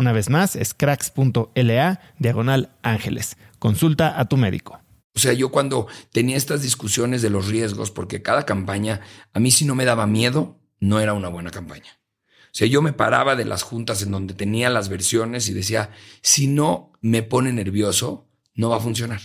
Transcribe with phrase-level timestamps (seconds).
[0.00, 3.36] Una vez más, es cracks.la diagonal ángeles.
[3.58, 4.80] Consulta a tu médico.
[5.14, 9.02] O sea, yo cuando tenía estas discusiones de los riesgos, porque cada campaña,
[9.34, 12.00] a mí si no me daba miedo, no era una buena campaña.
[12.44, 15.90] O sea, yo me paraba de las juntas en donde tenía las versiones y decía,
[16.22, 19.20] si no me pone nervioso, no va a funcionar.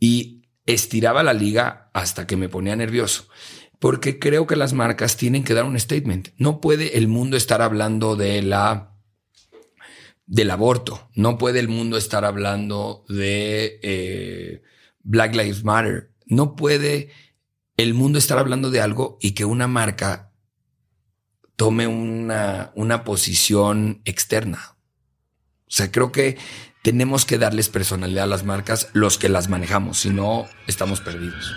[0.00, 3.28] Y estiraba la liga hasta que me ponía nervioso.
[3.78, 6.28] Porque creo que las marcas tienen que dar un statement.
[6.38, 8.95] No puede el mundo estar hablando de la
[10.26, 11.08] del aborto.
[11.14, 14.62] No puede el mundo estar hablando de eh,
[15.02, 16.10] Black Lives Matter.
[16.26, 17.10] No puede
[17.76, 20.32] el mundo estar hablando de algo y que una marca
[21.56, 24.76] tome una, una posición externa.
[25.66, 26.36] O sea, creo que
[26.82, 31.52] tenemos que darles personalidad a las marcas los que las manejamos, si no estamos perdidos.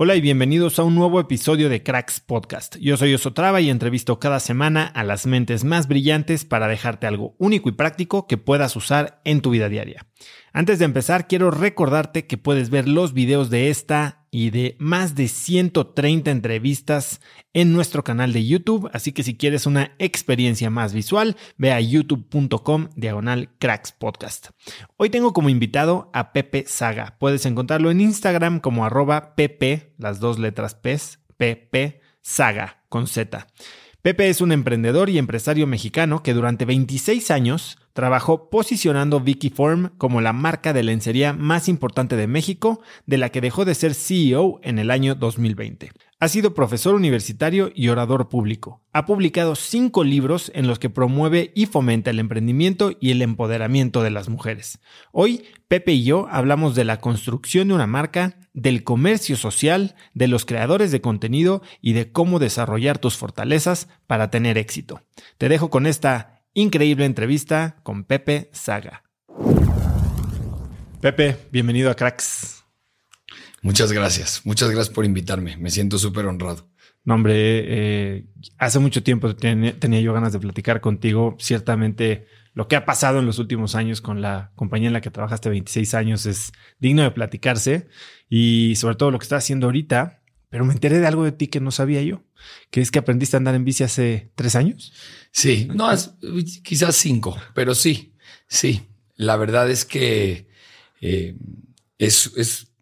[0.00, 2.76] Hola y bienvenidos a un nuevo episodio de Cracks Podcast.
[2.76, 7.34] Yo soy Osotrava y entrevisto cada semana a las mentes más brillantes para dejarte algo
[7.38, 10.06] único y práctico que puedas usar en tu vida diaria.
[10.52, 15.14] Antes de empezar, quiero recordarte que puedes ver los videos de esta y de más
[15.14, 17.20] de 130 entrevistas
[17.52, 21.80] en nuestro canal de YouTube, así que si quieres una experiencia más visual, ve a
[21.80, 24.48] youtube.com diagonal cracks podcast.
[24.96, 27.16] Hoy tengo como invitado a Pepe Saga.
[27.18, 30.98] Puedes encontrarlo en Instagram como arroba Pepe, las dos letras P,
[31.36, 33.46] Pepe Saga con Z.
[34.00, 39.20] Pepe es un emprendedor y empresario mexicano que durante 26 años trabajó posicionando
[39.52, 43.74] Form como la marca de lencería más importante de México, de la que dejó de
[43.74, 45.90] ser CEO en el año 2020.
[46.20, 48.82] Ha sido profesor universitario y orador público.
[48.92, 54.04] Ha publicado cinco libros en los que promueve y fomenta el emprendimiento y el empoderamiento
[54.04, 54.78] de las mujeres.
[55.10, 60.28] Hoy, Pepe y yo hablamos de la construcción de una marca, del comercio social, de
[60.28, 65.02] los creadores de contenido y de cómo desarrollar tus fortalezas para tener éxito.
[65.38, 69.04] Te dejo con esta increíble entrevista con Pepe Saga.
[71.00, 72.64] Pepe, bienvenido a Cracks.
[73.62, 76.68] Muchas gracias, muchas gracias por invitarme, me siento súper honrado.
[77.04, 78.26] No, hombre, eh,
[78.58, 81.36] hace mucho tiempo tenía yo ganas de platicar contigo.
[81.38, 85.10] Ciertamente lo que ha pasado en los últimos años con la compañía en la que
[85.10, 87.88] trabajaste 26 años es digno de platicarse
[88.28, 91.48] y sobre todo lo que estás haciendo ahorita, pero me enteré de algo de ti
[91.48, 92.22] que no sabía yo
[92.70, 94.92] que es que aprendiste a andar en bici hace tres años.
[95.30, 95.88] Sí, no,
[96.62, 98.14] quizás cinco, pero sí,
[98.46, 98.82] sí.
[99.16, 100.48] La verdad es que
[101.00, 101.36] eh,
[101.98, 102.72] es, es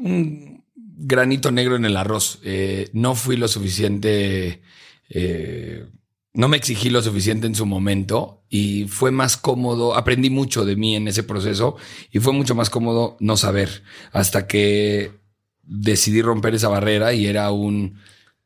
[0.00, 2.40] un granito negro en el arroz.
[2.42, 4.62] Eh, no fui lo suficiente,
[5.08, 5.86] eh,
[6.34, 10.76] no me exigí lo suficiente en su momento y fue más cómodo, aprendí mucho de
[10.76, 11.76] mí en ese proceso
[12.10, 13.82] y fue mucho más cómodo no saber
[14.12, 15.20] hasta que
[15.62, 17.98] decidí romper esa barrera y era un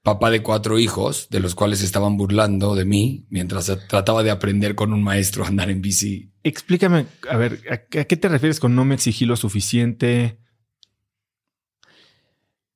[0.02, 4.76] papá de cuatro hijos, de los cuales estaban burlando de mí mientras trataba de aprender
[4.76, 6.30] con un maestro a andar en bici.
[6.44, 10.38] Explícame, a ver, ¿a qué te refieres con no me exigí lo suficiente?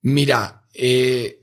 [0.02, 1.39] Mira, eh,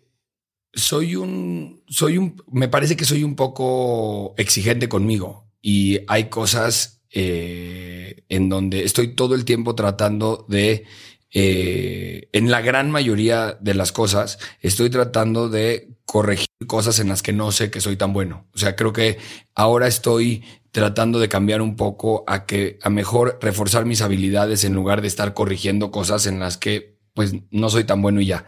[0.78, 7.02] soy un, soy un, me parece que soy un poco exigente conmigo y hay cosas
[7.10, 10.86] eh, en donde estoy todo el tiempo tratando de
[11.34, 17.22] eh, en la gran mayoría de las cosas estoy tratando de corregir cosas en las
[17.22, 18.48] que no sé que soy tan bueno.
[18.56, 19.18] O sea, creo que
[19.56, 24.74] ahora estoy tratando de cambiar un poco a que a mejor reforzar mis habilidades en
[24.74, 28.46] lugar de estar corrigiendo cosas en las que pues no soy tan bueno y ya.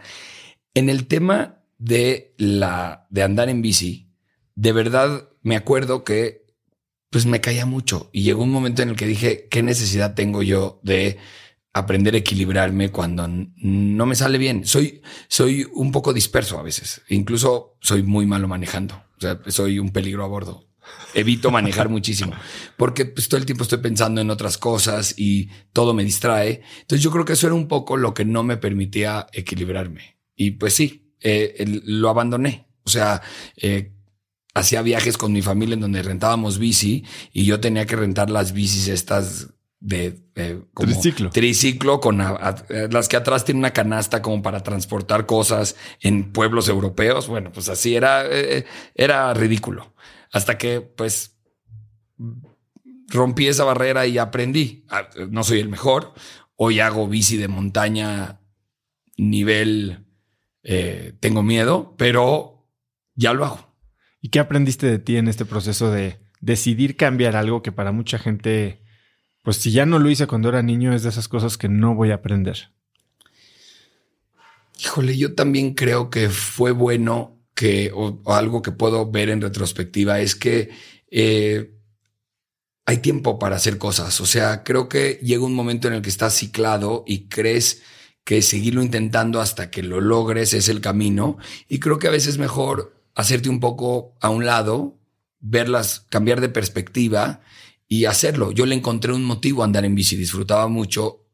[0.72, 4.12] En el tema de la de andar en bici,
[4.54, 6.46] de verdad me acuerdo que
[7.10, 10.44] pues me caía mucho y llegó un momento en el que dije, ¿qué necesidad tengo
[10.44, 11.18] yo de
[11.72, 14.66] aprender a equilibrarme cuando no me sale bien.
[14.66, 17.02] Soy, soy un poco disperso a veces.
[17.08, 18.94] Incluso soy muy malo manejando.
[19.16, 20.66] O sea, soy un peligro a bordo.
[21.14, 22.32] Evito manejar muchísimo
[22.76, 26.62] porque pues, todo el tiempo estoy pensando en otras cosas y todo me distrae.
[26.80, 30.18] Entonces yo creo que eso era un poco lo que no me permitía equilibrarme.
[30.34, 32.66] Y pues sí, eh, lo abandoné.
[32.84, 33.22] O sea,
[33.56, 33.92] eh,
[34.54, 38.52] hacía viajes con mi familia en donde rentábamos bici y yo tenía que rentar las
[38.52, 39.48] bicis estas
[39.80, 40.20] de
[40.74, 41.30] triciclo.
[41.30, 47.28] triciclo con las que atrás tienen una canasta como para transportar cosas en pueblos europeos.
[47.28, 49.94] Bueno, pues así era, eh, era ridículo.
[50.32, 51.38] Hasta que pues
[53.08, 54.84] rompí esa barrera y aprendí.
[54.90, 56.12] Ah, no soy el mejor.
[56.56, 58.40] Hoy hago bici de montaña
[59.16, 60.04] nivel
[60.62, 62.66] eh, tengo miedo, pero
[63.14, 63.74] ya lo hago.
[64.20, 68.18] ¿Y qué aprendiste de ti en este proceso de decidir cambiar algo que para mucha
[68.18, 68.80] gente
[69.42, 71.94] pues si ya no lo hice cuando era niño, es de esas cosas que no
[71.94, 72.70] voy a aprender.
[74.78, 80.20] Híjole, yo también creo que fue bueno que, o, algo que puedo ver en retrospectiva,
[80.20, 80.70] es que
[81.10, 81.74] eh,
[82.86, 84.20] hay tiempo para hacer cosas.
[84.20, 87.82] O sea, creo que llega un momento en el que estás ciclado y crees
[88.24, 91.38] que seguirlo intentando hasta que lo logres es el camino.
[91.68, 94.98] Y creo que a veces es mejor hacerte un poco a un lado,
[95.40, 97.40] verlas, cambiar de perspectiva
[97.88, 98.52] y hacerlo.
[98.52, 100.16] Yo le encontré un motivo a andar en bici.
[100.16, 101.26] Disfrutaba mucho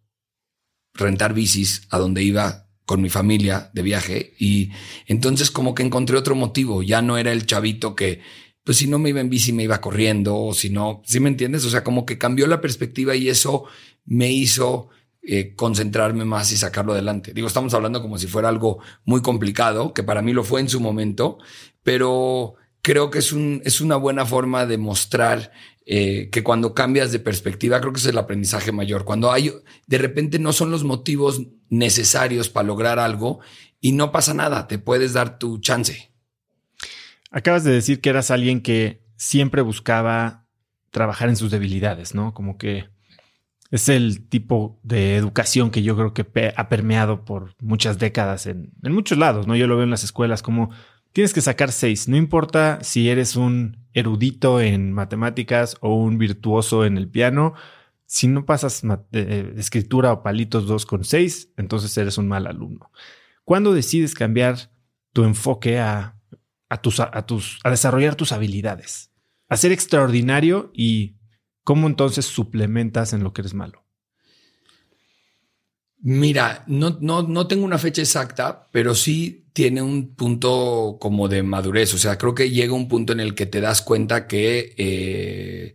[0.95, 4.71] rentar bicis a donde iba con mi familia de viaje y
[5.07, 6.83] entonces como que encontré otro motivo.
[6.83, 8.23] Ya no era el chavito que,
[8.65, 11.29] pues si no me iba en bici me iba corriendo o si no, ¿sí me
[11.29, 11.65] entiendes?
[11.65, 13.65] O sea, como que cambió la perspectiva y eso
[14.05, 14.89] me hizo
[15.29, 17.33] eh, concentrarme más y sacarlo adelante.
[17.35, 20.69] Digo, estamos hablando como si fuera algo muy complicado, que para mí lo fue en
[20.69, 21.39] su momento,
[21.83, 25.51] pero creo que es, un, es una buena forma de mostrar
[25.85, 29.05] eh, que cuando cambias de perspectiva, creo que es el aprendizaje mayor.
[29.05, 29.53] Cuando hay,
[29.89, 33.41] de repente no son los motivos necesarios para lograr algo
[33.81, 36.13] y no pasa nada, te puedes dar tu chance.
[37.33, 40.47] Acabas de decir que eras alguien que siempre buscaba
[40.93, 42.33] trabajar en sus debilidades, ¿no?
[42.33, 42.95] Como que
[43.71, 48.73] es el tipo de educación que yo creo que ha permeado por muchas décadas en,
[48.83, 49.57] muchos lados, ¿no?
[49.57, 50.71] Yo lo veo en las escuelas como
[51.13, 52.09] tienes que sacar seis.
[52.09, 57.55] No importa si eres un erudito en matemáticas o un virtuoso en el piano.
[58.05, 58.83] Si no pasas
[59.13, 62.93] eh, escritura o palitos dos con seis, entonces eres un mal alumno.
[63.45, 64.71] ¿Cuándo decides cambiar
[65.13, 66.17] tu enfoque a,
[66.69, 69.11] a, tus, a desarrollar tus habilidades?
[69.49, 71.16] A ser extraordinario y
[71.67, 73.83] cómo entonces suplementas en lo que eres malo.
[75.99, 81.43] Mira, no, no, no tengo una fecha exacta, pero sí tiene un punto como de
[81.43, 81.93] madurez.
[81.93, 85.75] O sea, creo que llega un punto en el que te das cuenta que eh,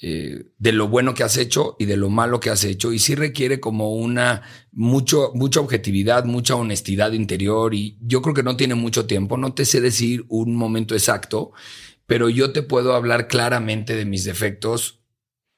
[0.00, 2.94] eh, de lo bueno que has hecho y de lo malo que has hecho.
[2.94, 4.40] Y sí requiere como una
[4.72, 7.74] mucho, mucha objetividad, mucha honestidad interior.
[7.74, 9.36] Y yo creo que no tiene mucho tiempo.
[9.36, 11.52] No te sé decir un momento exacto,
[12.06, 15.00] pero yo te puedo hablar claramente de mis defectos.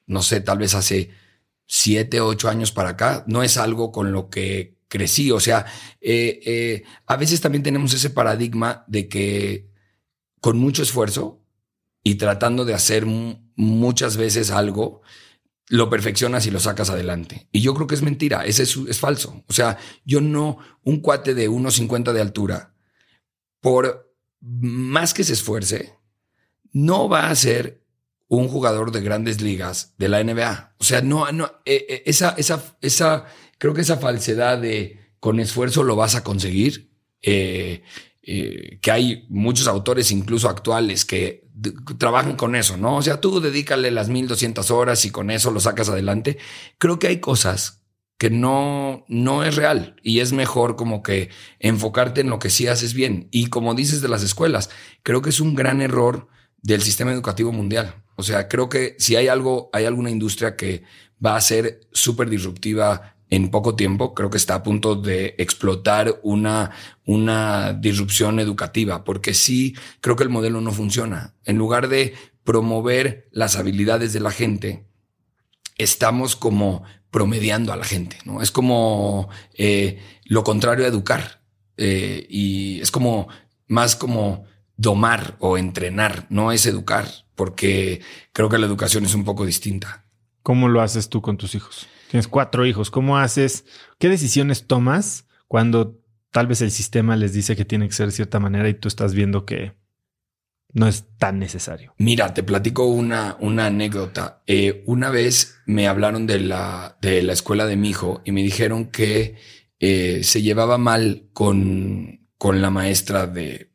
[0.09, 1.11] No sé, tal vez hace
[1.67, 3.23] siete, ocho años para acá.
[3.27, 5.31] No es algo con lo que crecí.
[5.31, 5.65] O sea,
[6.01, 9.69] eh, eh, a veces también tenemos ese paradigma de que
[10.41, 11.45] con mucho esfuerzo
[12.03, 15.01] y tratando de hacer muchas veces algo,
[15.67, 17.47] lo perfeccionas y lo sacas adelante.
[17.51, 19.43] Y yo creo que es mentira, ese es, es falso.
[19.47, 22.73] O sea, yo no, un cuate de 1,50 de altura,
[23.61, 24.11] por
[24.41, 25.93] más que se esfuerce,
[26.71, 27.78] no va a ser
[28.29, 30.75] un jugador de grandes ligas de la NBA.
[30.77, 33.25] O sea, no, no, eh, eh, esa, esa, esa,
[33.57, 37.83] creo que esa falsedad de con esfuerzo lo vas a conseguir, eh,
[38.21, 41.49] que hay muchos autores, incluso actuales, que
[41.97, 42.97] trabajan con eso, ¿no?
[42.97, 46.37] O sea, tú dedícale las 1200 horas y con eso lo sacas adelante.
[46.77, 47.81] Creo que hay cosas
[48.19, 52.67] que no, no es real y es mejor como que enfocarte en lo que sí
[52.67, 53.27] haces bien.
[53.31, 54.69] Y como dices de las escuelas,
[55.01, 56.27] creo que es un gran error
[56.61, 57.95] del sistema educativo mundial.
[58.15, 60.83] O sea, creo que si hay algo, hay alguna industria que
[61.23, 66.19] va a ser súper disruptiva en poco tiempo, creo que está a punto de explotar
[66.23, 66.71] una,
[67.05, 71.35] una disrupción educativa, porque sí creo que el modelo no funciona.
[71.45, 74.87] En lugar de promover las habilidades de la gente,
[75.77, 78.41] estamos como promediando a la gente, ¿no?
[78.41, 81.41] Es como eh, lo contrario a educar.
[81.77, 83.27] Eh, y es como
[83.67, 84.43] más como
[84.79, 87.05] domar o entrenar, no es educar,
[87.35, 87.99] porque
[88.31, 90.05] creo que la educación es un poco distinta.
[90.41, 91.85] ¿Cómo lo haces tú con tus hijos?
[92.09, 93.65] Tienes cuatro hijos, ¿cómo haces?
[93.99, 95.99] ¿Qué decisiones tomas cuando
[96.31, 98.87] tal vez el sistema les dice que tiene que ser de cierta manera y tú
[98.87, 99.73] estás viendo que
[100.71, 101.93] no es tan necesario?
[101.97, 104.43] Mira, te platico una, una anécdota.
[104.47, 108.43] Eh, una vez me hablaron de la, de la escuela de mi hijo y me
[108.43, 109.35] dijeron que
[109.81, 113.68] eh, se llevaba mal con, con la maestra de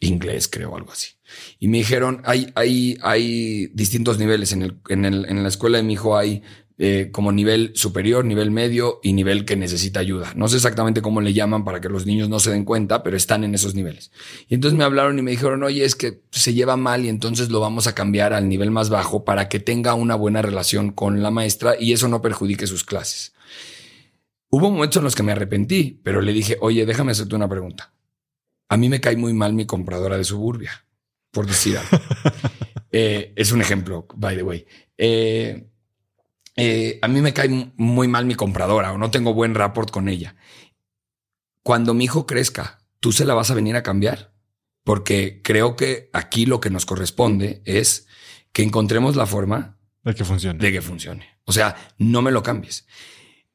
[0.00, 1.14] inglés, creo, algo así.
[1.58, 4.52] Y me dijeron, hay, hay, hay distintos niveles.
[4.52, 6.42] En, el, en, el, en la escuela de mi hijo hay
[6.78, 10.34] eh, como nivel superior, nivel medio y nivel que necesita ayuda.
[10.36, 13.16] No sé exactamente cómo le llaman para que los niños no se den cuenta, pero
[13.16, 14.12] están en esos niveles.
[14.46, 17.48] Y entonces me hablaron y me dijeron, oye, es que se lleva mal y entonces
[17.48, 21.22] lo vamos a cambiar al nivel más bajo para que tenga una buena relación con
[21.22, 23.32] la maestra y eso no perjudique sus clases.
[24.50, 27.94] Hubo momentos en los que me arrepentí, pero le dije, oye, déjame hacerte una pregunta.
[28.68, 30.84] A mí me cae muy mal mi compradora de suburbia,
[31.30, 31.90] por decir algo.
[32.98, 34.66] Eh, es un ejemplo, by the way.
[34.96, 35.68] Eh,
[36.56, 40.08] eh, a mí me cae muy mal mi compradora o no tengo buen rapport con
[40.08, 40.36] ella.
[41.62, 44.32] Cuando mi hijo crezca, ¿tú se la vas a venir a cambiar?
[44.82, 48.06] Porque creo que aquí lo que nos corresponde es
[48.52, 50.58] que encontremos la forma de que funcione.
[50.58, 51.26] De que funcione.
[51.44, 52.86] O sea, no me lo cambies.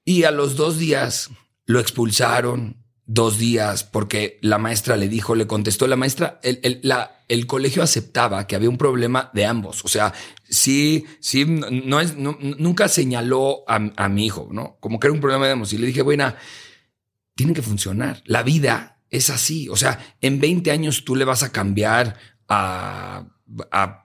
[0.04, 1.30] Y a los dos días
[1.66, 7.24] lo expulsaron, dos días porque la maestra le dijo, le contestó, la maestra, el, la,
[7.28, 9.84] el colegio aceptaba que había un problema de ambos.
[9.84, 10.14] O sea,
[10.48, 14.78] sí, sí, no es, nunca señaló a, a, mi hijo, ¿no?
[14.80, 15.74] Como que era un problema de ambos.
[15.74, 16.34] Y le dije, bueno,
[17.36, 18.22] tiene que funcionar.
[18.26, 19.68] La vida es así.
[19.70, 22.18] O sea, en 20 años tú le vas a cambiar
[22.48, 23.26] a
[23.72, 24.04] a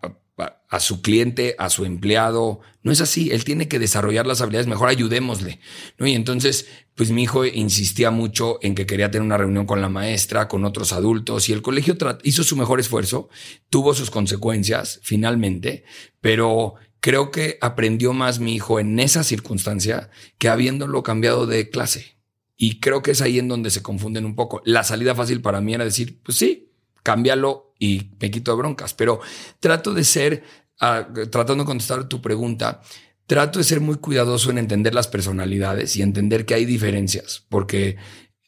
[0.80, 2.60] su cliente, a su empleado.
[2.82, 3.30] No es así.
[3.30, 4.66] Él tiene que desarrollar las habilidades.
[4.66, 5.60] Mejor ayudémosle.
[5.98, 6.06] ¿no?
[6.06, 9.88] Y entonces, pues mi hijo insistía mucho en que quería tener una reunión con la
[9.88, 13.28] maestra, con otros adultos y el colegio hizo su mejor esfuerzo,
[13.68, 15.84] tuvo sus consecuencias finalmente,
[16.20, 22.16] pero creo que aprendió más mi hijo en esa circunstancia que habiéndolo cambiado de clase.
[22.56, 24.62] Y creo que es ahí en donde se confunden un poco.
[24.64, 26.65] La salida fácil para mí era decir, pues sí,
[27.06, 28.92] cámbialo y me quito de broncas.
[28.92, 29.20] Pero
[29.60, 30.42] trato de ser,
[30.80, 32.82] ah, tratando de contestar tu pregunta,
[33.28, 37.96] trato de ser muy cuidadoso en entender las personalidades y entender que hay diferencias, porque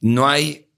[0.01, 0.73] no hay,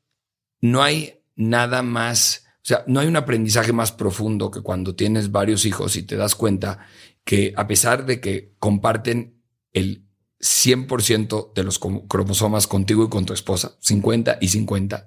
[0.60, 5.32] no hay nada más, o sea, no hay un aprendizaje más profundo que cuando tienes
[5.32, 6.80] varios hijos y te das cuenta
[7.24, 9.40] que a pesar de que comparten
[9.72, 10.04] el
[10.40, 15.06] 100% de los cromosomas contigo y con tu esposa, 50 y 50,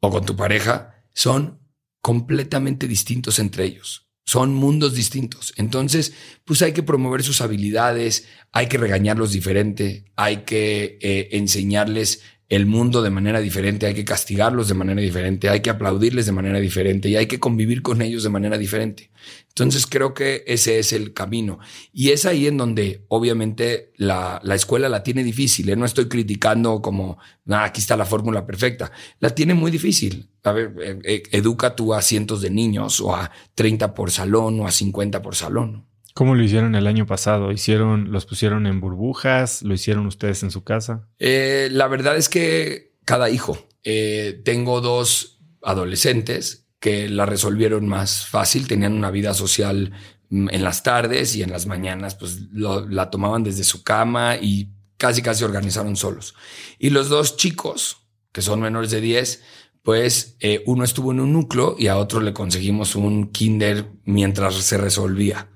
[0.00, 1.59] o con tu pareja, son
[2.00, 4.06] completamente distintos entre ellos.
[4.24, 5.52] Son mundos distintos.
[5.56, 6.12] Entonces,
[6.44, 12.66] pues hay que promover sus habilidades, hay que regañarlos diferente, hay que eh, enseñarles el
[12.66, 16.58] mundo de manera diferente, hay que castigarlos de manera diferente, hay que aplaudirles de manera
[16.58, 19.12] diferente y hay que convivir con ellos de manera diferente.
[19.50, 21.60] Entonces creo que ese es el camino.
[21.92, 25.68] Y es ahí en donde obviamente la, la escuela la tiene difícil.
[25.68, 25.76] ¿eh?
[25.76, 28.90] No estoy criticando como, ah, aquí está la fórmula perfecta.
[29.20, 30.28] La tiene muy difícil.
[30.42, 34.58] A ver, eh, eh, educa tú a cientos de niños o a 30 por salón
[34.58, 35.86] o a 50 por salón.
[36.14, 37.52] ¿Cómo lo hicieron el año pasado?
[37.52, 39.62] ¿Hicieron, los pusieron en burbujas?
[39.62, 41.08] ¿Lo hicieron ustedes en su casa?
[41.18, 43.58] Eh, la verdad es que cada hijo.
[43.84, 49.92] Eh, tengo dos adolescentes que la resolvieron más fácil, tenían una vida social
[50.30, 54.72] mm, en las tardes y en las mañanas, pues la tomaban desde su cama y
[54.96, 56.34] casi casi organizaron solos.
[56.78, 57.98] Y los dos chicos,
[58.32, 59.42] que son menores de 10,
[59.82, 64.54] pues eh, uno estuvo en un núcleo y a otro le conseguimos un kinder mientras
[64.56, 65.48] se resolvía.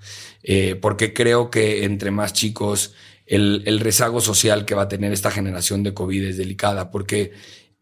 [0.44, 2.94] Eh, porque creo que entre más chicos,
[3.26, 7.32] el, rezago social que va a tener esta generación de COVID es delicada, porque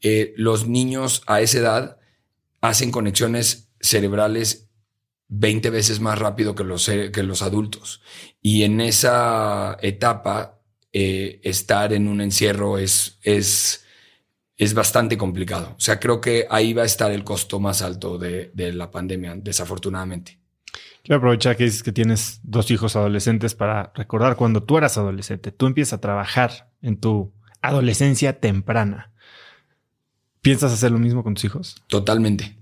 [0.01, 1.97] eh, los niños a esa edad
[2.61, 4.69] hacen conexiones cerebrales
[5.27, 8.01] 20 veces más rápido que los, que los adultos.
[8.41, 10.61] Y en esa etapa,
[10.93, 13.85] eh, estar en un encierro es, es,
[14.57, 15.75] es bastante complicado.
[15.77, 18.91] O sea, creo que ahí va a estar el costo más alto de, de la
[18.91, 20.42] pandemia, desafortunadamente.
[21.03, 25.51] Quiero aprovechar que dices que tienes dos hijos adolescentes para recordar cuando tú eras adolescente.
[25.51, 29.13] Tú empiezas a trabajar en tu adolescencia temprana.
[30.43, 31.77] ¿Piensas hacer lo mismo con tus hijos?
[31.89, 32.57] Totalmente.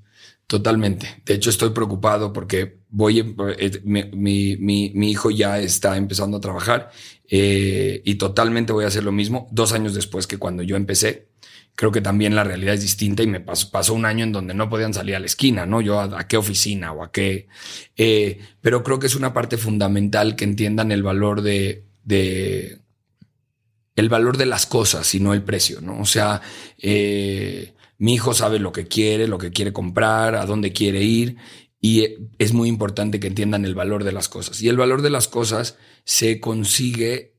[0.47, 1.23] Totalmente.
[1.25, 6.91] De hecho, estoy preocupado porque voy, eh, mi, hijo ya está empezando a trabajar
[7.29, 11.30] eh, y totalmente voy a hacer lo mismo dos años después que cuando yo empecé.
[11.75, 14.69] Creo que también la realidad es distinta y me pasó, un año en donde no
[14.69, 15.81] podían salir a la esquina, ¿no?
[15.81, 17.49] Yo a, qué oficina o a qué.
[17.97, 22.81] Eh, pero creo que es una parte fundamental que entiendan el valor de, de
[23.97, 26.01] el valor de las cosas y no el precio, ¿no?
[26.01, 26.41] O sea,
[26.79, 31.37] eh, mi hijo sabe lo que quiere, lo que quiere comprar, a dónde quiere ir
[31.81, 34.63] y es muy importante que entiendan el valor de las cosas.
[34.63, 37.35] Y el valor de las cosas se consigue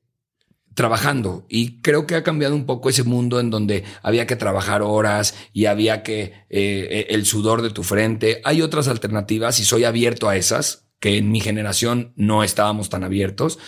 [0.73, 4.81] trabajando y creo que ha cambiado un poco ese mundo en donde había que trabajar
[4.81, 8.41] horas y había que eh, el sudor de tu frente.
[8.43, 13.03] Hay otras alternativas y soy abierto a esas que en mi generación no estábamos tan
[13.03, 13.59] abiertos,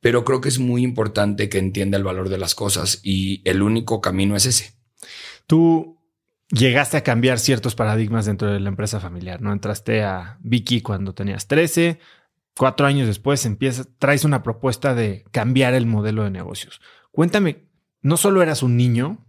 [0.00, 3.62] pero creo que es muy importante que entienda el valor de las cosas y el
[3.62, 4.74] único camino es ese.
[5.46, 5.98] Tú
[6.50, 9.52] llegaste a cambiar ciertos paradigmas dentro de la empresa familiar, ¿no?
[9.52, 11.98] Entraste a Vicky cuando tenías 13,
[12.56, 16.80] cuatro años después empiezas, traes una propuesta de cambiar el modelo de negocios.
[17.10, 17.64] Cuéntame,
[18.02, 19.24] no solo eras un niño,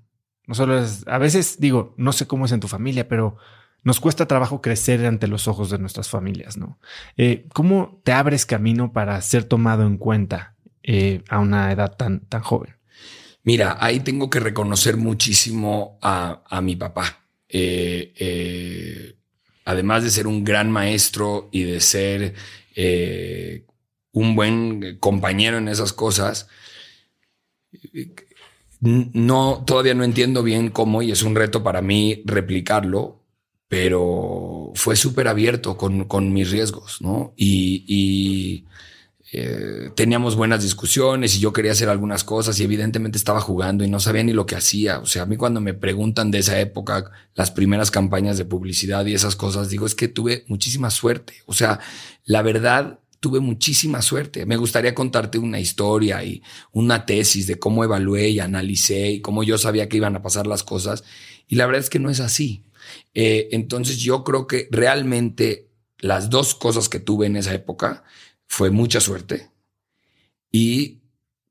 [0.48, 3.38] no solo eras, a veces digo, no sé cómo es en tu familia, pero
[3.84, 6.80] nos cuesta trabajo crecer ante los ojos de nuestras familias, ¿no?
[7.18, 12.22] Eh, ¿Cómo te abres camino para ser tomado en cuenta eh, a una edad tan,
[12.22, 12.76] tan joven?
[13.44, 17.26] Mira, ahí tengo que reconocer muchísimo a, mi papá.
[17.50, 19.16] Eh,
[19.66, 22.36] además de ser un gran maestro y de ser
[22.76, 23.66] eh,
[24.12, 26.48] un buen compañero en esas cosas,
[28.80, 33.22] no, todavía no entiendo bien cómo y es un reto para mí replicarlo,
[33.68, 37.34] pero fue súper abierto con, mis riesgos, ¿no?
[37.38, 38.66] y
[39.36, 43.90] eh, teníamos buenas discusiones y yo quería hacer algunas cosas y evidentemente estaba jugando y
[43.90, 45.00] no sabía ni lo que hacía.
[45.00, 49.04] O sea, a mí cuando me preguntan de esa época, las primeras campañas de publicidad
[49.08, 51.34] y esas cosas, digo, es que tuve muchísima suerte.
[51.48, 51.80] O sea,
[52.26, 54.46] la verdad, tuve muchísima suerte.
[54.46, 59.42] Me gustaría contarte una historia y una tesis de cómo evalué y analicé y cómo
[59.42, 61.04] yo sabía que iban a pasar las cosas.
[61.48, 62.66] Y la verdad es que no es así.
[63.16, 68.04] Eh, entonces yo creo que realmente las dos cosas que tuve en esa época
[68.54, 69.50] fue mucha suerte
[70.52, 71.02] y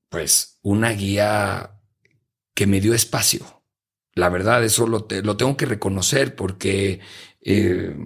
[0.08, 1.80] pues una guía
[2.54, 3.64] que me dio espacio.
[4.14, 7.00] La verdad, eso lo, lo tengo que reconocer porque
[7.40, 7.96] eh,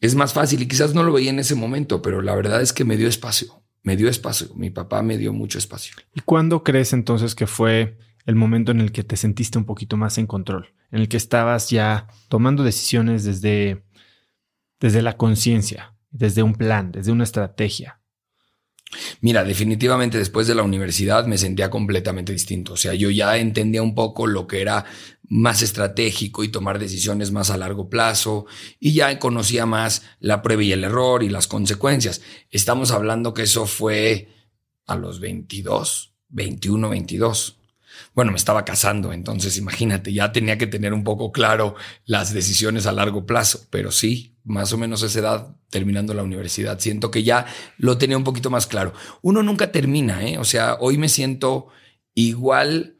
[0.00, 2.72] es más fácil y quizás no lo veía en ese momento, pero la verdad es
[2.72, 4.48] que me dio espacio, me dio espacio.
[4.54, 5.94] Mi papá me dio mucho espacio.
[6.14, 9.98] ¿Y cuándo crees entonces que fue el momento en el que te sentiste un poquito
[9.98, 13.84] más en control, en el que estabas ya tomando decisiones desde,
[14.80, 17.97] desde la conciencia, desde un plan, desde una estrategia?
[19.20, 22.72] Mira, definitivamente después de la universidad me sentía completamente distinto.
[22.72, 24.84] O sea, yo ya entendía un poco lo que era
[25.28, 28.46] más estratégico y tomar decisiones más a largo plazo
[28.80, 32.22] y ya conocía más la prueba y el error y las consecuencias.
[32.50, 34.28] Estamos hablando que eso fue
[34.86, 37.57] a los 22, 21, 22.
[38.14, 42.86] Bueno, me estaba casando, entonces imagínate, ya tenía que tener un poco claro las decisiones
[42.86, 47.22] a largo plazo, pero sí, más o menos esa edad terminando la universidad, siento que
[47.22, 48.92] ya lo tenía un poquito más claro.
[49.22, 50.38] Uno nunca termina, ¿eh?
[50.38, 51.68] O sea, hoy me siento
[52.14, 52.98] igual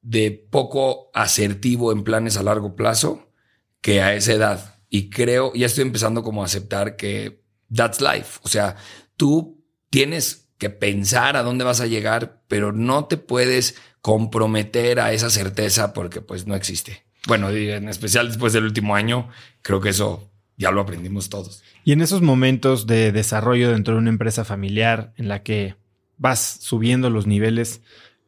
[0.00, 3.32] de poco asertivo en planes a largo plazo
[3.80, 4.80] que a esa edad.
[4.88, 8.40] Y creo, ya estoy empezando como a aceptar que that's life.
[8.42, 8.76] O sea,
[9.16, 15.12] tú tienes que pensar a dónde vas a llegar, pero no te puedes comprometer a
[15.12, 17.04] esa certeza porque pues no existe.
[17.26, 19.28] Bueno, en especial después del último año,
[19.62, 21.62] creo que eso ya lo aprendimos todos.
[21.84, 25.76] Y en esos momentos de desarrollo dentro de una empresa familiar en la que
[26.16, 27.80] vas subiendo los niveles,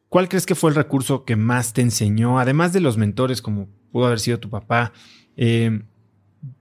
[0.09, 3.67] ¿cuál crees que fue el recurso que más te enseñó, además de los mentores como
[3.91, 4.93] pudo haber sido tu papá?
[5.35, 5.81] Eh,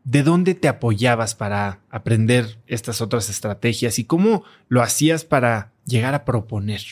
[0.04, 6.14] ¿De dónde te apoyabas para aprender estas otras estrategias y cómo lo hacías para llegar
[6.14, 6.82] a proponer?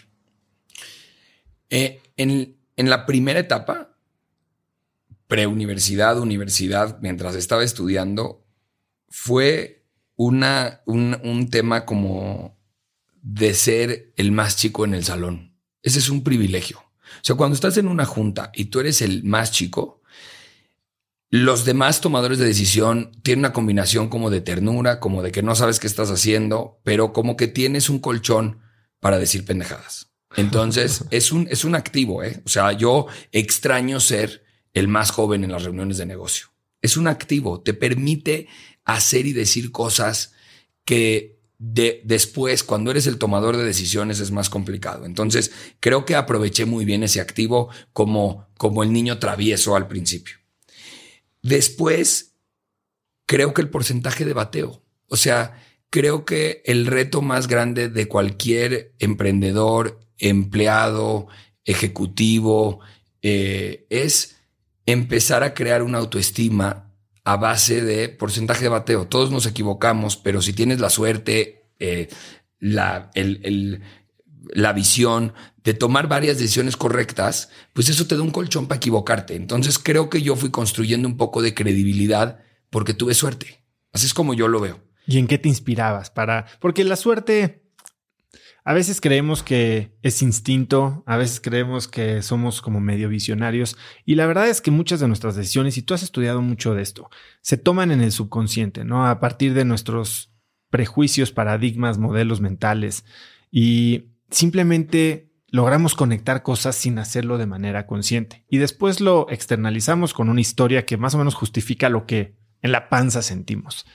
[1.70, 3.96] Eh, en, la primera etapa,
[5.26, 8.44] preuniversidad, universidad, mientras estaba estudiando,
[9.08, 12.58] fue una, un, tema como
[13.22, 15.54] de ser el más chico en el salón.
[15.82, 16.78] Ese es un privilegio.
[16.78, 20.02] O sea, cuando estás en una junta y tú eres el más chico,
[21.30, 25.54] los demás tomadores de decisión tienen una combinación como de ternura, como de que no
[25.54, 28.60] sabes qué estás haciendo, pero como que tienes un colchón
[29.00, 30.07] para decir pendejadas.
[30.36, 32.22] Entonces es un, es un activo.
[32.22, 32.42] ¿eh?
[32.44, 36.48] O sea, yo extraño ser el más joven en las reuniones de negocio.
[36.80, 38.48] Es un activo, te permite
[38.84, 40.32] hacer y decir cosas
[40.84, 45.04] que de, después, cuando eres el tomador de decisiones, es más complicado.
[45.04, 50.36] Entonces, creo que aproveché muy bien ese activo como, como el niño travieso al principio.
[51.42, 52.36] Después,
[53.26, 54.82] creo que el porcentaje de bateo.
[55.08, 55.60] O sea,
[55.90, 61.28] creo que el reto más grande de cualquier emprendedor, empleado,
[61.64, 62.80] ejecutivo,
[63.22, 64.36] eh, es
[64.86, 69.06] empezar a crear una autoestima a base de porcentaje de bateo.
[69.06, 72.08] Todos nos equivocamos, pero si tienes la suerte, eh,
[72.58, 73.10] la,
[74.54, 79.36] la visión de tomar varias decisiones correctas, pues eso te da un colchón para equivocarte.
[79.36, 83.62] Entonces creo que yo fui construyendo un poco de credibilidad porque tuve suerte.
[83.92, 84.80] Así es como yo lo veo.
[85.06, 86.46] ¿Y en qué te inspirabas para?
[86.60, 87.67] Porque la suerte
[88.68, 94.14] a veces creemos que es instinto, a veces creemos que somos como medio visionarios y
[94.14, 97.08] la verdad es que muchas de nuestras decisiones, y tú has estudiado mucho de esto,
[97.40, 99.06] se toman en el subconsciente, ¿no?
[99.06, 100.34] A partir de nuestros
[100.68, 103.06] prejuicios, paradigmas, modelos mentales
[103.50, 110.28] y simplemente logramos conectar cosas sin hacerlo de manera consciente y después lo externalizamos con
[110.28, 113.86] una historia que más o menos justifica lo que en la panza sentimos.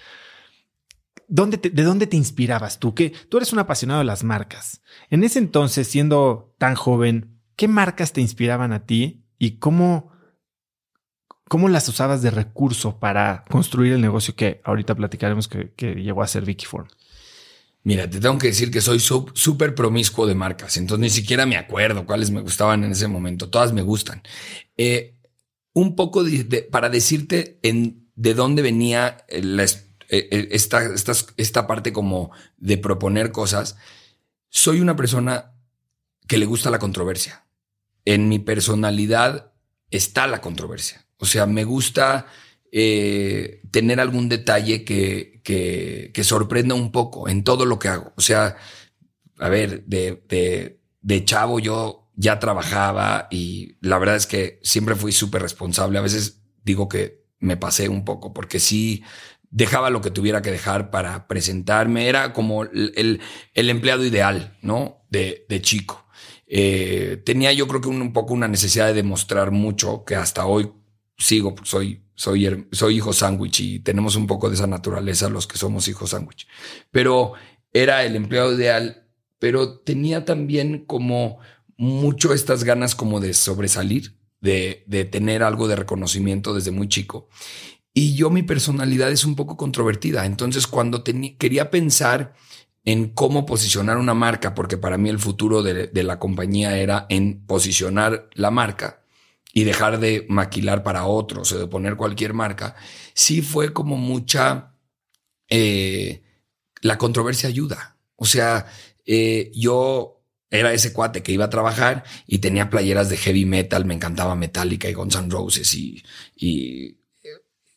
[1.33, 2.93] ¿De dónde te inspirabas tú?
[2.93, 4.83] Que tú eres un apasionado de las marcas.
[5.09, 10.11] En ese entonces, siendo tan joven, ¿qué marcas te inspiraban a ti y cómo,
[11.49, 16.27] cómo las usabas de recurso para construir el negocio que ahorita platicaremos que, llegó a
[16.27, 16.87] ser Vicky Form?
[17.81, 21.57] Mira, te tengo que decir que soy súper promiscuo de marcas, entonces ni siquiera me
[21.57, 23.49] acuerdo cuáles me gustaban en ese momento.
[23.49, 24.21] Todas me gustan.
[24.77, 25.15] Eh,
[25.73, 26.23] un poco
[26.69, 32.77] para decirte en, de dónde venía la, eh, eh, esta, esta, esta parte como de
[32.77, 33.77] proponer cosas,
[34.49, 35.53] soy una persona
[36.27, 37.45] que le gusta la controversia.
[38.05, 39.53] En mi personalidad
[39.89, 41.05] está la controversia.
[41.17, 42.27] O sea, me gusta
[42.71, 48.13] eh, tener algún detalle que, que, que, sorprenda un poco en todo lo que hago.
[48.15, 48.57] O sea,
[49.39, 54.95] a ver, de, de, de chavo yo ya trabajaba y la verdad es que siempre
[54.95, 55.97] fui súper responsable.
[55.97, 59.03] A veces digo que me pasé un poco porque sí
[59.53, 62.09] dejaba lo que tuviera que dejar para presentarme.
[62.09, 63.21] Era como el,
[63.53, 65.05] el, empleado ideal, ¿no?
[65.09, 66.05] De, de chico.
[66.47, 70.71] Eh, tenía yo creo que un, poco una necesidad de demostrar mucho, que hasta hoy
[71.17, 75.57] sigo, soy, soy, soy hijo sándwich y tenemos un poco de esa naturaleza los que
[75.57, 76.47] somos hijos sándwich.
[76.89, 77.33] Pero
[77.71, 81.39] era el empleado ideal, pero tenía también como
[81.77, 87.29] mucho estas ganas como de sobresalir, de, de tener algo de reconocimiento desde muy chico.
[87.93, 90.25] Y yo mi personalidad es un poco controvertida.
[90.25, 92.33] Entonces cuando quería pensar
[92.85, 97.45] en cómo posicionar una marca, porque para mí el futuro de, la compañía era en
[97.45, 99.03] posicionar la marca
[99.53, 102.75] y dejar de maquilar para otros o de poner cualquier marca,
[103.13, 104.73] sí fue como mucha...
[105.49, 106.23] Eh,
[106.81, 107.97] la controversia ayuda.
[108.15, 108.67] O sea,
[109.05, 113.85] eh, yo era ese cuate que iba a trabajar y tenía playeras de heavy metal,
[113.85, 116.03] me encantaba Metallica y Guns N' Roses y,
[116.35, 116.97] y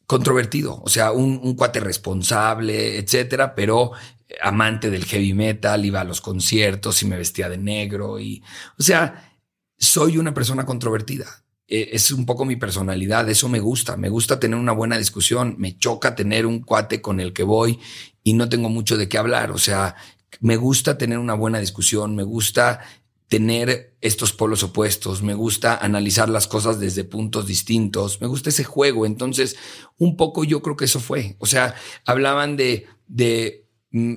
[0.07, 3.93] controvertido, o sea, un, cuate responsable, etcétera, pero
[4.41, 8.43] amante del heavy metal, iba a los conciertos y me vestía de negro y,
[8.79, 9.33] o sea,
[9.77, 11.27] soy una persona controvertida.
[11.67, 15.57] E, es un poco mi personalidad, eso me gusta, me gusta tener una buena discusión,
[15.59, 17.81] me choca tener un cuate con el que voy
[18.23, 19.97] y no tengo mucho de qué hablar, o sea,
[20.41, 22.81] me gusta tener una buena discusión, me gusta
[23.29, 28.65] tener estos polos opuestos, me gusta analizar las cosas desde puntos distintos, me gusta ese
[28.65, 29.05] juego.
[29.05, 29.57] Entonces,
[29.99, 31.37] un poco yo creo que eso fue.
[31.39, 34.15] O sea, hablaban de, de mm,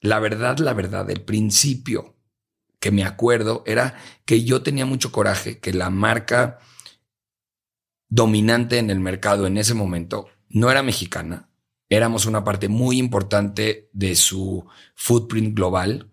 [0.00, 2.16] la verdad, la verdad, el principio
[2.78, 6.58] que me acuerdo era que yo tenía mucho coraje, que la marca
[8.08, 11.48] dominante en el mercado en ese momento no era mexicana,
[11.88, 16.11] éramos una parte muy importante de su footprint global,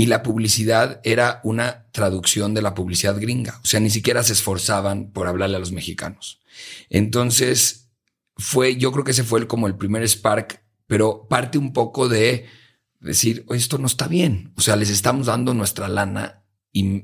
[0.00, 3.58] y la publicidad era una traducción de la publicidad gringa.
[3.64, 6.40] O sea, ni siquiera se esforzaban por hablarle a los mexicanos.
[6.88, 7.90] Entonces,
[8.36, 12.08] fue, yo creo que ese fue el, como el primer spark, pero parte un poco
[12.08, 12.46] de
[13.00, 14.52] decir, esto no está bien.
[14.56, 17.02] O sea, les estamos dando nuestra lana y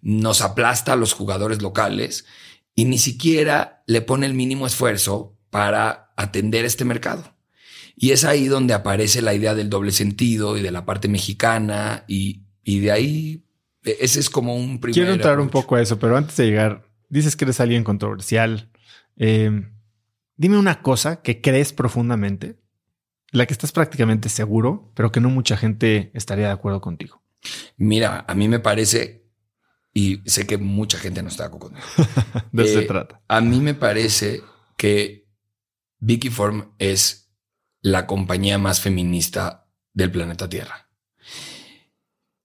[0.00, 2.24] nos aplasta a los jugadores locales
[2.74, 7.34] y ni siquiera le pone el mínimo esfuerzo para atender este mercado.
[8.00, 12.04] Y es ahí donde aparece la idea del doble sentido y de la parte mexicana
[12.06, 13.44] y, de ahí
[13.82, 14.94] e, ese es como un primer...
[14.94, 18.70] Quiero entrar un poco a eso, pero antes de llegar, dices que eres alguien controversial.
[19.16, 19.72] Em,
[20.38, 22.60] Dime una cosa que crees profundamente,
[23.32, 27.20] la que estás prácticamente seguro, pero que no mucha gente estaría de acuerdo contigo.
[27.76, 29.26] Mira, a mí me parece,
[29.92, 31.86] y sé que mucha gente no está de acuerdo conmigo.
[32.52, 33.20] de eso se eh, trata.
[33.26, 34.42] A mí me parece
[34.76, 35.26] que
[35.98, 37.27] Vicky Form es
[37.80, 40.88] la compañía más feminista del planeta Tierra.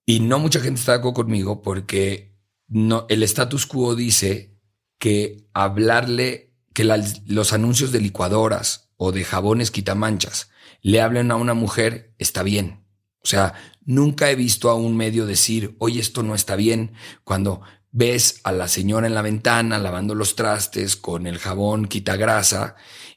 [0.05, 2.35] Y no mucha gente está de acuerdo conmigo porque
[2.67, 4.57] no, el status quo dice
[4.97, 6.83] que hablarle, que
[7.25, 10.49] los anuncios de licuadoras o de jabones quitamanchas
[10.81, 12.85] le hablen a una mujer está bien.
[13.23, 13.53] O sea,
[13.85, 16.93] nunca he visto a un medio decir, oye, esto no está bien,
[17.23, 22.15] cuando ves a la señora en la ventana lavando los trastes con el jabón quita
[22.17, 22.75] grasa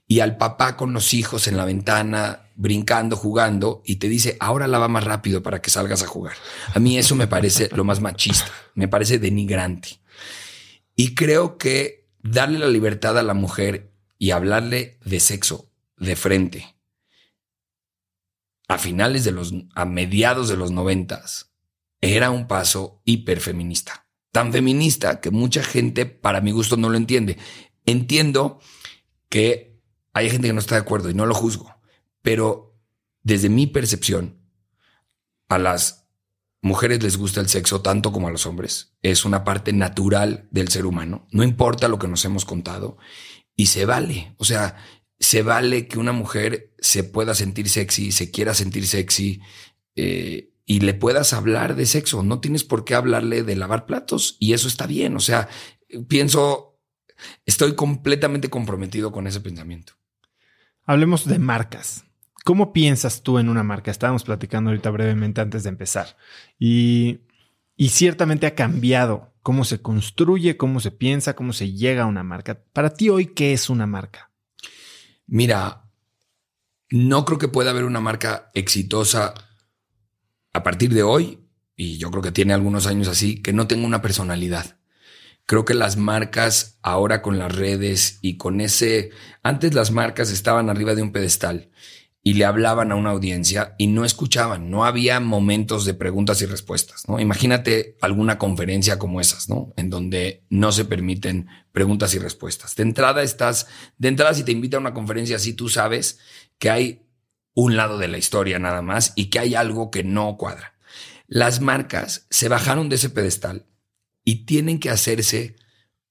[0.09, 4.67] y al papá con los hijos en la ventana brincando, jugando y te dice, ahora
[4.67, 6.37] lava más rápido para que salgas a jugar.
[6.75, 10.01] A mí eso me parece lo más machista, me parece denigrante.
[10.95, 16.77] Y creo que darle la libertad a la mujer y hablarle de sexo de frente
[18.69, 21.53] a finales de los, a mediados de los noventas,
[22.01, 24.07] era un paso hiperfeminista.
[24.33, 27.39] Tan feminista que mucha gente, para mi gusto, no lo entiende.
[27.85, 28.61] Entiendo
[29.29, 29.76] que
[30.17, 31.79] hay gente que no está de acuerdo y no lo juzgo,
[32.23, 32.75] pero
[33.23, 34.41] desde mi percepción,
[35.47, 36.09] a las
[36.63, 38.97] mujeres les gusta el sexo tanto como a los hombres.
[39.03, 41.29] Es una parte natural del ser humano.
[41.33, 42.97] No importa lo que nos hemos contado
[43.55, 44.35] y se vale.
[44.39, 44.77] O sea,
[45.21, 49.43] se vale que una mujer se pueda sentir sexy, se quiera sentir sexy
[49.97, 52.23] eh, y le puedas hablar de sexo.
[52.23, 55.15] No tienes por qué hablarle de lavar platos y eso está bien.
[55.15, 55.51] O sea,
[56.09, 56.81] pienso,
[57.45, 59.93] estoy completamente comprometido con ese pensamiento.
[60.87, 62.05] Hablemos de marcas.
[62.45, 63.91] ¿Cómo piensas tú en una marca?
[63.91, 66.17] Estábamos platicando ahorita brevemente antes de empezar
[66.61, 67.23] y,
[67.77, 72.23] y ciertamente ha cambiado cómo se construye, cómo se piensa, cómo se llega a una
[72.23, 72.63] marca.
[72.73, 74.31] Para ti hoy, ¿qué es una marca?
[75.27, 75.91] Mira,
[76.91, 79.35] no creo que pueda haber una marca exitosa
[80.53, 81.41] a partir de hoy,
[81.75, 84.79] y yo creo que tiene algunos años así, que no tenga una personalidad.
[85.47, 89.11] Creo que las marcas ahora con las redes y con ese,
[89.45, 91.71] antes las marcas estaban arriba de un pedestal
[92.27, 96.47] y le hablaban a una audiencia y no escuchaban, no había momentos de preguntas y
[96.47, 97.21] respuestas, ¿no?
[97.21, 99.73] Imagínate alguna conferencia como esas, ¿no?
[99.77, 102.75] En donde no se permiten preguntas y respuestas.
[102.75, 106.19] De entrada estás, de entrada si te invita a una conferencia así, tú sabes
[106.59, 107.07] que hay
[107.55, 110.75] un lado de la historia nada más y que hay algo que no cuadra.
[111.29, 113.67] Las marcas se bajaron de ese pedestal
[114.27, 115.55] y tienen que hacerse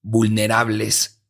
[0.02, 1.22] vulnerables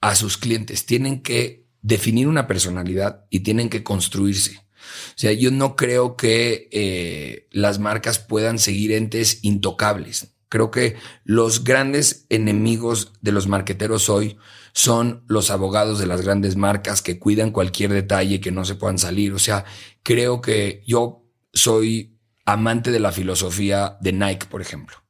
[0.00, 4.58] a sus clientes, tienen que definir una personalidad y tienen que construirse.
[4.58, 10.34] O sea, yo no creo que eh, las marcas puedan seguir entes intocables.
[10.50, 14.36] Creo que los grandes enemigos de los marqueteros hoy
[14.72, 18.98] son los abogados de las grandes marcas que cuidan cualquier detalle que no se puedan
[18.98, 19.32] salir.
[19.32, 19.64] O sea,
[20.02, 25.07] creo que yo soy amante de la filosofía de Nike, por ejemplo.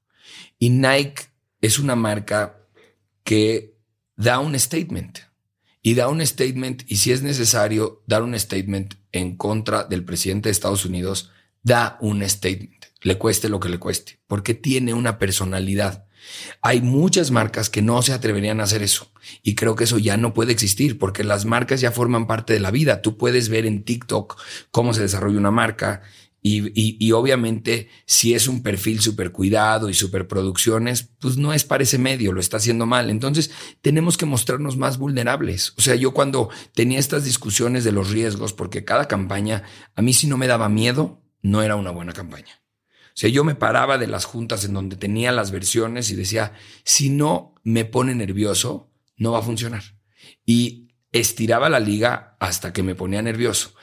[0.59, 1.25] Y Nike
[1.61, 2.59] es una marca
[3.23, 3.77] que
[4.17, 5.21] da un statement
[5.83, 10.49] y da un statement, y si es necesario dar un statement en contra del presidente
[10.49, 11.31] de Estados Unidos,
[11.63, 16.07] da un statement, le cueste lo que le cueste, porque tiene una personalidad.
[16.61, 20.17] Hay muchas marcas que no se atreverían a hacer eso y creo que eso ya
[20.17, 23.01] no puede existir porque las marcas ya forman parte de la vida.
[23.01, 24.37] Tú puedes ver en TikTok
[24.71, 26.03] cómo se desarrolla una marca
[26.41, 31.83] y, obviamente, si es un perfil súper cuidado y super producciones, pues no es para
[31.83, 33.11] ese medio, lo está haciendo mal.
[33.11, 33.51] Entonces,
[33.83, 35.75] tenemos que mostrarnos más vulnerables.
[35.77, 39.65] O sea, yo cuando tenía estas discusiones de los riesgos, porque cada campaña,
[39.97, 42.63] a mí si no me daba miedo, no era una buena campaña.
[43.09, 46.53] O sea, yo me paraba de las juntas en donde tenía las versiones y decía,
[46.85, 49.83] si no me pone nervioso, no va a funcionar.
[50.47, 53.75] Y estiraba la liga hasta que me ponía nervioso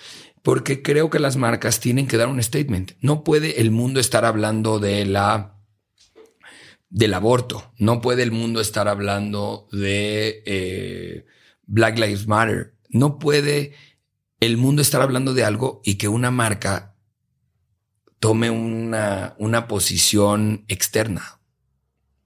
[0.46, 2.92] porque creo que las marcas tienen que dar un statement.
[3.02, 5.60] No puede el mundo estar hablando de la
[6.88, 11.26] del aborto, no puede el mundo estar hablando de eh,
[11.64, 13.74] Black Lives Matter, no puede
[14.40, 16.96] el mundo estar hablando de algo y que una marca
[18.20, 21.40] tome una, una posición externa.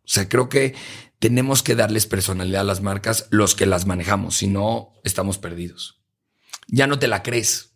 [0.04, 0.76] O sea, creo que
[1.20, 6.02] tenemos que darles personalidad a las marcas los que las manejamos, si no estamos perdidos.
[6.68, 7.69] Ya no te la crees.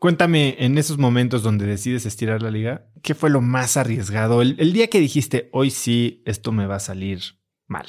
[0.00, 4.40] Cuéntame, en esos momentos donde decides estirar la liga, ¿qué fue lo más arriesgado?
[4.40, 7.20] El, día que dijiste, hoy sí, esto me va a salir
[7.66, 7.86] mal.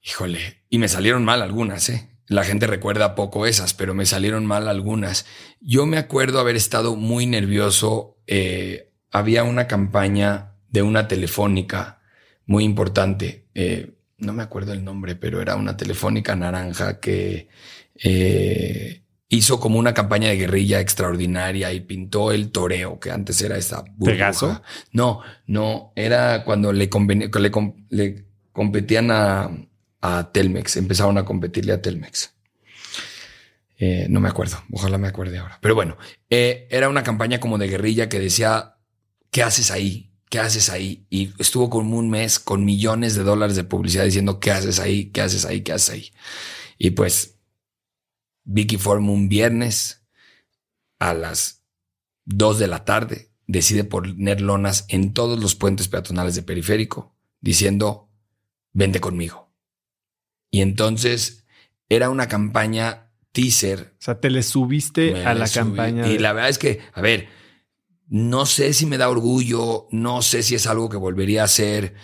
[0.00, 2.08] Híjole, y me salieron mal algunas, ¿eh?
[2.26, 5.26] La gente recuerda poco esas, pero me salieron mal algunas.
[5.60, 8.16] Yo me acuerdo haber estado muy nervioso.
[8.26, 12.00] Eh, había una campaña de una telefónica
[12.46, 13.46] muy importante.
[13.52, 17.48] Eh, no me acuerdo el nombre, pero era una telefónica naranja que
[18.02, 23.56] eh, hizo como una campaña de guerrilla extraordinaria y pintó el toreo, que antes era
[23.56, 24.12] esa burbuja.
[24.12, 24.62] ¿Pegaso?
[24.92, 27.50] No, no, era cuando le, convenía, le,
[27.90, 29.50] le competían a,
[30.00, 32.32] a, Telmex, empezaron a competirle a Telmex.
[33.78, 35.58] Eh, no me acuerdo, ojalá me acuerde ahora.
[35.60, 35.96] Pero bueno,
[36.30, 38.76] eh, era una campaña como de guerrilla que decía,
[39.30, 40.12] ¿qué haces ahí?
[40.30, 41.06] ¿Qué haces ahí?
[41.10, 45.06] Y estuvo como un mes con millones de dólares de publicidad diciendo, ¿qué haces ahí?
[45.06, 45.62] ¿Qué haces ahí?
[45.62, 46.12] ¿Qué haces ahí?
[46.78, 47.33] Y pues
[48.44, 50.04] Vicky Form un viernes
[50.98, 51.64] a las
[52.26, 58.10] 2 de la tarde decide poner lonas en todos los puentes peatonales de periférico diciendo,
[58.72, 59.52] vente conmigo.
[60.50, 61.44] Y entonces
[61.88, 63.94] era una campaña teaser.
[63.98, 66.06] O sea, te le subiste a la campaña.
[66.08, 67.28] Y la verdad es que, a ver,
[68.08, 71.94] no sé si me da orgullo, no sé si es algo que volvería a hacer,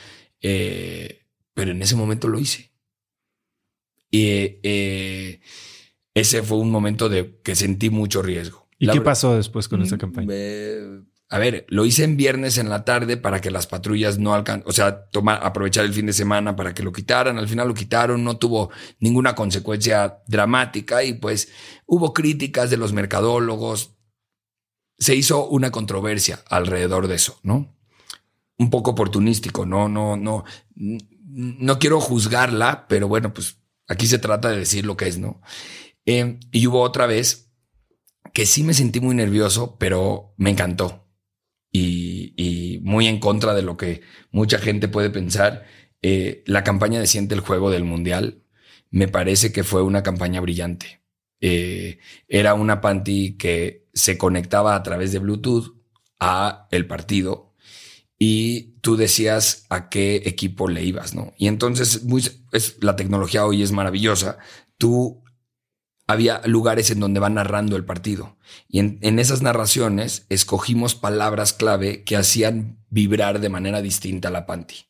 [0.40, 2.72] eh, pero en ese momento lo hice.
[4.10, 5.40] Y eh,
[6.20, 8.68] ese fue un momento de que sentí mucho riesgo.
[8.78, 10.34] ¿Y qué pasó después con esa mm, campaña?
[11.32, 14.68] a ver, lo hice en viernes en la tarde para que las patrullas no alcanzaran,
[14.68, 17.38] o sea, tomar, aprovechar el fin de semana para que lo quitaran.
[17.38, 21.48] Al final lo quitaron, no tuvo ninguna consecuencia dramática y pues
[21.86, 23.94] hubo críticas de los mercadólogos.
[24.98, 27.76] Se hizo una controversia alrededor de eso, ¿no?
[28.58, 30.42] Un poco oportunístico, no, no, no,
[30.74, 33.56] no quiero juzgarla, pero bueno, pues
[33.86, 35.40] aquí se trata de decir lo que es, ¿no?
[36.06, 37.50] Eh, y hubo otra vez
[38.32, 41.06] que sí me sentí muy nervioso, pero me encantó.
[41.72, 44.00] Y, muy en contra de lo que
[44.32, 45.66] mucha gente puede pensar.
[46.02, 48.42] Eh, la campaña de Siente el Juego del Mundial
[48.90, 51.02] me parece que fue una campaña brillante.
[51.40, 55.74] Eh, era una panty que se conectaba a través de Bluetooth
[56.18, 57.54] a el partido
[58.18, 61.32] y tú decías a qué equipo le ibas, ¿no?
[61.38, 64.38] Y entonces muy, es, la tecnología hoy es maravillosa.
[64.76, 65.24] Tú
[66.10, 68.36] había lugares en donde va narrando el partido.
[68.68, 74.86] Y en, esas narraciones escogimos palabras clave que hacían vibrar de manera distinta la panty.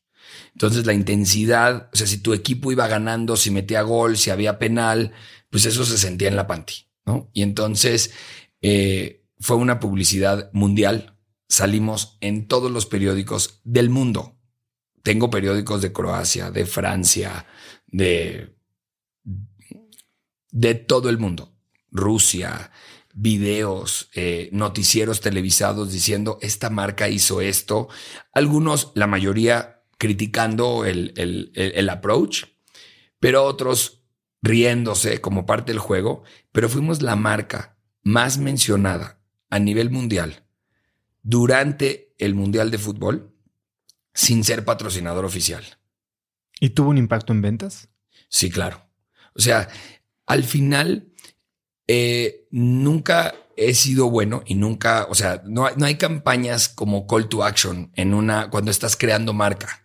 [0.52, 4.59] Entonces la intensidad, o sea, si tu equipo iba ganando, si metía gol, si había
[4.59, 5.12] penal,
[5.50, 6.87] pues eso se sentía en la panty.
[7.33, 8.12] Y entonces
[8.62, 11.16] eh, fue una publicidad mundial.
[11.48, 14.38] Salimos en todos los periódicos del mundo.
[15.02, 17.46] Tengo periódicos de Croacia, de Francia,
[17.87, 18.54] de
[20.50, 21.52] de todo el mundo.
[21.90, 22.70] Rusia,
[23.14, 27.88] videos, eh, noticieros televisados diciendo esta marca hizo esto.
[28.32, 32.44] Algunos, la mayoría, criticando el, el, el, approach,
[33.18, 34.02] pero otros
[34.42, 36.22] riéndose como parte del juego.
[36.52, 40.44] Pero fuimos la marca más mencionada a nivel mundial
[41.22, 43.34] durante el Mundial de Fútbol
[44.14, 45.64] sin ser patrocinador oficial.
[46.60, 47.88] ¿Y tuvo un impacto en ventas?
[48.28, 48.86] Sí, claro.
[49.34, 49.68] O sea,
[50.31, 51.09] al final
[51.88, 57.29] eh, nunca he sido bueno y nunca, o sea, no, no, hay campañas como call
[57.29, 59.80] to action en una cuando estás creando marca.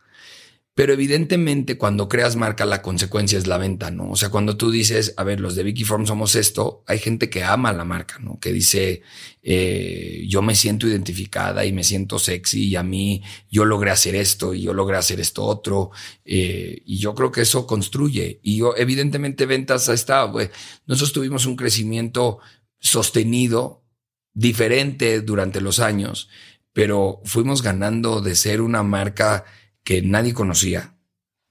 [0.75, 4.11] Pero evidentemente cuando creas marca la consecuencia es la venta, ¿no?
[4.11, 7.29] O sea, cuando tú dices, a ver, los de Vicky Form somos esto, hay gente
[7.29, 8.41] que ama la marca, ¿no?
[8.41, 9.01] Que dice,
[9.41, 14.15] eh, yo me siento identificada y me siento sexy y a mí yo logré hacer
[14.15, 15.91] esto y yo logré hacer esto otro.
[16.25, 18.41] Eh, y yo creo que eso construye.
[18.43, 20.49] Y yo, evidentemente ventas está, pues,
[20.87, 22.39] nosotros tuvimos un crecimiento
[22.79, 23.85] sostenido,
[24.33, 26.27] diferente durante los años,
[26.73, 29.45] pero fuimos ganando de ser una marca
[29.85, 30.97] que nadie conocía.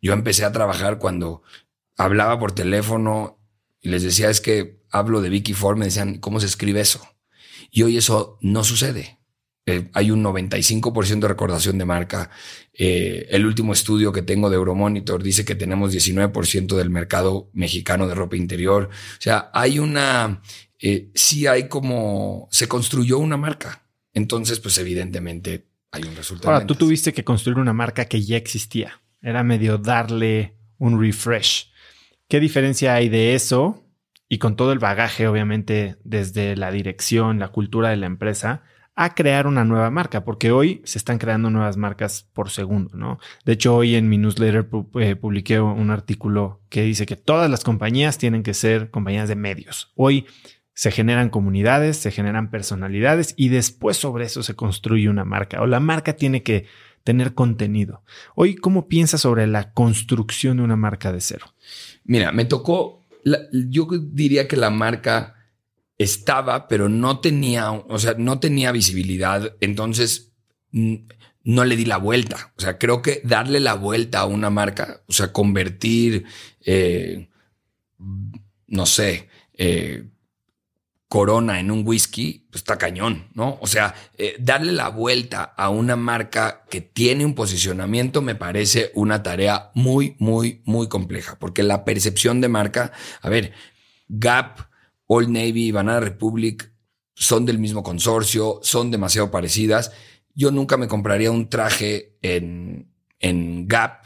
[0.03, 1.43] Yo empecé a trabajar cuando
[1.97, 3.39] hablaba por teléfono
[3.81, 7.01] y les decía, es que hablo de Vicky Ford, me decían, ¿cómo se escribe eso?
[7.71, 9.19] Y hoy eso no sucede.
[9.67, 12.31] Eh, hay un 95% de recordación de marca.
[12.73, 18.07] Eh, el último estudio que tengo de Euromonitor dice que tenemos 19% del mercado mexicano
[18.07, 18.91] de ropa interior.
[18.91, 20.43] O sea, hay una,
[20.79, 23.89] eh, sí hay como, se construyó una marca.
[24.13, 26.53] Entonces, pues evidentemente hay un resultado.
[26.53, 29.01] Ahora, tú tuviste que construir una marca que ya existía.
[29.23, 31.71] Era medio darle un refresh.
[32.29, 33.85] ¿Qué diferencia hay de eso?
[34.29, 38.63] Y con todo el bagaje, obviamente, desde la dirección, la cultura de la empresa,
[38.97, 43.19] a crear una nueva marca, porque hoy se están creando nuevas marcas por segundo, ¿no?
[43.45, 44.69] De hecho, hoy en mi newsletter
[45.01, 49.37] eh, publiqué un artículo que dice que todas las compañías tienen que ser compañías de
[49.37, 49.93] medios.
[49.95, 50.27] Hoy
[50.75, 55.67] se generan comunidades, se generan personalidades y después sobre eso se construye una marca o
[55.67, 56.67] la marca tiene que
[57.05, 58.03] tener contenido.
[58.35, 61.47] Hoy, ¿cómo piensas sobre la construcción de una marca de cero?
[62.05, 63.05] Mira, me tocó,
[63.53, 65.35] yo diría que la marca
[65.99, 69.55] estaba, pero no tenía, o sea, no tenía visibilidad.
[69.61, 70.33] Entonces,
[70.73, 72.53] no le di la vuelta.
[72.57, 76.25] O sea, creo que darle la vuelta a una marca, o sea, convertir,
[76.65, 77.29] eh,
[78.67, 80.09] no sé, eh,
[81.15, 83.57] Corona en un whisky, pues está cañón, ¿no?
[83.61, 88.91] O sea, eh, darle la vuelta a una marca que tiene un posicionamiento me parece
[88.97, 92.91] una tarea muy, muy, muy compleja, porque la percepción de marca,
[93.23, 93.53] a ver,
[94.09, 94.59] Gap,
[95.07, 96.73] Old Navy, Banana Republic
[97.15, 99.93] son del mismo consorcio, son demasiado parecidas.
[100.35, 102.91] Yo nunca me compraría un traje en,
[103.21, 104.05] en Gap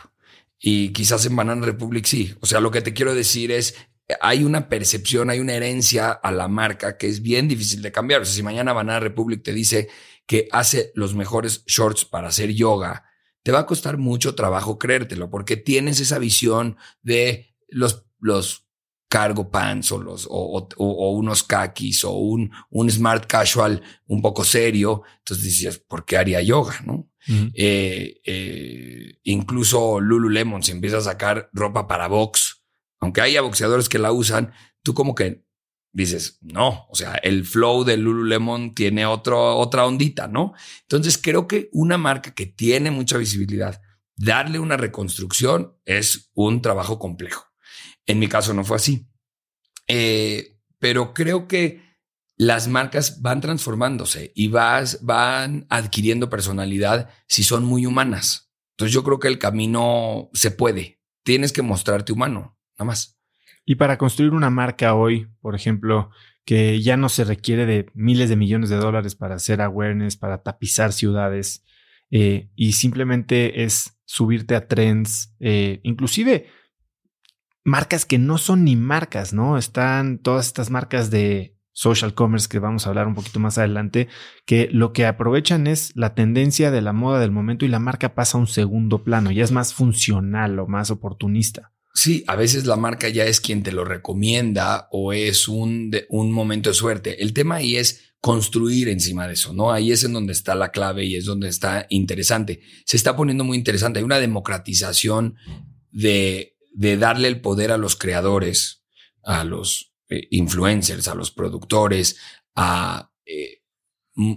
[0.58, 2.34] y quizás en Banana Republic sí.
[2.40, 3.76] O sea, lo que te quiero decir es,
[4.20, 8.22] hay una percepción, hay una herencia a la marca que es bien difícil de cambiar.
[8.22, 9.88] O sea, si mañana Banana Republic te dice
[10.26, 13.04] que hace los mejores shorts para hacer yoga,
[13.42, 18.68] te va a costar mucho trabajo creértelo porque tienes esa visión de los, los
[19.08, 25.02] cargo pants o, los, o, unos kakis o un, un smart casual un poco serio.
[25.18, 26.80] Entonces dices, ¿por qué haría yoga?
[26.84, 27.10] No?
[27.54, 32.57] Eh, eh, incluso Lululemon, si empieza a sacar ropa para box,
[33.00, 35.44] aunque haya boxeadores que la usan, tú como que
[35.92, 40.54] dices, no, o sea, el flow de Lululemon tiene otra ondita, ¿no?
[40.82, 43.80] Entonces creo que una marca que tiene mucha visibilidad,
[44.16, 47.44] darle una reconstrucción es un trabajo complejo.
[48.06, 49.08] En mi caso no fue así.
[49.86, 51.82] Eh, pero creo que
[52.36, 58.52] las marcas van transformándose y vas, van adquiriendo personalidad si son muy humanas.
[58.76, 61.00] Entonces yo creo que el camino se puede.
[61.24, 63.18] Tienes que mostrarte humano nada más.
[63.64, 66.10] Y para construir una marca hoy, por ejemplo,
[66.44, 70.42] que ya no se requiere de miles de millones de dólares para hacer awareness, para
[70.42, 71.64] tapizar ciudades,
[72.10, 76.46] eh, y simplemente es subirte a trends, eh, inclusive
[77.64, 79.58] marcas que no son ni marcas, ¿no?
[79.58, 84.08] Están todas estas marcas de social commerce que vamos a hablar un poquito más adelante,
[84.46, 88.14] que lo que aprovechan es la tendencia de la moda del momento y la marca
[88.14, 91.72] pasa a un segundo plano, ya es más funcional o más oportunista.
[91.98, 96.30] Sí, a veces la marca ya es quien te lo recomienda o es un, un
[96.30, 97.20] momento de suerte.
[97.20, 99.72] El tema ahí es construir encima de eso, ¿no?
[99.72, 102.60] Ahí es en donde está la clave y es donde está interesante.
[102.84, 103.98] Se está poniendo muy interesante.
[103.98, 105.38] Hay una democratización
[105.90, 108.84] de, de darle el poder a los creadores,
[109.24, 112.16] a los eh, influencers, a los productores.
[113.26, 113.64] Eh,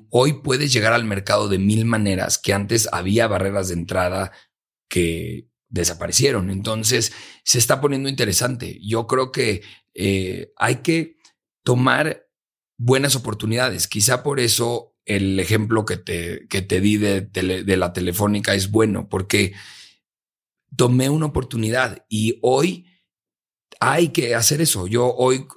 [0.10, 4.32] hoy puedes llegar al mercado de mil maneras que antes había barreras de entrada
[4.90, 6.52] que desaparecieron.
[6.52, 7.12] Entonces
[7.44, 8.80] se está poniendo interesante.
[8.82, 9.64] Yo creo que
[9.96, 11.18] eh, hay que
[11.64, 12.28] tomar
[12.78, 13.88] buenas oportunidades.
[13.88, 18.70] Quizá por eso el ejemplo que te, que te di de, de la telefónica es
[18.70, 19.54] bueno, porque
[20.76, 22.86] tomé una oportunidad y hoy
[23.80, 24.88] hay que hacer eso.
[24.88, 25.48] Yo hoy,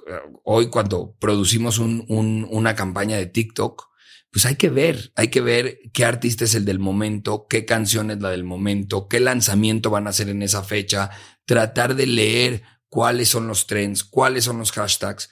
[0.43, 3.87] hoy cuando producimos un, una campaña de TikTok,
[4.35, 8.11] pues hay que ver, hay que ver qué artista es el del momento, qué canción
[8.11, 11.09] es la del momento, qué lanzamiento van a hacer en esa fecha,
[11.45, 15.29] tratar de leer cuáles son los trends, cuáles son los hashtags,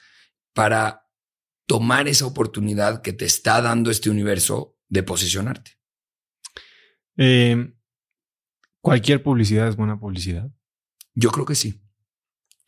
[0.54, 1.06] para
[1.66, 5.72] tomar esa oportunidad que te está dando este universo de posicionarte.
[7.18, 7.74] Eh,
[8.80, 10.50] ¿Cualquier publicidad es buena publicidad?
[11.12, 11.82] Yo creo que sí.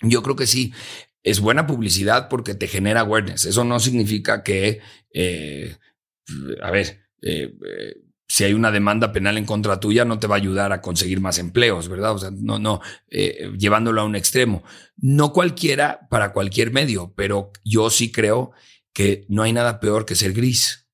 [0.03, 0.75] Yo creo que sí.
[1.23, 3.47] Es buena publicidad porque te genera awareness.
[3.47, 4.83] Eso no significa que
[5.15, 5.79] eh,
[6.63, 7.95] a ver, eh, eh,
[8.29, 11.21] si hay una demanda penal en contra tuya, no te va a ayudar a conseguir
[11.21, 12.13] más empleos, ¿verdad?
[12.13, 14.65] O sea, no, no, eh, llevándolo a un extremo.
[14.97, 18.51] No cualquiera para cualquier medio, pero yo sí creo
[18.93, 20.89] que no hay nada peor que ser gris.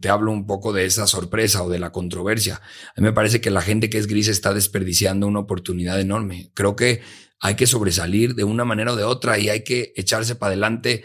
[0.00, 2.60] Te hablo un poco de esa sorpresa o de la controversia.
[2.94, 6.50] A mí me parece que la gente que es gris está desperdiciando una oportunidad enorme.
[6.54, 7.00] Creo que
[7.40, 11.04] hay que sobresalir de una manera o de otra y hay que echarse para adelante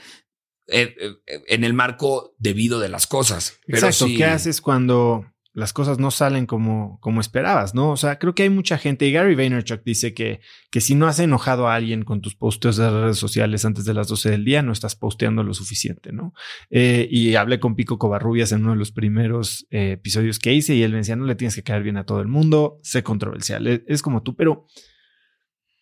[0.68, 3.60] en el marco debido de las cosas.
[3.66, 4.14] Pero Exacto.
[4.16, 5.26] ¿Qué haces cuando
[5.58, 7.90] las cosas no salen como, como esperabas, ¿no?
[7.90, 10.40] O sea, creo que hay mucha gente, y Gary Vaynerchuk dice que,
[10.70, 13.96] que si no has enojado a alguien con tus posteos de redes sociales antes de
[13.96, 16.36] las 12 del día, no estás posteando lo suficiente, ¿no?
[16.70, 20.84] Eh, y hablé con Pico Covarrubias en uno de los primeros episodios que hice y
[20.84, 23.66] él me decía, no le tienes que caer bien a todo el mundo, sé controversial,
[23.66, 24.68] es, es como tú, pero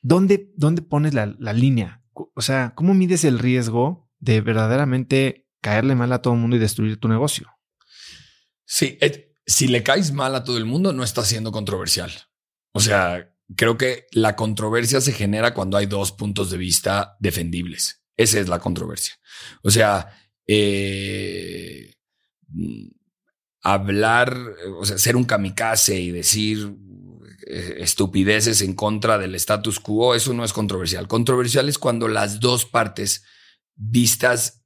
[0.01, 2.01] ¿dónde, dónde pones la, la línea?
[2.13, 6.59] O sea, ¿cómo mides el riesgo de verdaderamente caerle mal a todo el mundo y
[6.59, 7.49] destruir tu negocio.
[8.65, 8.97] Sí,
[9.45, 12.11] si le caes mal a todo el mundo, no está siendo controversial.
[12.71, 18.03] O sea, creo que la controversia se genera cuando hay dos puntos de vista defendibles.
[18.17, 19.15] Esa es la controversia.
[19.61, 20.09] O sea,
[20.47, 21.95] eh,
[23.61, 24.37] hablar,
[24.79, 26.75] o sea, ser un kamikaze y decir
[27.47, 31.07] eh, estupideces en contra del status quo, eso no es controversial.
[31.07, 33.23] Controversial es cuando las dos partes
[33.75, 34.65] vistas,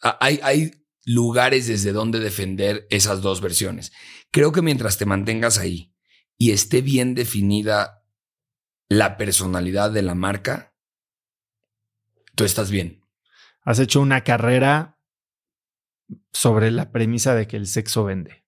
[0.00, 3.92] hay, hay lugares desde donde defender esas dos versiones.
[4.30, 5.94] Creo que mientras te mantengas ahí
[6.38, 8.04] y esté bien definida
[8.88, 10.74] la personalidad de la marca,
[12.34, 13.04] tú estás bien.
[13.62, 14.98] Has hecho una carrera
[16.32, 18.44] sobre la premisa de que el sexo vende.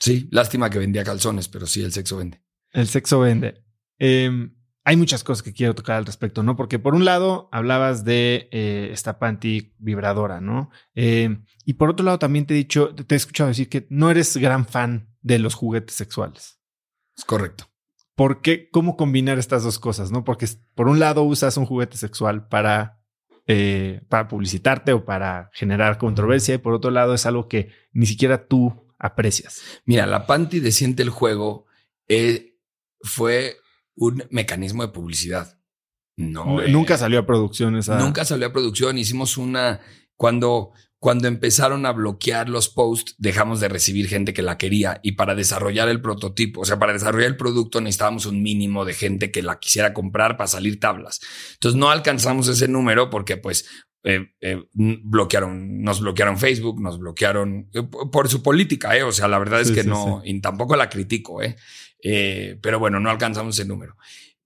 [0.00, 2.42] Sí, lástima que vendía calzones, pero sí, el sexo vende.
[2.70, 3.64] El sexo vende.
[3.98, 6.56] Em, hay muchas cosas que quiero tocar al respecto, ¿no?
[6.56, 10.70] Porque por un lado hablabas de eh, esta panty vibradora, ¿no?
[10.94, 14.10] Em, y por otro lado también te he dicho, te he escuchado decir que no
[14.10, 16.60] eres gran fan de los juguetes sexuales.
[17.16, 17.68] Es correcto.
[18.14, 18.68] ¿Por qué?
[18.70, 20.24] ¿Cómo combinar estas dos cosas, no?
[20.24, 23.02] Porque por un lado usas un juguete sexual para
[23.48, 28.06] eh, para publicitarte o para generar controversia y por otro lado es algo que ni
[28.06, 29.60] siquiera tú aprecias.
[29.84, 31.66] Mira, la Panty de Siente el Juego
[32.06, 32.56] eh,
[33.00, 33.56] fue
[33.96, 35.58] un mecanismo de publicidad.
[36.16, 37.98] No, nunca salió a producción esa.
[37.98, 38.98] Nunca salió a producción.
[38.98, 39.80] Hicimos una
[40.16, 40.72] cuando
[41.02, 45.34] cuando empezaron a bloquear los posts, dejamos de recibir gente que la quería y para
[45.34, 49.42] desarrollar el prototipo, o sea, para desarrollar el producto necesitábamos un mínimo de gente que
[49.42, 51.20] la quisiera comprar para salir tablas.
[51.54, 53.68] Entonces no alcanzamos ese número porque pues
[54.04, 59.02] eh, eh, bloquearon, nos bloquearon Facebook, nos bloquearon eh, por su política, eh.
[59.02, 61.42] O sea, la verdad es que no, y tampoco la critico,
[62.02, 62.58] eh.
[62.60, 63.96] Pero bueno, no alcanzamos ese número.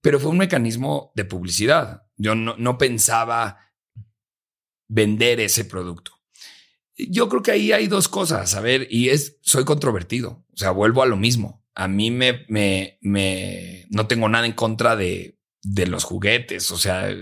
[0.01, 2.03] Pero fue un mecanismo de publicidad.
[2.17, 3.59] Yo no, no pensaba
[4.89, 6.13] vender ese producto.
[6.97, 10.71] Yo creo que ahí hay dos cosas, a ver, y es, soy controvertido, o sea,
[10.71, 11.63] vuelvo a lo mismo.
[11.75, 16.79] A mí me, me, me, no tengo nada en contra de, de los juguetes, o
[16.79, 17.15] sea,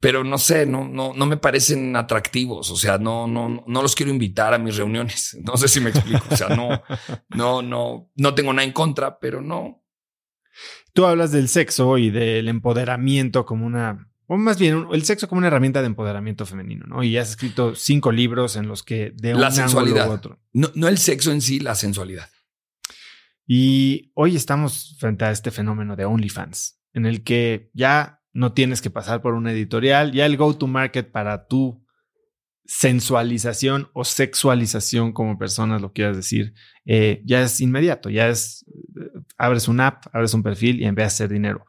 [0.00, 3.94] pero no sé, no, no, no me parecen atractivos, o sea, no, no, no los
[3.94, 5.38] quiero invitar a mis reuniones.
[5.44, 6.82] No sé si me explico, o sea, no,
[7.28, 9.84] no, no, no tengo nada en contra, pero no.
[10.92, 15.40] Tú hablas del sexo y del empoderamiento como una o más bien el sexo como
[15.40, 17.02] una herramienta de empoderamiento femenino, ¿no?
[17.02, 20.08] Y has escrito cinco libros en los que de la sensualidad.
[20.08, 20.38] U otro.
[20.52, 22.30] No, no el sexo en sí, la sensualidad.
[23.44, 28.80] Y hoy estamos frente a este fenómeno de OnlyFans, en el que ya no tienes
[28.82, 31.84] que pasar por una editorial, ya el go-to-market para tu
[32.64, 36.54] sensualización o sexualización, como personas lo quieras decir,
[36.84, 38.64] eh, ya es inmediato, ya es,
[39.00, 41.66] eh, abres una app, abres un perfil y en vez de hacer dinero.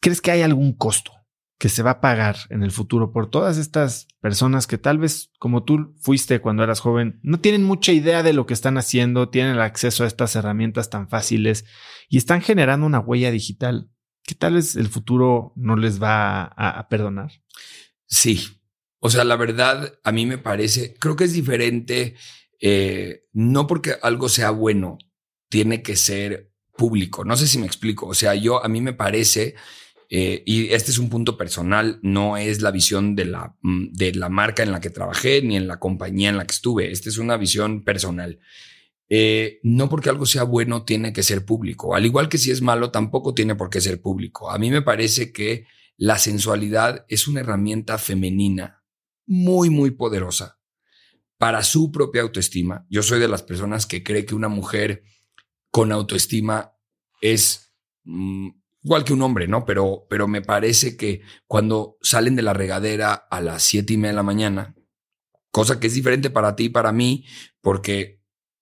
[0.00, 1.12] ¿Crees que hay algún costo?
[1.60, 5.30] que se va a pagar en el futuro por todas estas personas que tal vez
[5.38, 9.28] como tú fuiste cuando eras joven, no tienen mucha idea de lo que están haciendo,
[9.28, 11.66] tienen el acceso a estas herramientas tan fáciles
[12.08, 13.90] y están generando una huella digital
[14.22, 17.32] que tal vez el futuro no les va a, perdonar.
[18.06, 18.40] Sí,
[18.98, 22.16] o sea, la verdad a mí me parece, creo que es diferente,
[22.60, 24.98] eh, no porque algo sea bueno,
[25.48, 27.24] tiene que ser público.
[27.24, 28.06] No sé si me explico.
[28.06, 29.54] O sea, yo a mí me parece
[30.12, 34.12] eh, y este es un punto personal, no es la visión de la, mm, de
[34.14, 36.90] la marca en la que trabajé ni en la compañía en la que estuve.
[36.90, 38.40] Esta es una visión personal.
[39.12, 41.96] Eh, no porque algo sea bueno tiene que ser público.
[41.96, 44.50] Al igual que si es malo, tampoco tiene por qué ser público.
[44.50, 48.84] A mí me parece que la sensualidad es una herramienta femenina
[49.26, 50.60] muy, muy poderosa
[51.38, 52.86] para su propia autoestima.
[52.88, 55.02] Yo soy de las personas que cree que una mujer
[55.72, 56.72] con autoestima
[57.20, 58.48] es mm,
[58.84, 59.64] igual que un hombre, ¿no?
[59.64, 64.10] Pero, pero me parece que cuando salen de la regadera a las siete y media
[64.10, 64.76] de la mañana,
[65.50, 67.24] cosa que es diferente para ti y para mí,
[67.60, 68.19] porque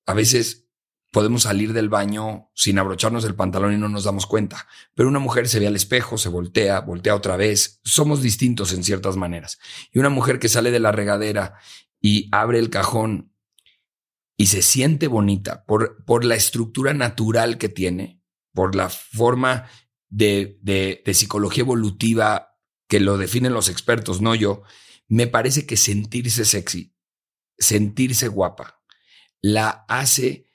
[0.08, 0.66] a veces
[1.12, 4.66] podemos salir del baño sin abrocharnos el pantalón y no nos damos cuenta.
[4.94, 7.78] Pero una mujer se ve al espejo, se voltea, voltea otra vez.
[7.84, 9.58] Somos distintos en ciertas maneras.
[9.92, 11.58] Y una mujer que sale de la regadera
[12.00, 13.34] y abre el cajón
[14.38, 18.22] y se siente bonita por, por la estructura natural que tiene,
[18.54, 19.68] por la forma
[20.08, 22.56] de, de, psicología evolutiva
[22.88, 24.62] que lo definen los expertos, no yo,
[25.06, 26.94] me parece que sentirse sexy,
[27.58, 28.77] sentirse guapa,
[29.40, 30.46] la hace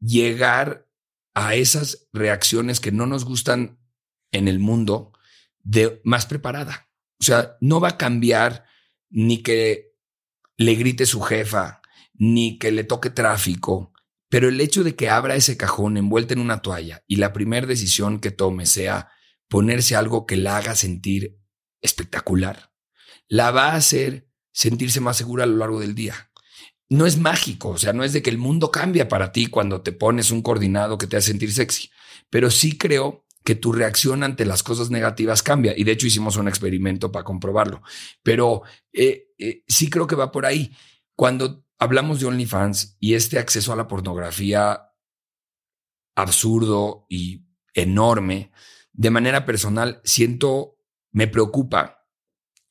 [0.00, 0.88] llegar
[1.34, 3.78] a esas reacciones que no nos gustan
[4.32, 5.12] en el mundo
[5.62, 6.90] de más preparada.
[7.20, 8.64] O sea, no va a cambiar
[9.10, 9.94] ni que
[10.56, 11.80] le grite su jefa,
[12.14, 13.92] ni que le toque tráfico,
[14.28, 17.66] pero el hecho de que abra ese cajón envuelta en una toalla y la primera
[17.66, 19.10] decisión que tome sea
[19.48, 21.38] ponerse algo que la haga sentir
[21.80, 22.72] espectacular,
[23.28, 26.27] la va a hacer sentirse más segura a lo largo del día.
[26.90, 29.82] No es mágico, o sea, no es de que el mundo cambia para ti cuando
[29.82, 31.90] te pones un coordinado que te hace sentir sexy,
[32.30, 35.72] pero sí creo que tu reacción ante las cosas negativas cambia.
[35.74, 37.82] Y de hecho hicimos un experimento para comprobarlo.
[38.22, 38.62] Pero
[38.92, 40.76] eh, eh, sí creo que va por ahí.
[41.14, 44.90] Cuando hablamos de OnlyFans y este acceso a la pornografía
[46.14, 48.50] absurdo y enorme,
[48.92, 50.76] de manera personal, siento,
[51.12, 52.06] me preocupa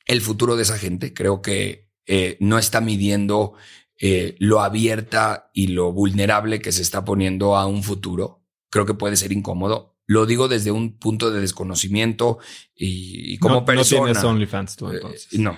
[0.06, 1.12] el futuro de esa gente.
[1.12, 3.54] Creo que eh, no está midiendo
[4.00, 8.44] eh, lo abierta y lo vulnerable que se está poniendo a un futuro.
[8.70, 9.98] Creo que puede ser incómodo.
[10.06, 12.38] Lo digo desde un punto de desconocimiento
[12.76, 14.02] y, como persona.
[14.02, 15.40] No tienes OnlyFans tú eh, entonces.
[15.40, 15.58] no,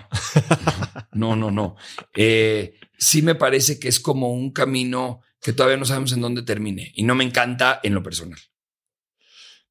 [1.13, 1.75] no, no, no.
[2.15, 6.43] Eh, sí me parece que es como un camino que todavía no sabemos en dónde
[6.43, 8.39] termine y no me encanta en lo personal.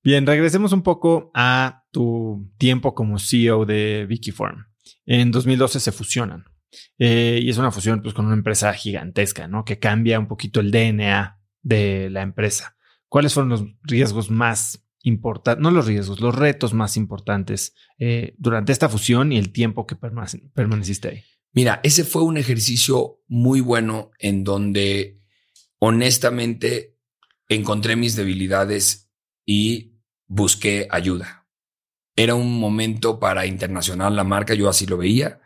[0.05, 4.66] Bien, regresemos un poco a tu tiempo como CEO de Wikiform.
[5.07, 6.45] En 2012 se fusionan
[6.99, 9.64] eh, y es una fusión pues, con una empresa gigantesca, ¿no?
[9.64, 12.77] Que cambia un poquito el DNA de la empresa.
[13.09, 18.73] ¿Cuáles fueron los riesgos más importantes, no los riesgos, los retos más importantes eh, durante
[18.73, 21.25] esta fusión y el tiempo que permaneciste ahí?
[21.53, 25.21] Mira, ese fue un ejercicio muy bueno en donde
[25.79, 26.97] honestamente
[27.49, 29.11] encontré mis debilidades
[29.47, 29.95] y
[30.27, 31.47] busqué ayuda.
[32.14, 35.41] Era un momento para internacional la marca, yo así lo veía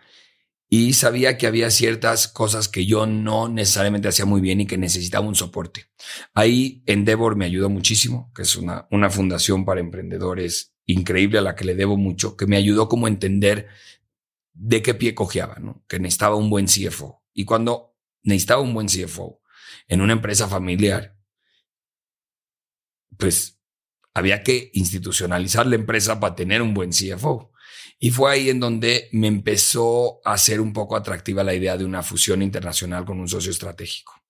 [0.74, 4.78] y sabía que había ciertas cosas que yo no necesariamente hacía muy bien y que
[4.78, 5.90] necesitaba un soporte.
[6.32, 11.54] Ahí Endeavor me ayudó muchísimo, que es una, una fundación para emprendedores increíble a la
[11.56, 13.68] que le debo mucho, que me ayudó como a entender
[14.54, 17.22] de qué pie cojeaba, que necesitaba un buen CFO.
[17.34, 19.42] Y cuando necesitaba un buen CFO
[19.88, 21.18] en una empresa familiar,
[23.18, 23.60] pues
[24.14, 27.51] había que institucionalizar la empresa para tener un buen CFO.
[28.04, 31.84] Y fue ahí en donde me empezó a ser un poco atractiva la idea de
[31.84, 34.20] una fusión internacional con un socio estratégico.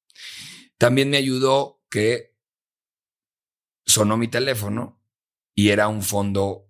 [0.76, 2.36] También me ayudó que
[3.86, 5.02] sonó mi teléfono
[5.54, 6.68] y era un fondo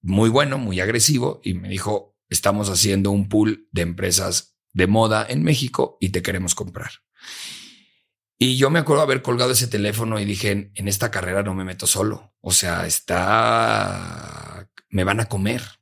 [0.00, 5.26] muy bueno, muy agresivo, y me dijo, estamos haciendo un pool de empresas de moda
[5.28, 6.92] en México y te queremos comprar.
[8.38, 11.64] Y yo me acuerdo haber colgado ese teléfono y dije, en esta carrera no me
[11.64, 12.36] meto solo.
[12.40, 15.77] O sea, está, me van a comer.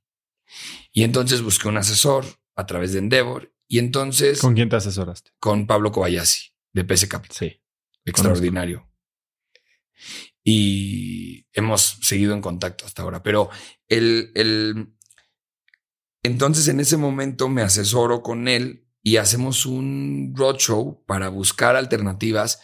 [0.97, 2.25] Y entonces busqué un asesor
[2.55, 3.53] a través de Endeavor.
[3.69, 4.41] Y entonces.
[4.41, 5.31] ¿Con quién te asesoraste?
[5.39, 7.37] Con Pablo Kobayashi, de PC Capital.
[7.37, 7.63] Sí.
[8.07, 8.91] Extraordinario.
[10.43, 13.23] Y hemos seguido en contacto hasta ahora.
[13.23, 13.51] Pero
[13.89, 14.95] el, el.
[16.23, 22.63] Entonces, en ese momento me asesoro con él y hacemos un roadshow para buscar alternativas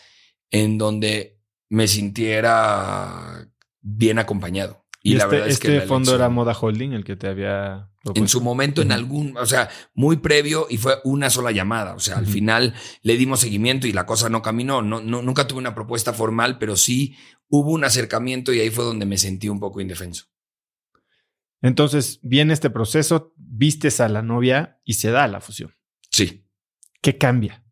[0.51, 3.47] en donde me sintiera
[3.83, 4.82] bien acompañado.
[5.03, 7.91] Y, la este, verdad es que este fondo era Moda Holding, el que te había
[8.15, 11.95] en su momento, en algún, o sea, muy previo y fue una sola llamada.
[11.95, 14.83] O sea, al final le dimos seguimiento y la cosa no caminó.
[14.83, 17.17] No, no, nunca tuve una propuesta formal, pero sí
[17.49, 20.27] hubo un acercamiento y ahí fue donde me sentí un poco indefenso.
[21.61, 25.75] Entonces, viene este proceso, vistes a la novia y se da la fusión.
[26.11, 26.45] Sí.
[27.01, 27.65] ¿Qué cambia?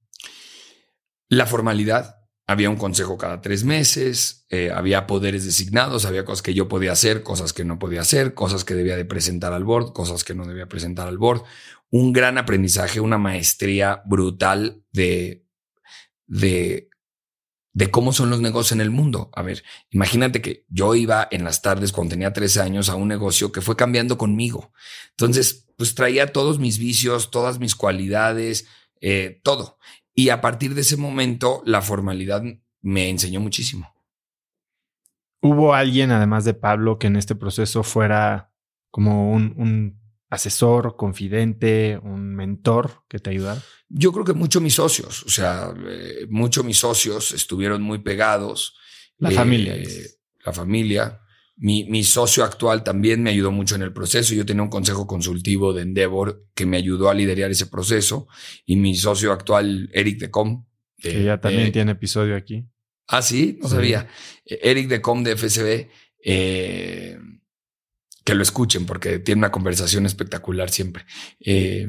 [1.28, 2.19] La formalidad,
[2.50, 6.90] había un consejo cada tres meses, eh, había poderes designados, había cosas que yo podía
[6.90, 10.34] hacer, cosas que no podía hacer, cosas que debía de presentar al board, cosas que
[10.34, 11.44] no debía presentar al board.
[11.90, 15.46] Un gran aprendizaje, una maestría brutal de,
[16.26, 16.90] de,
[17.72, 19.30] de cómo son los negocios en el mundo.
[19.32, 23.06] A ver, imagínate que yo iba en las tardes cuando tenía tres años a un
[23.06, 24.72] negocio que fue cambiando conmigo.
[25.10, 28.66] Entonces, pues traía todos mis vicios, todas mis cualidades,
[29.00, 29.78] eh, todo.
[30.20, 32.42] Y a partir de ese momento, la formalidad
[32.82, 33.90] me enseñó muchísimo.
[35.40, 38.52] ¿Hubo alguien, además de Pablo, que en este proceso fuera
[38.90, 39.98] como un,
[40.28, 43.62] asesor, confidente, un mentor que te ayudara?
[43.88, 48.76] Yo creo que mucho mis socios, o sea, eh, mucho mis socios estuvieron muy pegados.
[49.16, 49.74] La familia.
[49.74, 50.06] Eh,
[50.44, 51.19] la familia.
[51.62, 54.34] Mi, socio actual también me ayudó mucho en el proceso.
[54.34, 58.28] Yo tenía un consejo consultivo de Endeavor que me ayudó a liderar ese proceso.
[58.64, 60.64] Y mi socio actual, Eric Decom.
[60.96, 62.66] que ya también tiene episodio aquí.
[63.08, 64.08] Ah, sí, no sabía.
[64.46, 65.88] Eric Decom de FSB.
[66.24, 67.18] Eh,
[68.24, 71.04] que lo escuchen porque tiene una conversación espectacular siempre.
[71.40, 71.86] Eh,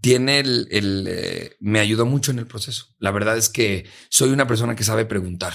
[0.00, 2.94] tiene el, el eh, me ayudó mucho en el proceso.
[2.98, 5.52] La verdad es que soy una persona que sabe preguntar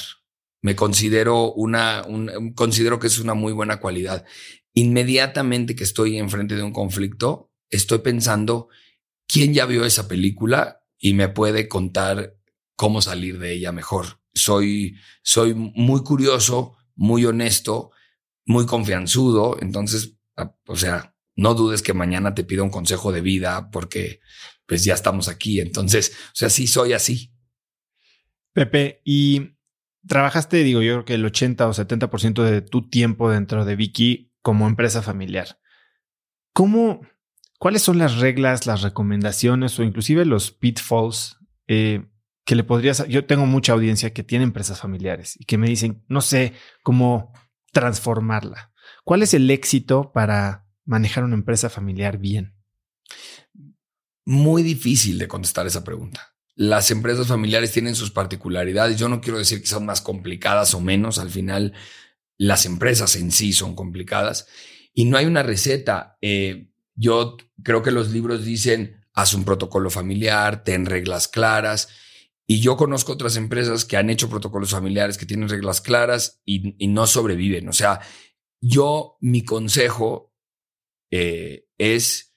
[0.61, 4.25] me considero una, un, considero que es una muy buena cualidad.
[4.73, 8.69] Inmediatamente que estoy enfrente de un conflicto, estoy pensando
[9.27, 12.35] quién ya vio esa película y me puede contar
[12.75, 14.19] cómo salir de ella mejor.
[14.33, 17.91] Soy, soy muy curioso, muy honesto,
[18.45, 19.57] muy confianzudo.
[19.61, 24.19] Entonces, ah, o sea, no dudes que mañana te pido un consejo de vida porque
[24.65, 25.59] pues ya estamos aquí.
[25.59, 27.33] Entonces, o sea, sí soy así.
[28.53, 29.55] Pepe, y
[30.07, 34.33] trabajaste, digo, yo creo que el 80 o 70% de tu tiempo dentro de Vicky
[34.41, 35.59] como empresa familiar.
[36.53, 37.01] ¿Cómo,
[37.59, 41.37] cuáles son las reglas, las recomendaciones o inclusive los pitfalls
[41.67, 42.05] eh,
[42.45, 43.07] que le podrías...
[43.07, 47.33] Yo tengo mucha audiencia que tiene empresas familiares y que me dicen, no sé cómo
[47.71, 48.73] transformarla.
[49.03, 52.55] ¿Cuál es el éxito para manejar una empresa familiar bien?
[54.25, 56.30] muy difícil de contestar esa pregunta.
[56.61, 58.95] Las empresas familiares tienen sus particularidades.
[58.95, 61.17] Yo no quiero decir que son más complicadas o menos.
[61.17, 61.73] Al final,
[62.37, 64.45] las empresas en sí son complicadas
[64.93, 66.19] y no hay una receta.
[66.21, 71.89] Eh, yo creo que los libros dicen, haz un protocolo familiar, ten reglas claras.
[72.45, 76.75] Y yo conozco otras empresas que han hecho protocolos familiares, que tienen reglas claras y,
[76.89, 77.69] no sobreviven.
[77.69, 78.01] O sea,
[78.61, 80.31] yo, mi consejo
[81.09, 82.35] eh, es,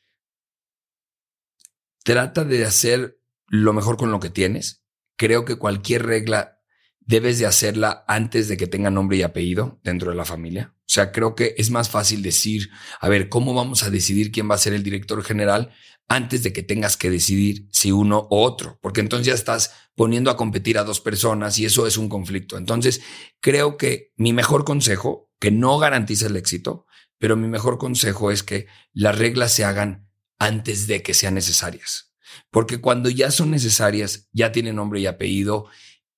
[2.03, 3.21] trata de hacer
[3.63, 4.83] lo mejor con lo que tienes.
[5.17, 6.61] Creo que cualquier regla
[6.99, 10.75] debes de hacerla antes de que tenga nombre y apellido dentro de la familia.
[10.81, 14.51] O sea, creo que es más fácil decir, a ver, ¿cómo vamos a decidir quién
[14.51, 15.73] va a ser el director general
[16.09, 18.79] antes de que tengas que decidir si uno o otro?
[18.83, 22.59] Porque entonces ya estás poniendo a competir a dos personas y eso es un conflicto.
[22.59, 23.03] Entonces,
[23.41, 26.87] creo que mi mejor consejo, que no garantiza el éxito,
[27.19, 32.14] pero mi mejor consejo es que las reglas se hagan antes de que sean necesarias.
[32.51, 35.67] Porque cuando ya son necesarias, ya tienen nombre y apellido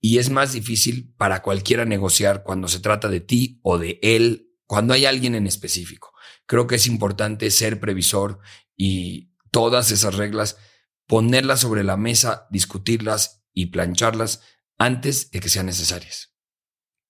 [0.01, 4.53] y es más difícil para cualquiera negociar cuando se trata de ti o de él,
[4.67, 6.13] cuando hay alguien en específico.
[6.47, 8.39] Creo que es importante ser previsor
[8.77, 10.59] y todas esas reglas,
[11.07, 14.43] ponerlas sobre la mesa, discutirlas y plancharlas
[14.79, 16.35] antes de que sean necesarias.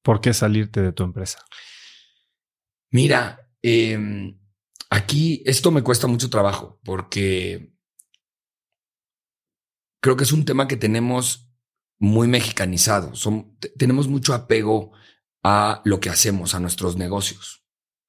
[0.02, 1.44] ¿Por qué salirte de tu empresa?
[2.90, 4.38] Mira, em,
[4.88, 7.75] aquí esto me cuesta mucho trabajo porque
[10.00, 11.50] creo que es un tema que tenemos
[11.98, 13.12] muy mexicanizado.
[13.76, 14.92] tenemos mucho apego
[15.42, 17.64] a lo que hacemos, a nuestros negocios.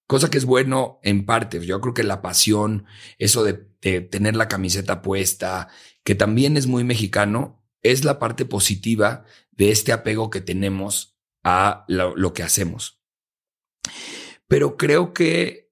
[0.08, 1.66] Cosa que es bueno en parte.
[1.66, 2.86] Yo creo que la pasión,
[3.18, 3.68] eso de,
[4.02, 5.70] tener la camiseta puesta,
[6.04, 11.86] que también es muy mexicano, es la parte positiva de este apego que tenemos a
[11.88, 13.02] lo que hacemos.
[14.48, 15.72] Pero creo que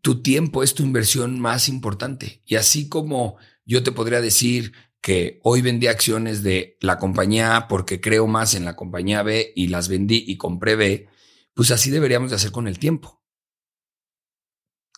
[0.00, 2.42] tu tiempo es tu inversión más importante.
[2.46, 3.36] Y así como
[3.68, 8.54] yo te podría decir, que hoy vendí acciones de la compañía A porque creo más
[8.54, 11.08] en la compañía B y las vendí y compré B,
[11.54, 13.22] pues así deberíamos de hacer con el tiempo.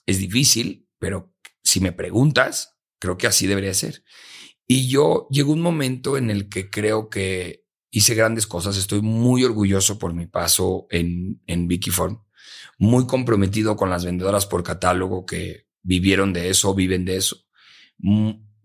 [0.06, 4.02] Es difícil, pero si me preguntas, creo que así debería ser.
[4.66, 8.76] Y yo llegó un momento en el que creo que hice grandes cosas.
[8.76, 12.24] Estoy muy orgulloso por mi paso en, en Form,
[12.78, 17.44] muy comprometido con las vendedoras por catálogo que vivieron de eso, viven de eso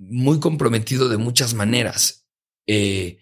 [0.10, 2.28] muy comprometido de muchas maneras.
[2.68, 3.20] Eh,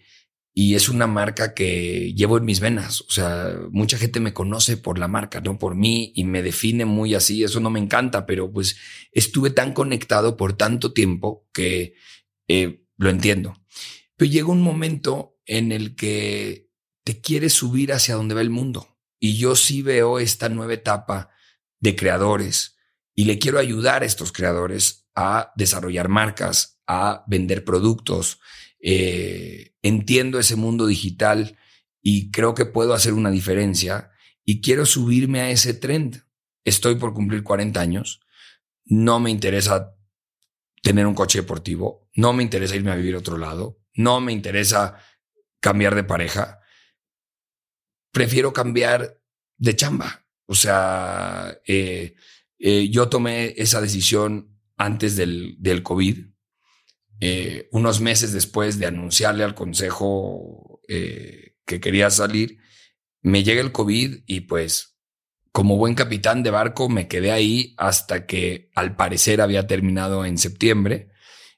[0.56, 3.00] y es una marca que llevo en mis venas.
[3.02, 6.84] O sea, mucha gente me conoce por la marca, no por mí, y me define
[6.84, 7.42] muy así.
[7.42, 8.76] Eso no me encanta, pero pues
[9.10, 11.94] estuve tan conectado por tanto tiempo que
[12.46, 13.60] eh, lo entiendo.
[14.16, 16.70] Pero llega un momento en el que
[17.02, 18.96] te quieres subir hacia donde va el mundo.
[19.18, 21.30] Y yo sí veo esta nueva etapa
[21.80, 22.76] de creadores
[23.14, 28.40] y le quiero ayudar a estos creadores a desarrollar marcas, a vender productos.
[28.80, 31.56] Eh, entiendo ese mundo digital
[32.02, 34.10] y creo que puedo hacer una diferencia
[34.44, 36.22] y quiero subirme a ese trend.
[36.64, 38.20] Estoy por cumplir 40 años.
[38.84, 39.94] No me interesa
[40.82, 42.08] tener un coche deportivo.
[42.14, 43.80] No me interesa irme a vivir a otro lado.
[43.94, 44.98] No me interesa
[45.60, 46.60] cambiar de pareja.
[48.12, 49.18] Prefiero cambiar
[49.56, 50.26] de chamba.
[50.46, 52.14] O sea, eh,
[52.58, 56.33] eh, yo tomé esa decisión antes del, del COVID,
[57.20, 62.58] eh, unos meses después de anunciarle al consejo eh, que quería salir,
[63.22, 64.98] me llega el COVID y pues
[65.52, 70.36] como buen capitán de barco me quedé ahí hasta que al parecer había terminado en
[70.36, 71.10] septiembre.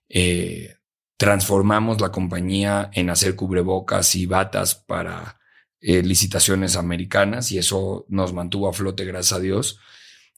[0.08, 0.74] Eh,
[1.16, 5.40] transformamos la compañía en hacer cubrebocas y batas para
[5.80, 9.78] licitaciones americanas y eso nos mantuvo a flote, gracias a Dios.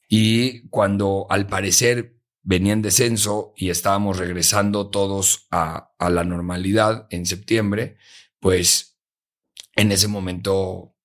[0.08, 2.17] Y cuando al parecer
[2.48, 7.98] venía en descenso y estábamos regresando todos a, la normalidad en septiembre,
[8.40, 8.98] pues
[9.76, 10.96] en ese momento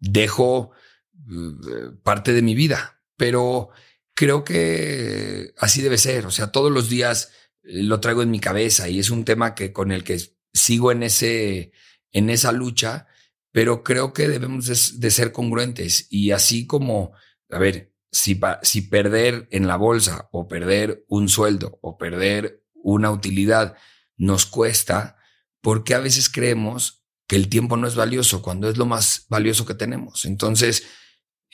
[0.00, 0.72] dejo
[1.14, 3.68] eh, parte de mi vida, pero
[4.12, 6.26] creo que así debe ser.
[6.26, 7.30] O sea, todos los días
[7.62, 10.18] eh, lo traigo en mi cabeza y es un tema que con el que
[10.52, 11.70] sigo en ese,
[12.10, 13.06] en esa lucha,
[13.52, 17.12] pero creo que debemos de ser congruentes y así como,
[17.50, 23.76] a ver, si, perder en la bolsa o perder un sueldo o perder una utilidad
[24.16, 25.16] nos cuesta,
[25.60, 29.64] porque a veces creemos que el tiempo no es valioso cuando es lo más valioso
[29.64, 30.26] que tenemos.
[30.26, 30.86] Entonces,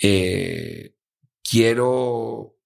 [0.03, 0.97] eh,
[1.49, 2.57] quiero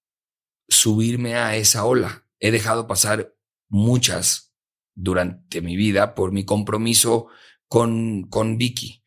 [0.67, 2.25] subirme a esa ola.
[2.39, 3.35] He dejado pasar
[3.69, 4.55] muchas
[4.95, 7.27] durante mi vida por mi compromiso
[7.67, 9.02] con, con Vicky.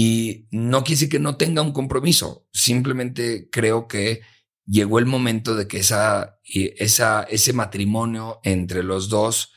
[0.00, 4.20] Y no quise que no tenga un compromiso, simplemente creo que
[4.64, 9.52] llegó el momento de que esa, esa, ese matrimonio entre los dos,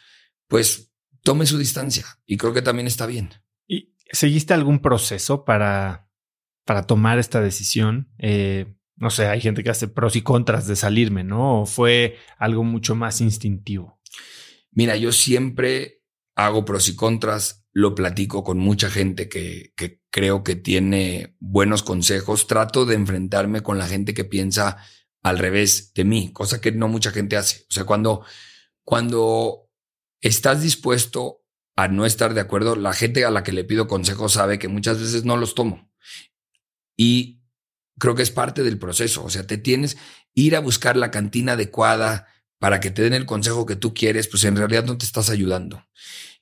[0.48, 2.08] pues tome su distancia.
[2.26, 3.30] Y creo que también está bien.
[3.68, 6.10] ¿Y seguiste algún proceso para,
[6.66, 8.12] para tomar esta decisión?
[8.18, 8.66] Eh,
[8.96, 11.62] no sé, hay gente que hace pros y contras de salirme, ¿no?
[11.62, 14.02] ¿O fue algo mucho más instintivo?
[14.72, 16.02] Mira, yo siempre
[16.34, 21.84] hago pros y contras, lo platico con mucha gente que, que creo que tiene buenos
[21.84, 24.78] consejos, trato de enfrentarme con la gente que piensa
[25.24, 27.66] al revés de mí, cosa que no mucha gente hace.
[27.70, 28.24] O sea, cuando,
[28.84, 29.70] cuando
[30.20, 31.44] estás dispuesto
[31.76, 34.68] a no estar de acuerdo, la gente a la que le pido consejos sabe que
[34.68, 35.90] muchas veces no los tomo.
[36.98, 37.42] Y
[37.98, 39.24] creo que es parte del proceso.
[39.24, 39.98] O sea, te tienes
[40.34, 42.28] ir a buscar la cantina adecuada
[42.60, 45.30] para que te den el consejo que tú quieres, pues en realidad no te estás
[45.30, 45.84] ayudando.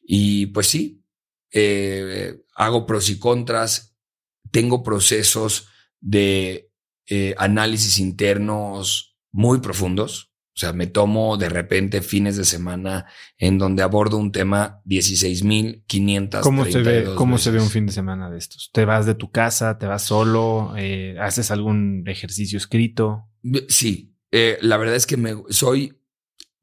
[0.02, 1.04] Y pues sí,
[1.52, 3.96] eh, hago pros y contras,
[4.52, 5.70] tengo procesos
[6.02, 6.72] de
[7.08, 10.34] eh, análisis internos muy profundos.
[10.54, 13.06] O sea, me tomo de repente fines de semana
[13.38, 16.42] en donde abordo un tema 16.500.
[16.42, 18.70] ¿Cómo, se ve, ¿Cómo se ve un fin de semana de estos?
[18.74, 19.78] ¿Te vas de tu casa?
[19.78, 20.74] ¿Te vas solo?
[20.78, 23.30] Eh, ¿Haces algún ejercicio escrito?
[23.70, 25.98] Sí, eh, la verdad es que me, soy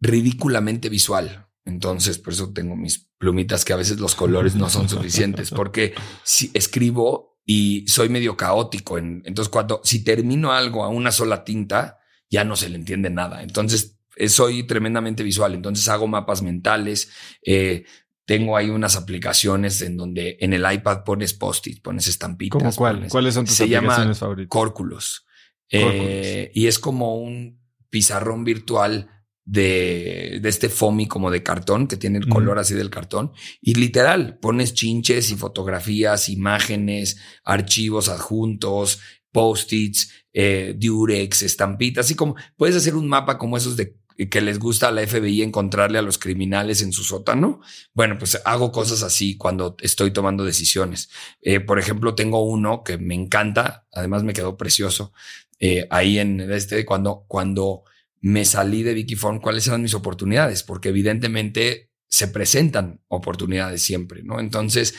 [0.01, 1.46] ridículamente visual.
[1.67, 5.95] Entonces, por eso tengo mis plumitas que a veces los colores no son suficientes, porque
[6.23, 8.99] si escribo y soy medio caótico.
[8.99, 11.99] En, entonces, cuando si termino algo a una sola tinta,
[12.31, 13.43] ya no se le entiende nada.
[13.43, 15.55] Entonces, eh, soy tremendamente visual.
[15.55, 17.11] Entonces, hago mapas mentales.
[17.45, 17.85] Eh,
[18.25, 22.59] tengo ahí unas aplicaciones en donde en el iPad pones post-it, pones estampitas.
[22.59, 23.09] ¿Cómo cuál?
[23.09, 25.27] ¿Cuáles son tus se aplicaciones llama Córculos.
[25.71, 27.61] Eh, y es como un
[27.91, 29.11] pizarrón virtual
[29.47, 33.75] de, de este foamy como de cartón que tiene el color así del cartón y
[33.75, 42.77] literal pones chinches y fotografías, imágenes, archivos adjuntos, post-its, eh, durex, estampitas, así como puedes
[42.77, 43.97] hacer un mapa como esos de
[44.31, 47.61] que les gusta a la FBI encontrarle a los criminales en su sótano.
[47.93, 51.11] Bueno, pues hago cosas así cuando estoy tomando decisiones.
[51.43, 55.13] Eh, por ejemplo, tengo uno que me encanta, además me quedó precioso,
[55.61, 57.85] eh, ahí en este, cuando, cuando
[58.21, 64.41] me salí de Vicky cuáles eran mis oportunidades, porque evidentemente se presentan oportunidades siempre, ¿no?
[64.41, 64.95] Entonces,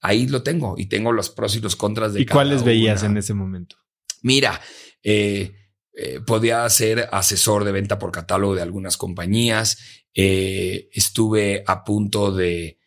[0.00, 3.16] ahí lo tengo y tengo los pros y los contras de ¿Y cuáles veías en
[3.16, 3.76] ese momento?
[4.22, 4.60] Mira,
[5.02, 5.54] eh,
[5.94, 9.78] eh, podía ser asesor de venta por catálogo de algunas compañías.
[10.14, 12.78] Eh, estuve a punto de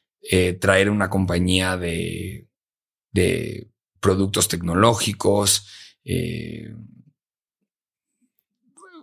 [0.59, 2.47] traer una compañía de,
[3.11, 3.69] de
[3.99, 5.67] productos tecnológicos.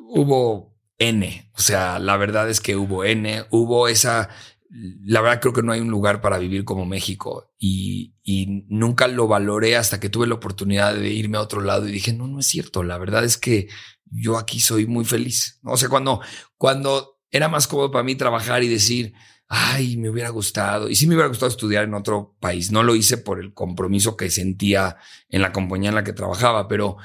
[0.09, 0.72] hubo
[1.03, 1.51] N.
[1.55, 4.29] O sea, la verdad es que hubo N, hubo esa,
[4.71, 9.09] la verdad creo que no hay un lugar para vivir como México y, y, nunca
[9.09, 12.27] lo valoré hasta que tuve la oportunidad de irme a otro lado y dije, no,
[12.29, 13.69] no es cierto, la verdad es que
[14.11, 15.59] yo aquí soy muy feliz.
[15.65, 16.21] O sea, cuando,
[16.57, 19.15] cuando era más cómodo para mí trabajar y decir,
[19.49, 22.95] ay, me hubiera gustado, y sí me hubiera gustado estudiar en otro país, no lo
[22.95, 24.97] hice por el compromiso que sentía
[25.29, 26.97] en la compañía en la que trabajaba, pero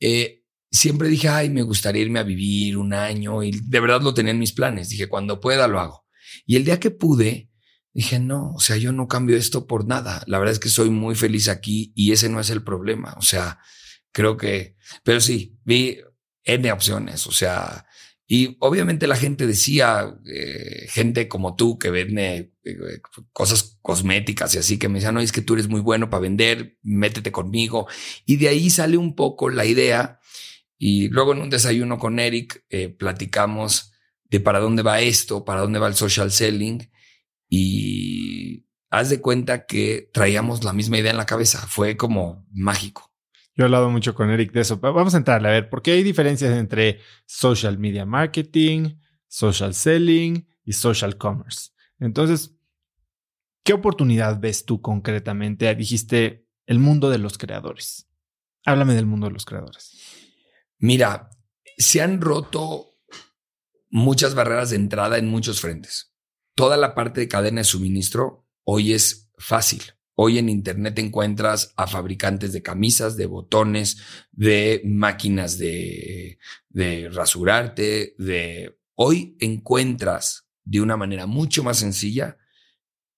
[0.00, 0.37] eh,
[0.70, 4.32] siempre dije, ay, me gustaría irme a vivir un año y de verdad lo tenía
[4.32, 4.88] en mis planes.
[4.88, 6.06] Dije, cuando pueda lo hago.
[6.46, 7.50] Y el día que pude,
[7.92, 10.22] dije, no, o sea, yo no cambio esto por nada.
[10.26, 13.14] La verdad es que soy muy feliz aquí y ese no es el problema.
[13.18, 13.58] O sea,
[14.12, 15.98] creo que, pero sí, vi
[16.44, 17.84] N opciones, o sea,
[18.30, 23.00] y obviamente la gente decía, eh, gente como tú que vende eh,
[23.32, 26.20] cosas cosméticas y así, que me decían, no, es que tú eres muy bueno para
[26.20, 27.88] vender, métete conmigo.
[28.26, 30.20] Y de ahí sale un poco la idea
[30.78, 33.92] y luego en un desayuno con Eric eh, platicamos
[34.24, 36.90] de para dónde va esto, para dónde va el social selling
[37.48, 41.66] y haz de cuenta que traíamos la misma idea en la cabeza.
[41.66, 43.12] Fue como mágico.
[43.54, 44.78] Yo he hablado mucho con Eric de eso.
[44.78, 50.46] Vamos a entrarle a ver, ¿por qué hay diferencias entre social media marketing, social selling
[50.64, 51.70] y social commerce?
[51.98, 52.56] Entonces,
[53.64, 55.74] ¿qué oportunidad ves tú concretamente?
[55.74, 58.08] Dijiste el mundo de los creadores.
[58.64, 59.97] Háblame del mundo de los creadores.
[60.78, 61.30] Mira,
[61.76, 62.88] se han roto
[63.90, 66.12] muchas barreras de entrada en muchos frentes.
[66.54, 69.82] Toda la parte de cadena de suministro hoy es fácil.
[70.14, 73.98] Hoy en Internet encuentras a fabricantes de camisas, de botones,
[74.32, 78.76] de máquinas de, de rasurarte, de...
[78.96, 82.36] Hoy encuentras de una manera mucho más sencilla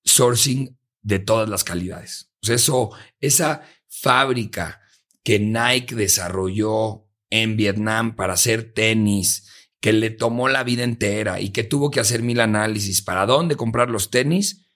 [0.05, 2.31] sourcing de todas las calidades.
[2.43, 4.83] Eso, esa fábrica
[5.23, 9.49] que Nike desarrolló en Vietnam para hacer tenis,
[9.81, 13.57] que le tomó la vida entera y que tuvo que hacer mil análisis para dónde
[13.57, 14.67] comprar los tenis.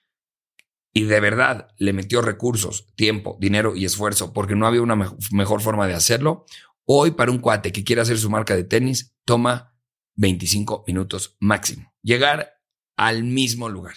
[0.93, 4.95] Y de verdad le metió recursos, tiempo, dinero y esfuerzo porque no había una
[5.31, 6.45] mejor forma de hacerlo.
[6.85, 9.75] Hoy para un cuate que quiera hacer su marca de tenis, toma
[10.15, 11.93] 25 minutos máximo.
[12.01, 12.53] Llegar
[12.95, 13.95] al mismo lugar.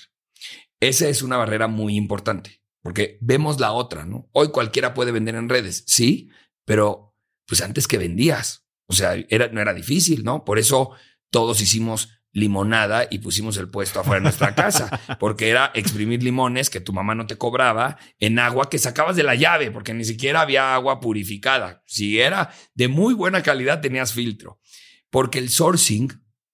[0.81, 4.29] Esa es una barrera muy importante, porque vemos la otra, ¿no?
[4.33, 6.31] Hoy cualquiera puede vender en redes, sí,
[6.65, 7.08] pero
[7.49, 10.45] pues antes que vendías, o sea, era, no era difícil, ¿no?
[10.45, 10.93] Por eso
[11.31, 16.69] todos hicimos limonada y pusimos el puesto afuera de nuestra casa, porque era exprimir limones
[16.69, 20.05] que tu mamá no te cobraba en agua que sacabas de la llave, porque ni
[20.05, 21.83] siquiera había agua purificada.
[21.87, 24.61] Si era de muy buena calidad, tenías filtro,
[25.09, 26.09] porque el sourcing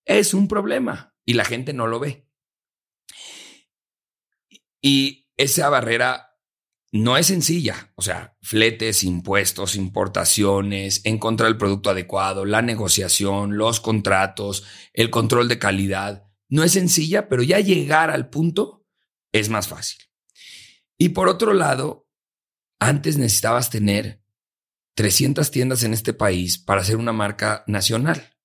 [0.05, 2.29] es un problema y la gente no lo ve.
[4.81, 6.34] Y esa barrera
[6.95, 13.81] no es sencilla, o sea, fletes, impuestos, importaciones, encontrar el producto adecuado, la negociación, los
[13.81, 16.31] contratos, el control de calidad.
[16.49, 18.87] No es sencilla, pero ya llegar al punto
[19.33, 20.05] es más fácil.
[20.97, 22.09] Y por otro lado,
[22.79, 24.23] antes necesitabas tener
[24.95, 28.37] 300 tiendas en este país para hacer una marca nacional.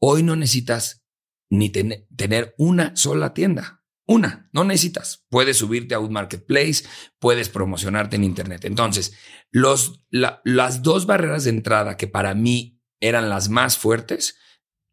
[0.00, 1.04] Hoy no necesitas
[1.48, 3.77] ni tener una sola tienda.
[4.08, 5.26] Una, no necesitas.
[5.28, 6.84] Puedes subirte a un marketplace,
[7.18, 8.64] puedes promocionarte en Internet.
[8.64, 9.12] Entonces,
[9.50, 14.38] los, las dos barreras de entrada que para mí eran las más fuertes,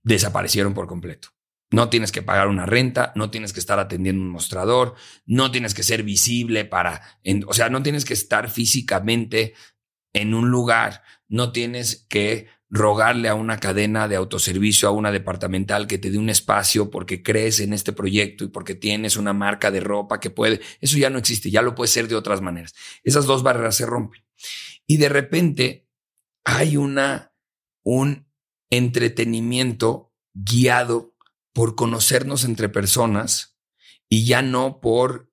[0.03, 1.29] desaparecieron por completo.
[1.71, 4.95] No tienes que pagar una renta, no tienes que estar atendiendo un mostrador,
[5.25, 7.01] no tienes que ser visible para,
[7.47, 9.53] o sea, no tienes que estar físicamente
[10.13, 15.87] en un lugar, no tienes que rogarle a una cadena de autoservicio, a una departamental
[15.87, 19.71] que te dé un espacio porque crees en este proyecto y porque tienes una marca
[19.71, 22.75] de ropa que puede, eso ya no existe, ya lo puede ser de otras maneras.
[23.03, 24.23] Esas dos barreras se rompen.
[24.85, 25.87] Y de repente
[26.43, 27.33] hay una,
[27.83, 28.27] un
[28.69, 31.15] entretenimiento guiado
[31.53, 33.57] por conocernos entre personas
[34.09, 35.31] y ya no por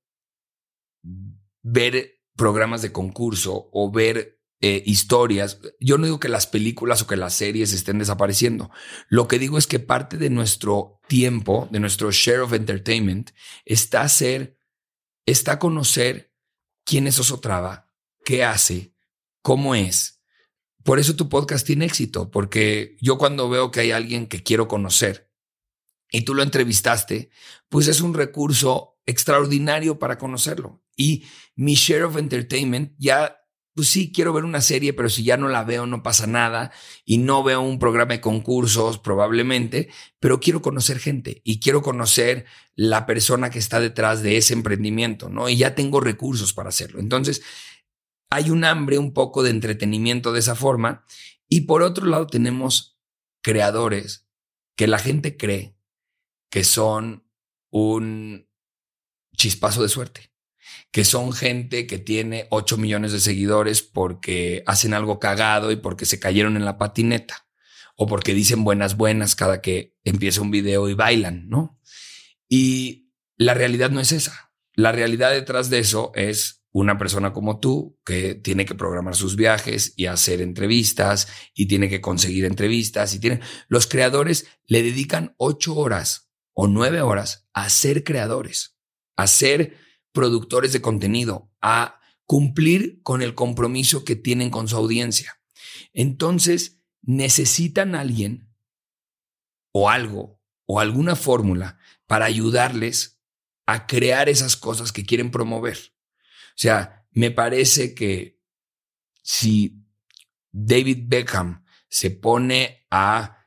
[1.63, 5.59] ver programas de concurso o ver eh, historias.
[5.81, 8.71] Yo no digo que las películas o que las series estén desapareciendo.
[9.09, 13.33] Lo que digo es que parte de nuestro tiempo, de nuestro share of entertainment,
[13.65, 14.57] está a ser,
[15.27, 16.33] está a conocer
[16.85, 17.93] quién es Osotrava,
[18.25, 18.95] qué hace,
[19.43, 20.23] cómo es.
[20.85, 24.69] Por eso tu podcast tiene éxito, porque yo cuando veo que hay alguien que quiero
[24.69, 25.29] conocer
[26.13, 27.31] y tú lo entrevistaste,
[27.69, 30.85] pues es un recurso extraordinario para conocerlo.
[30.97, 31.25] Y
[31.57, 33.42] mi share of entertainment ya
[33.75, 36.73] pues sí, quiero ver una serie, pero si ya no la veo no pasa nada
[37.05, 39.89] y no veo un programa de concursos probablemente,
[40.21, 42.45] pero quiero conocer gente y quiero conocer
[42.75, 45.49] la persona que está detrás de ese emprendimiento, ¿no?
[45.49, 47.01] Y ya tengo recursos para hacerlo.
[47.01, 47.43] Entonces,
[48.31, 51.05] hay un hambre un poco de entretenimiento de esa forma
[51.49, 52.99] y por otro lado tenemos
[53.43, 54.27] creadores
[54.77, 55.77] que la gente cree
[56.51, 57.27] que son
[57.71, 58.49] un
[59.37, 60.32] chispazo de suerte
[60.93, 66.05] que son gente que tiene 8 millones de seguidores porque hacen algo cagado y porque
[66.05, 67.49] se cayeron en la patineta
[67.97, 71.81] o porque dicen buenas buenas cada que empieza un video y bailan, ¿no?
[72.47, 74.53] Y la realidad no es esa.
[74.75, 79.35] La realidad detrás de eso es una persona como tú que tiene que programar sus
[79.35, 85.35] viajes y hacer entrevistas y tiene que conseguir entrevistas y tiene los creadores le dedican
[85.39, 88.77] ocho horas o nueve horas a ser creadores,
[89.17, 89.77] a ser
[90.13, 95.41] productores de contenido, a cumplir con el compromiso que tienen con su audiencia.
[95.93, 98.49] Entonces, necesitan alguien
[99.73, 103.21] o algo o alguna fórmula para ayudarles
[103.67, 105.79] a crear esas cosas que quieren promover.
[106.51, 108.41] O sea, me parece que
[109.23, 109.85] si
[110.51, 113.39] David Beckham se pone a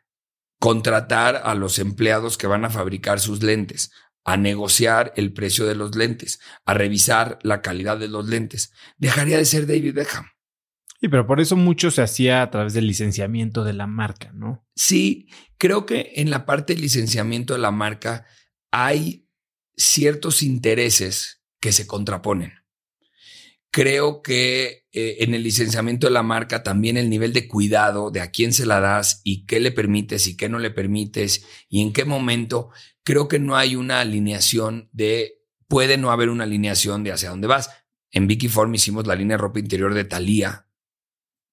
[0.60, 3.92] contratar a los empleados que van a fabricar sus lentes,
[4.26, 8.74] a negociar el precio de los lentes, a revisar la calidad de los lentes.
[8.98, 10.26] Dejaría de ser David Beckham.
[11.00, 14.66] Sí, pero por eso mucho se hacía a través del licenciamiento de la marca, ¿no?
[14.76, 18.26] Sí, creo que en la parte del licenciamiento de la marca
[18.72, 19.30] hay
[19.78, 22.54] ciertos intereses que se contraponen.
[23.76, 28.22] Creo que eh, en el licenciamiento de la marca también el nivel de cuidado de
[28.22, 31.82] a quién se la das y qué le permites y qué no le permites y
[31.82, 32.70] en qué momento
[33.04, 37.48] creo que no hay una alineación de, puede no haber una alineación de hacia dónde
[37.48, 37.70] vas.
[38.12, 40.70] En Vicky Form hicimos la línea de ropa interior de Thalía.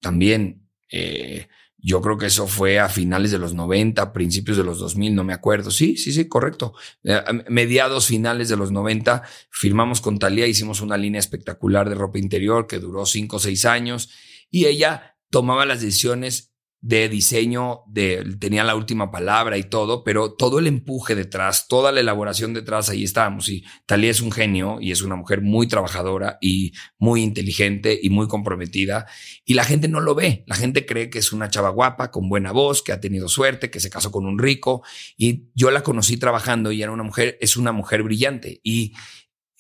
[0.00, 1.48] También, eh,
[1.85, 5.24] yo creo que eso fue a finales de los 90, principios de los 2000, no
[5.24, 5.72] me acuerdo.
[5.72, 6.74] Sí, sí, sí, correcto.
[7.03, 12.20] Eh, mediados, finales de los 90, firmamos con Thalía, hicimos una línea espectacular de ropa
[12.20, 14.11] interior que duró cinco o seis años
[14.49, 16.51] y ella tomaba las decisiones
[16.83, 21.93] de diseño, de, tenía la última palabra y todo, pero todo el empuje detrás, toda
[21.93, 23.49] la elaboración detrás, ahí estábamos.
[23.49, 28.11] Y Talía es un genio y es una mujer muy trabajadora y muy inteligente y
[28.11, 29.07] muy comprometida.
[29.45, 30.43] Y la gente no lo ve.
[30.49, 33.70] La gente cree que es una chava guapa, con buena voz, que ha tenido suerte,
[33.70, 34.83] que se casó con un rico.
[35.16, 38.61] Y yo la conocí trabajando y era una mujer, es una mujer brillante.
[38.64, 38.93] Y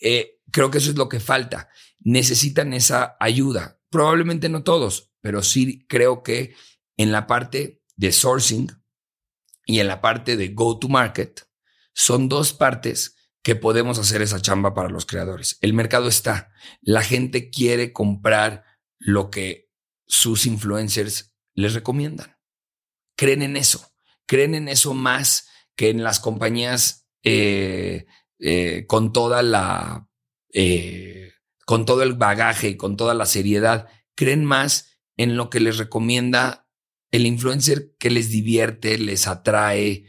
[0.00, 1.68] eh, creo que eso es lo que falta.
[2.00, 3.78] Necesitan esa ayuda.
[3.90, 6.54] Probablemente no todos, pero sí creo que
[6.96, 8.70] en la parte de sourcing
[9.66, 11.46] y en la parte de go to market,
[11.94, 15.58] son dos partes que podemos hacer esa chamba para los creadores.
[15.60, 18.64] El mercado está, la gente quiere comprar
[18.98, 19.70] lo que
[20.06, 22.36] sus influencers les recomiendan.
[23.16, 23.92] Creen en eso,
[24.26, 28.06] creen en eso más que en las compañías eh,
[28.38, 30.08] eh, con toda la,
[30.52, 31.32] eh,
[31.66, 33.88] con todo el bagaje y con toda la seriedad.
[34.14, 36.61] Creen más en lo que les recomienda
[37.12, 40.06] el influencer que les divierte, les atrae,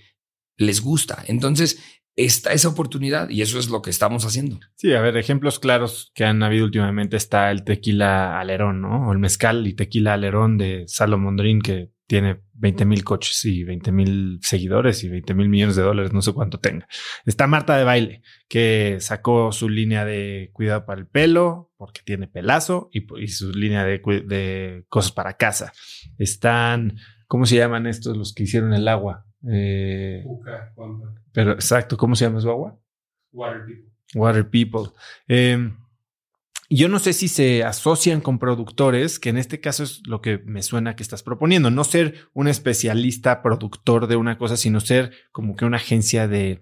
[0.58, 1.24] les gusta.
[1.28, 1.84] Entonces,
[2.16, 4.60] está esa oportunidad y eso es lo que estamos haciendo.
[4.76, 9.08] Sí, a ver, ejemplos claros que han habido últimamente está el tequila alerón, ¿no?
[9.08, 13.64] O el mezcal y tequila alerón de Salomon Dream que tiene 20 mil coches y
[13.64, 16.88] 20 mil seguidores y 20 mil millones de dólares, no sé cuánto tenga.
[17.26, 22.28] Está Marta de Baile, que sacó su línea de cuidado para el pelo, porque tiene
[22.28, 25.72] pelazo, y, su línea de, de, cosas para casa.
[26.18, 26.98] Están,
[27.28, 29.26] ¿cómo se llaman estos los que hicieron el agua?
[29.50, 30.24] Eh,
[31.32, 32.78] pero exacto, ¿cómo se llama su agua?
[33.32, 33.92] Water People.
[34.16, 34.92] Water People.
[35.28, 35.72] Eh,
[36.76, 40.40] yo no sé si se asocian con productores, que en este caso es lo que
[40.40, 45.12] me suena que estás proponiendo, no ser un especialista productor de una cosa, sino ser
[45.32, 46.62] como que una agencia de,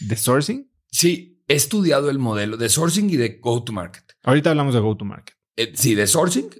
[0.00, 0.70] de sourcing.
[0.90, 4.04] Sí, he estudiado el modelo de sourcing y de go to market.
[4.22, 5.36] Ahorita hablamos de go to market.
[5.56, 6.50] Eh, sí, de sourcing,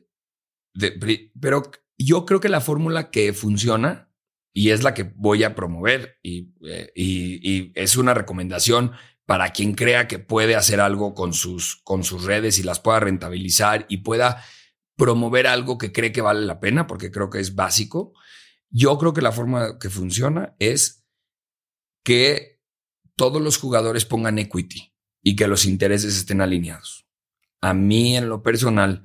[1.41, 4.11] pero yo creo que la fórmula que funciona
[4.53, 8.93] y es la que voy a promover y, eh, y es una recomendación
[9.29, 12.99] para quien crea que puede hacer algo con sus, con sus redes y las pueda
[12.99, 14.43] rentabilizar y pueda
[14.97, 18.15] promover algo que cree que vale la pena, porque creo que es básico.
[18.71, 21.05] Yo creo que la forma que funciona es
[22.03, 22.63] que
[23.17, 27.07] todos los jugadores pongan equity y que los intereses estén alineados.
[27.61, 29.05] A mí, en lo personal,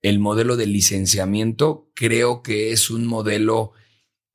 [0.00, 3.72] el modelo de licenciamiento creo que es un modelo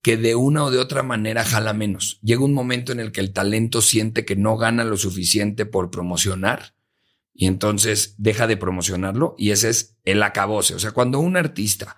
[0.01, 2.19] que de una o de otra manera jala menos.
[2.21, 5.91] Llega un momento en el que el talento siente que no gana lo suficiente por
[5.91, 6.75] promocionar
[7.33, 10.75] y entonces deja de promocionarlo y ese es el acabose.
[10.75, 11.97] O sea, cuando un artista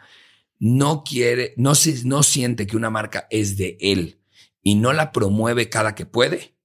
[0.60, 4.22] no quiere, no, se, no siente que una marca es de él
[4.62, 6.56] y no la promueve cada que puede,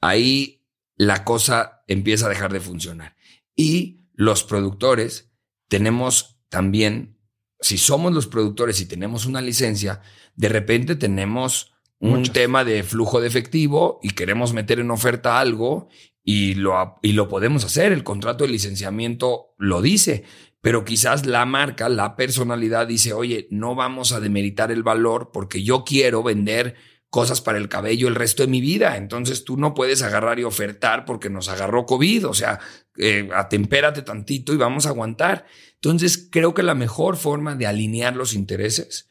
[0.00, 0.62] ahí
[0.96, 3.16] la cosa empieza a dejar de funcionar.
[3.54, 5.30] Y los productores
[5.68, 7.13] tenemos también,
[7.60, 10.00] si somos los productores y tenemos una licencia,
[10.36, 15.88] de repente tenemos un tema de flujo de efectivo y queremos meter en oferta algo
[16.22, 17.92] y lo, y lo podemos hacer.
[17.92, 20.24] El contrato de licenciamiento lo dice,
[20.60, 25.62] pero quizás la marca, la personalidad dice, oye, no vamos a demeritar el valor porque
[25.62, 26.74] yo quiero vender
[27.14, 28.96] cosas para el cabello el resto de mi vida.
[28.96, 32.26] Entonces tú no puedes agarrar y ofertar porque nos agarró COVID.
[32.26, 32.60] O sea,
[32.96, 35.46] eh, atempérate tantito y vamos a aguantar.
[35.74, 39.08] Entonces creo que la mejor forma de alinear los intereses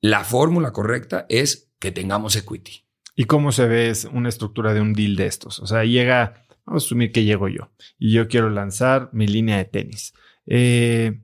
[0.00, 2.84] la fórmula correcta es que tengamos equity.
[3.14, 5.58] ¿Y cómo se ve una estructura de un deal de estos?
[5.60, 9.56] O sea, llega, vamos a asumir que llego yo y yo quiero lanzar mi línea
[9.56, 10.14] de tenis.
[10.46, 11.22] Eh,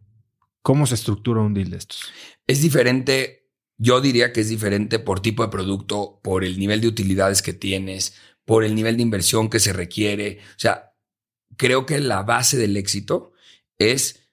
[0.62, 2.02] ¿Cómo se estructura un deal de estos?
[2.46, 6.88] Es diferente, yo diría que es diferente por tipo de producto, por el nivel de
[6.88, 10.38] utilidades que tienes, por el nivel de inversión que se requiere.
[10.56, 10.91] O sea,
[11.62, 13.34] creo que la base del éxito
[13.78, 14.28] es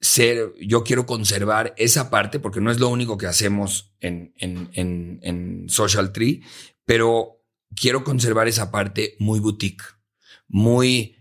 [0.00, 4.70] ser, yo quiero conservar esa parte porque no es lo único que hacemos en, en,
[4.74, 6.42] en, Social Tree,
[6.84, 7.44] pero
[7.76, 9.84] quiero conservar esa parte muy boutique,
[10.48, 11.14] muy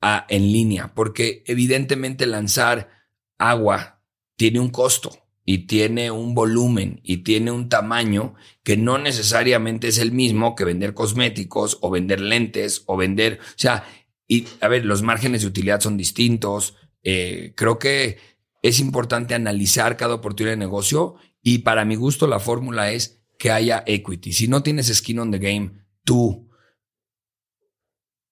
[0.00, 2.88] ah, en línea, porque evidentemente lanzar
[3.36, 4.02] agua
[4.36, 9.98] tiene un costo y tiene un volumen y tiene un tamaño que no necesariamente es
[9.98, 13.84] el mismo que vender cosméticos o vender lentes o vender, o sea,
[14.26, 18.18] y a ver, los márgenes de utilidad son distintos, eh, creo que
[18.62, 23.50] es importante analizar cada oportunidad de negocio y para mi gusto la fórmula es que
[23.50, 24.32] haya equity.
[24.32, 26.50] Si no tienes skin on the game, tú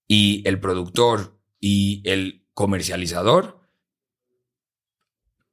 [0.08, 3.60] y el productor y el comercializador,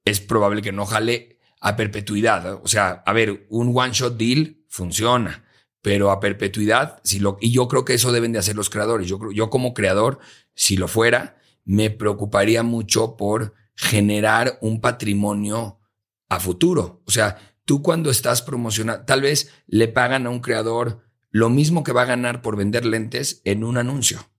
[0.06, 2.62] es probable que no jale a perpetuidad.
[2.64, 5.46] O sea, a ver, un one shot deal funciona,
[5.82, 9.08] pero a perpetuidad, si lo, y yo creo que eso deben de hacer los creadores.
[9.08, 10.20] Yo, yo como creador,
[10.54, 15.80] si lo fuera, me preocuparía mucho por generar un patrimonio
[16.28, 17.02] a futuro.
[17.06, 21.84] O sea, tú cuando estás promocionando, tal vez le pagan a un creador lo mismo
[21.84, 24.30] que va a ganar por vender lentes en un anuncio.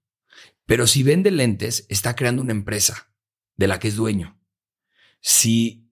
[0.67, 3.13] Pero si vende lentes, está creando una empresa
[3.57, 4.39] de la que es dueño.
[5.21, 5.91] Si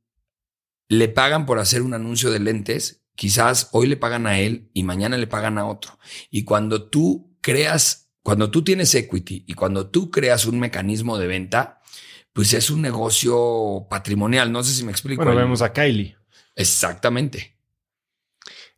[0.89, 4.85] le pagan por hacer un anuncio de lentes, quizás hoy le pagan a él y
[4.85, 5.99] mañana le pagan a otro.
[6.31, 11.27] Y cuando tú creas, cuando tú tienes equity y cuando tú creas un mecanismo de
[11.27, 11.81] venta,
[12.32, 14.53] pues es un negocio patrimonial.
[14.53, 15.24] No sé si me explico.
[15.24, 16.16] Bueno, vemos a Kylie.
[16.55, 17.59] Exactamente.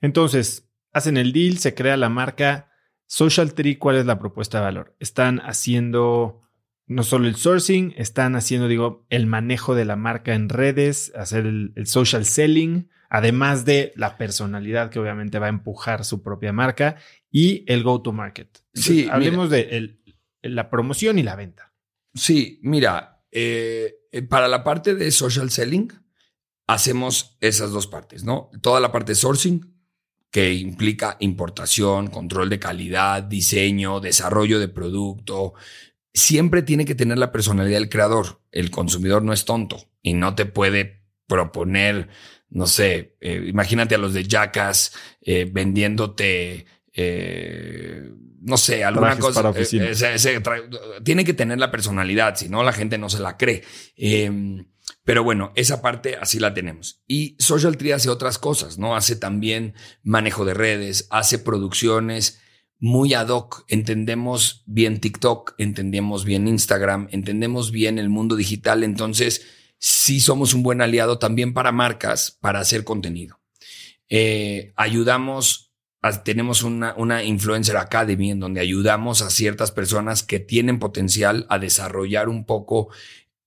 [0.01, 2.73] Entonces, hacen el deal, se crea la marca.
[3.07, 4.97] Social Tree, ¿cuál es la propuesta de valor?
[5.01, 6.41] Están haciendo
[6.87, 11.45] no solo el sourcing, están haciendo, digo, el manejo de la marca en redes, hacer
[11.45, 16.97] el, social selling, además de la personalidad que obviamente va a empujar su propia marca
[17.31, 18.63] y el go-to-market.
[18.73, 19.99] Sí, hablemos de
[20.43, 21.75] la promoción y la venta.
[22.15, 25.93] Sí, mira, eh, eh, para la parte de social selling,
[26.67, 28.51] hacemos esas dos partes, ¿no?
[28.63, 29.75] Toda la parte de sourcing,
[30.31, 35.55] que implica importación, control de calidad, diseño, desarrollo de producto.
[36.15, 38.41] Siempre tiene que tener la personalidad del creador.
[38.53, 42.09] El consumidor no es tonto y no te puede proponer,
[42.51, 48.11] no sé, eh, imagínate a los de Jackass eh, vendiéndote, eh,
[48.43, 49.53] no sé, alguna cosa.
[51.05, 53.63] tiene que tener la personalidad, si no la gente no se la cree.
[53.97, 54.67] Em,
[55.05, 57.03] pero bueno, esa parte así la tenemos.
[57.07, 58.97] Y Social Tree hace otras cosas, ¿no?
[58.97, 62.41] Hace también manejo de redes, hace producciones
[62.81, 63.65] muy ad hoc.
[63.69, 68.83] Entendemos bien TikTok, entendemos bien Instagram, entendemos bien el mundo digital.
[68.83, 69.47] Entonces,
[69.81, 73.41] sí somos un buen aliado también para marcas para hacer contenido.
[74.09, 75.73] Eh, ayudamos,
[76.23, 81.59] tenemos una, una Influencer Academy en donde ayudamos a ciertas personas que tienen potencial a
[81.59, 82.91] desarrollar un poco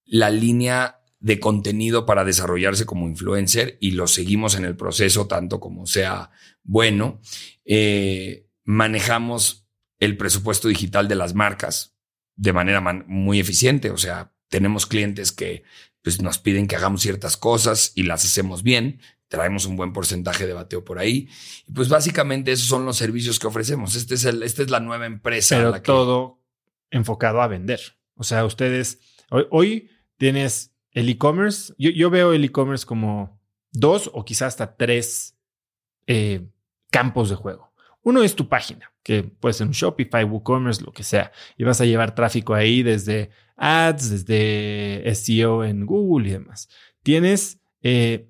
[0.05, 5.59] la línea de contenido para desarrollarse como influencer y lo seguimos en el proceso tanto
[5.59, 6.31] como sea
[6.63, 7.21] bueno.
[7.63, 9.67] Eh, manejamos
[9.99, 11.95] el presupuesto digital de las marcas
[12.35, 13.91] de manera muy eficiente.
[13.91, 15.63] O sea, tenemos clientes que
[16.03, 18.99] pues, nos piden que hagamos ciertas cosas y las hacemos bien.
[19.27, 21.27] Traemos un buen porcentaje de bateo por ahí.
[21.67, 23.95] Y pues básicamente esos son los servicios que ofrecemos.
[23.95, 25.57] Este es el, esta es la nueva empresa.
[25.57, 26.39] Pero todo
[26.91, 27.81] enfocado a vender.
[28.15, 28.99] O sea, ustedes
[29.31, 35.35] hoy, hoy tienes el e-commerce, yo, veo el e-commerce como dos o quizás hasta tres
[36.05, 36.47] eh,
[36.91, 37.73] campos de juego.
[38.03, 41.81] Uno es tu página, que puede ser un Shopify, WooCommerce, lo que sea, y vas
[41.81, 46.69] a llevar tráfico ahí desde ads, desde SEO en Google y demás.
[47.03, 48.29] Tienes eh,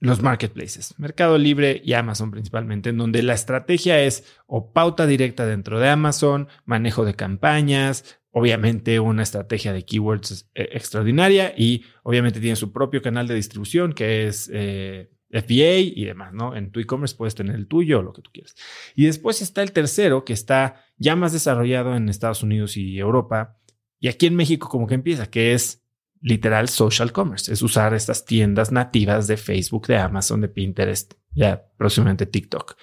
[0.00, 5.44] los marketplaces, Mercado Libre y Amazon principalmente, en donde la estrategia es o pauta directa
[5.44, 12.40] dentro de Amazon, manejo de campañas, obviamente una estrategia de keywords eh, extraordinaria y obviamente
[12.40, 16.56] tiene su propio canal de distribución que es eh, FBA y demás, ¿no?
[16.56, 18.54] En tu e-commerce puedes tener el tuyo o lo que tú quieras.
[18.94, 23.57] Y después está el tercero que está ya más desarrollado en Estados Unidos y Europa
[24.00, 25.82] y aquí en México como que empieza, que es
[26.20, 31.70] literal social commerce, es usar estas tiendas nativas de Facebook, de Amazon, de Pinterest, ya
[31.76, 32.76] próximamente TikTok.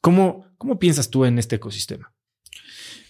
[0.00, 2.14] ¿Cómo, cómo piensas tú en este ecosistema?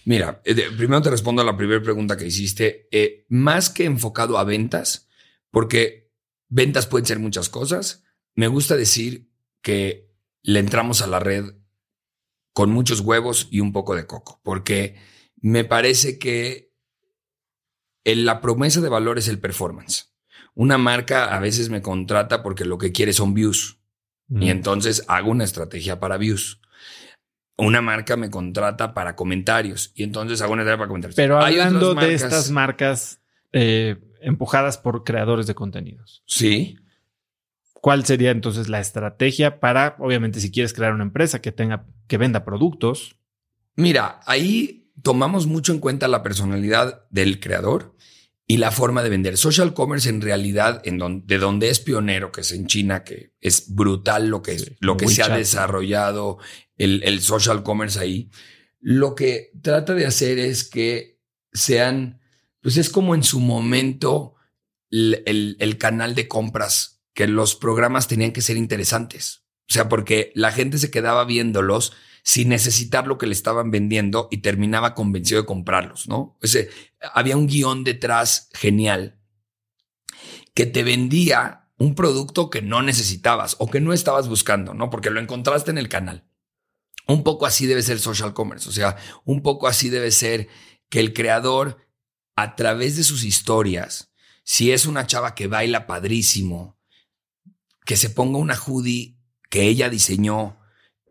[0.03, 2.87] Mira, eh, primero te respondo a la primera pregunta que hiciste.
[2.91, 5.07] Eh, más que enfocado a ventas,
[5.51, 6.11] porque
[6.49, 8.03] ventas pueden ser muchas cosas,
[8.33, 9.29] me gusta decir
[9.61, 10.11] que
[10.41, 11.45] le entramos a la red
[12.53, 14.95] con muchos huevos y un poco de coco, porque
[15.37, 16.70] me parece que
[18.03, 20.13] la promesa de valor es el performance.
[20.53, 23.77] Una marca a veces me contrata porque lo que quiere son views.
[24.33, 26.61] Y entonces hago una estrategia para views
[27.61, 31.15] una marca me contrata para comentarios y entonces hago una tarea para comentarios.
[31.15, 33.21] Pero hablando de estas marcas
[33.51, 36.23] eh, empujadas por creadores de contenidos.
[36.25, 36.77] Sí.
[37.73, 42.17] ¿Cuál sería entonces la estrategia para, obviamente, si quieres crear una empresa que tenga, que
[42.17, 43.15] venda productos?
[43.75, 47.95] Mira, ahí tomamos mucho en cuenta la personalidad del creador
[48.51, 49.37] y la forma de vender.
[49.37, 53.73] Social commerce en realidad, en de donde es pionero, que es en China, que es
[53.73, 56.37] brutal lo que, lo que se ha desarrollado
[56.75, 58.29] el, social commerce ahí,
[58.79, 61.21] lo que trata de hacer es que
[61.53, 62.19] sean,
[62.61, 64.35] pues es como en su momento
[64.89, 69.43] el, el, canal de compras, que los programas tenían que ser interesantes.
[69.69, 71.93] O sea, porque la gente se quedaba viéndolos
[72.23, 76.37] sin necesitar lo que le estaban vendiendo y terminaba convencido de comprarlos, ¿no?
[76.41, 76.69] Ese,
[77.13, 79.19] había un guion detrás genial
[80.53, 84.89] que te vendía un producto que no necesitabas o que no estabas buscando, ¿no?
[84.89, 86.27] Porque lo encontraste en el canal.
[87.07, 88.95] Un poco así debe ser social commerce, o sea,
[89.25, 90.47] un poco así debe ser
[90.89, 91.77] que el creador,
[92.35, 96.79] a través de sus historias, si es una chava que baila padrísimo,
[97.85, 99.17] que se ponga una hoodie
[99.49, 100.60] que ella diseñó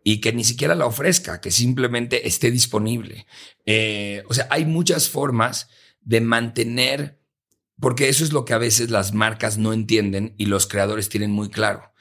[0.03, 3.27] y que ni siquiera la ofrezca, que simplemente esté disponible.
[3.67, 5.69] Eh, o sea, hay muchas formas
[6.01, 7.21] de mantener,
[7.79, 11.31] porque eso es lo que a veces las marcas no entienden y los creadores tienen
[11.31, 11.93] muy claro.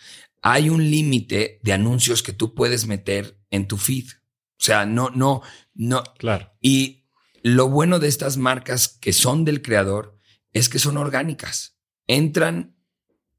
[0.41, 4.07] Hay un límite de anuncios que tú puedes meter en tu feed.
[4.57, 5.41] O sea, no, no,
[5.73, 6.03] no.
[6.17, 6.53] Claro.
[6.61, 7.05] Y
[7.43, 10.17] lo bueno de estas marcas que son del creador
[10.53, 11.77] es que son orgánicas.
[12.07, 12.75] Entran,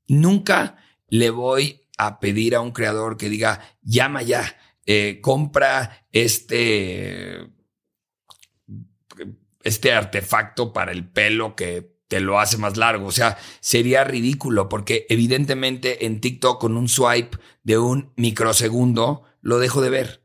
[0.07, 0.78] nunca
[1.09, 4.56] le voy a pedir a un creador que diga, llama ya,
[4.86, 7.47] eh, compra este,
[9.62, 13.06] este artefacto para el pelo que te lo hace más largo.
[13.06, 19.59] O sea, sería ridículo porque evidentemente en TikTok con un swipe de un microsegundo lo
[19.59, 20.24] dejo de ver.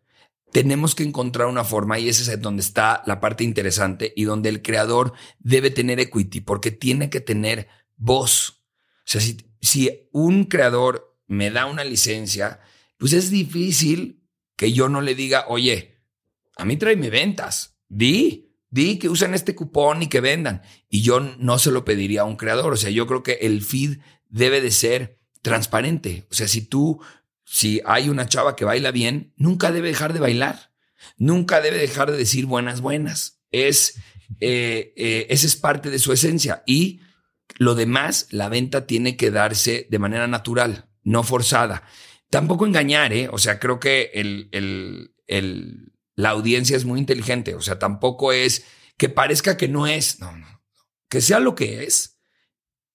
[0.52, 4.47] Tenemos que encontrar una forma y ese es donde está la parte interesante y donde
[4.47, 8.64] el creador debe tener equity porque tiene que tener voz.
[8.99, 12.60] O sea, si, si un creador me da una licencia,
[12.97, 14.23] pues es difícil
[14.56, 15.95] que yo no le diga, oye,
[16.56, 20.61] a mí tráeme ventas, di, di que usen este cupón y que vendan.
[20.89, 22.73] Y yo no se lo pediría a un creador.
[22.73, 23.99] O sea, yo creo que el feed
[24.30, 26.26] debe de ser transparente.
[26.31, 27.02] O sea, si tú,
[27.45, 30.73] si hay una chava que baila bien, nunca debe dejar de bailar.
[31.18, 33.41] Nunca debe dejar de decir buenas, buenas.
[33.52, 33.97] Es,
[34.39, 36.64] eh, eh, esa es parte de su esencia.
[36.65, 37.02] Y
[37.57, 41.84] lo demás, la venta tiene que darse de manera natural, no forzada.
[42.30, 43.30] Tampoco engañar, ¿eh?
[43.32, 47.56] O sea, creo que el, el, el, la audiencia es muy inteligente.
[47.56, 48.65] O sea, tampoco es
[48.98, 50.19] que parezca que no es.
[50.19, 50.61] No, no.
[51.07, 52.18] Que sea lo que es,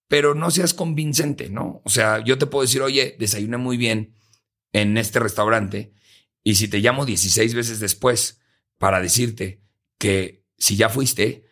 [0.09, 1.81] pero no seas convincente, ¿no?
[1.85, 4.15] O sea, yo te puedo decir, oye, desayuné muy bien
[4.73, 5.95] en este restaurante.
[6.43, 8.41] Y si te llamo 16 veces después
[8.77, 9.62] para decirte
[9.99, 11.47] que si ya fuiste,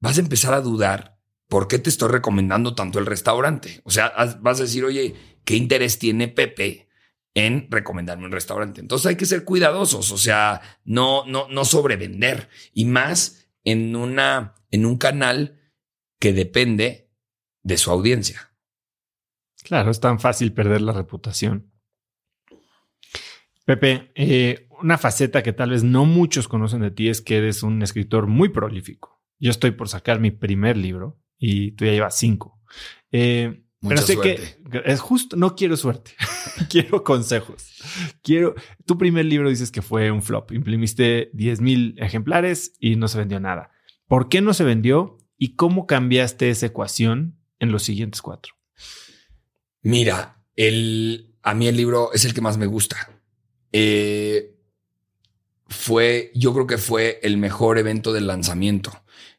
[0.00, 3.80] vas a empezar a dudar por qué te estoy recomendando tanto el restaurante.
[3.84, 5.14] O sea, vas a decir, oye,
[5.50, 6.88] ¿qué interés tiene Pepe
[7.34, 8.80] en recomendarme un restaurante.
[8.80, 14.54] Entonces hay que ser cuidadosos, o sea, no, no, no sobrevender y más en una,
[14.70, 15.60] en un canal
[16.20, 17.10] que depende
[17.64, 18.54] de su audiencia.
[19.64, 21.72] Claro, es tan fácil perder la reputación.
[23.64, 27.64] Pepe, eh, una faceta que tal vez no muchos conocen de ti es que eres
[27.64, 29.20] un escritor muy prolífico.
[29.40, 32.62] Yo estoy por sacar mi primer libro y tú ya llevas cinco.
[33.10, 36.12] Eh, pero sé que es justo, no quiero suerte,
[36.68, 37.80] quiero consejos.
[38.22, 38.54] Quiero,
[38.84, 43.18] tu primer libro dices que fue un flop, imprimiste 10 mil ejemplares y no se
[43.18, 43.70] vendió nada.
[44.06, 48.54] ¿Por qué no se vendió y cómo cambiaste esa ecuación en los siguientes cuatro?
[49.82, 53.10] Mira, el, a mí el libro es el que más me gusta.
[53.72, 54.58] Eh,
[55.68, 58.92] fue, yo creo que fue el mejor evento del lanzamiento.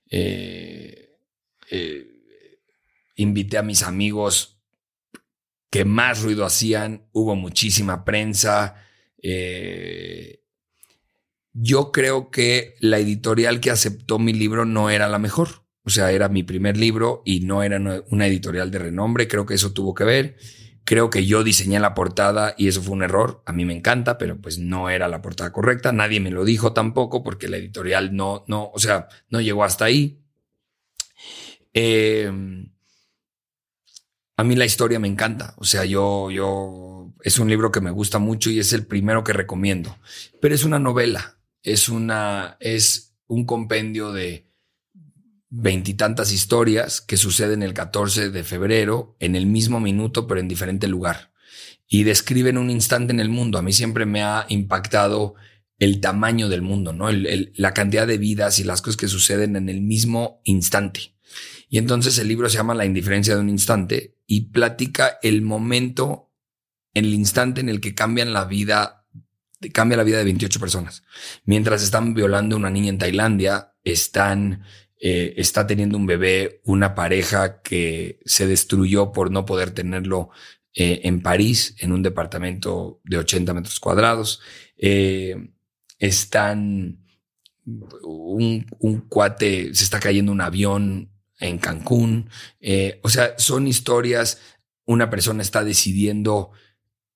[0.09, 1.09] eh,
[1.69, 2.10] eh
[3.15, 4.61] invité a mis amigos
[5.71, 8.75] que más ruido hacían, hubo muchísima prensa.
[9.23, 10.43] Eh,
[11.53, 15.65] yo creo que la editorial que aceptó mi libro no era la mejor.
[15.83, 17.79] O sea, era mi primer libro y no era
[18.09, 19.27] una editorial de renombre.
[19.27, 20.35] Creo que eso tuvo que ver.
[20.83, 23.41] Creo que yo diseñé la portada y eso fue un error.
[23.45, 25.93] A mí me encanta, pero pues no era la portada correcta.
[25.93, 29.85] Nadie me lo dijo tampoco porque la editorial no, no, o sea, no llegó hasta
[29.85, 30.21] ahí.
[31.73, 32.29] Eh,
[34.37, 35.53] a mí la historia me encanta.
[35.57, 39.23] O sea, yo, yo, es un libro que me gusta mucho y es el primero
[39.23, 39.97] que recomiendo.
[40.39, 41.37] Pero es una novela.
[41.63, 44.51] Es una, es un compendio de
[45.49, 50.87] veintitantas historias que suceden el 14 de febrero en el mismo minuto, pero en diferente
[50.87, 51.31] lugar.
[51.87, 53.57] Y describen un instante en el mundo.
[53.57, 55.35] A mí siempre me ha impactado
[55.77, 57.09] el tamaño del mundo, ¿no?
[57.11, 61.15] la cantidad de vidas y las cosas que suceden en el mismo instante.
[61.69, 66.31] Y entonces el libro se llama La indiferencia de un instante y platica el momento,
[66.93, 69.05] en el instante en el que cambian la vida,
[69.73, 71.03] cambia la vida de 28 personas.
[71.43, 74.63] Mientras están violando a una niña en Tailandia, están,
[75.01, 80.29] eh, está teniendo un bebé, una pareja que se destruyó por no poder tenerlo
[80.73, 84.39] eh, en París, en un departamento de 80 metros cuadrados.
[84.77, 85.35] Eh,
[85.99, 87.03] están
[88.01, 91.10] un, un, cuate, se está cayendo un avión
[91.41, 92.30] en Cancún.
[92.61, 94.39] Eh, o sea, son historias,
[94.85, 96.51] una persona está decidiendo,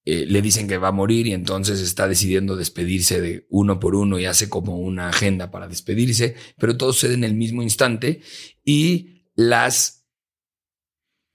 [0.04, 3.96] eh, le dicen que va a morir y entonces está decidiendo despedirse de uno por
[3.96, 8.22] uno y hace como una agenda para despedirse, pero todo sucede en el mismo instante
[8.64, 10.06] y las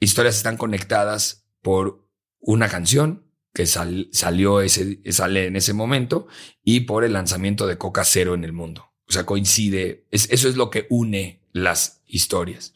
[0.00, 2.08] historias están conectadas por
[2.38, 6.28] una canción que salió ese, sale en ese momento
[6.62, 8.89] y por el lanzamiento de Coca Cero en el mundo.
[9.10, 12.72] O sea, coincide, eso es lo que une las historias.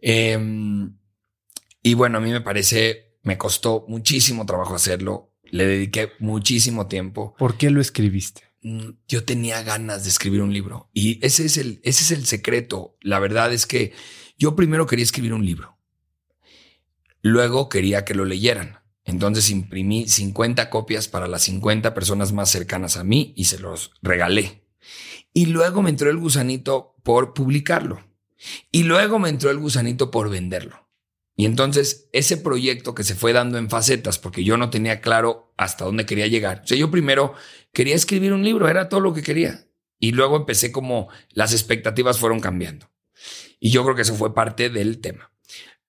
[0.00, 0.96] Em,
[1.84, 7.36] y bueno, a mí me parece me costó muchísimo trabajo hacerlo, le dediqué muchísimo tiempo.
[7.38, 8.42] ¿Por qué lo escribiste?
[8.62, 12.26] Mm, yo tenía ganas de escribir un libro y ese es el, ese es el
[12.26, 12.96] secreto.
[13.00, 13.92] La verdad es que
[14.36, 15.78] yo primero quería escribir un libro.
[17.20, 18.80] Luego quería que lo leyeran.
[19.04, 23.92] Entonces imprimí 50 copias para las 50 personas más cercanas a mí y se los
[24.02, 24.61] regalé.
[25.32, 28.00] Y luego me entró el gusanito por publicarlo.
[28.70, 30.88] Y luego me entró el gusanito por venderlo.
[31.36, 35.52] Y entonces ese proyecto que se fue dando en facetas, porque yo no tenía claro
[35.56, 36.62] hasta dónde quería llegar.
[36.64, 37.34] O sea, yo primero
[37.72, 39.66] quería escribir un libro, era todo lo que quería.
[39.98, 42.90] Y luego empecé como las expectativas fueron cambiando.
[43.60, 45.30] Y yo creo que eso fue parte del tema.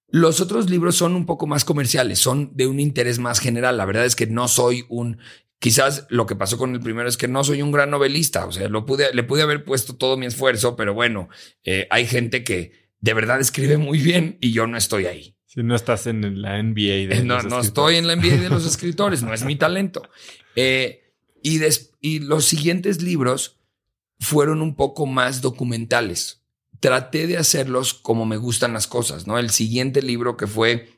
[0.07, 3.77] Los otros libros son un poco más comerciales, son de un interés más general.
[3.77, 5.17] La verdad es que no soy un
[5.63, 8.51] Quizás lo que pasó con el primero es que no soy un gran novelista, o
[8.51, 11.29] sea, lo pude, le pude haber puesto todo mi esfuerzo, pero bueno,
[11.63, 15.37] eh, hay gente que de verdad escribe muy bien y yo no estoy ahí.
[15.45, 18.65] Si no estás en la NBA de no, no estoy en la NBA de los
[18.67, 20.01] escritores, no es mi talento.
[20.57, 21.61] Eh, y,
[22.01, 23.61] y los siguientes libros
[24.19, 26.43] fueron un poco más documentales.
[26.81, 29.39] Traté de hacerlos como me gustan las cosas, ¿no?
[29.39, 30.89] El siguiente libro que fue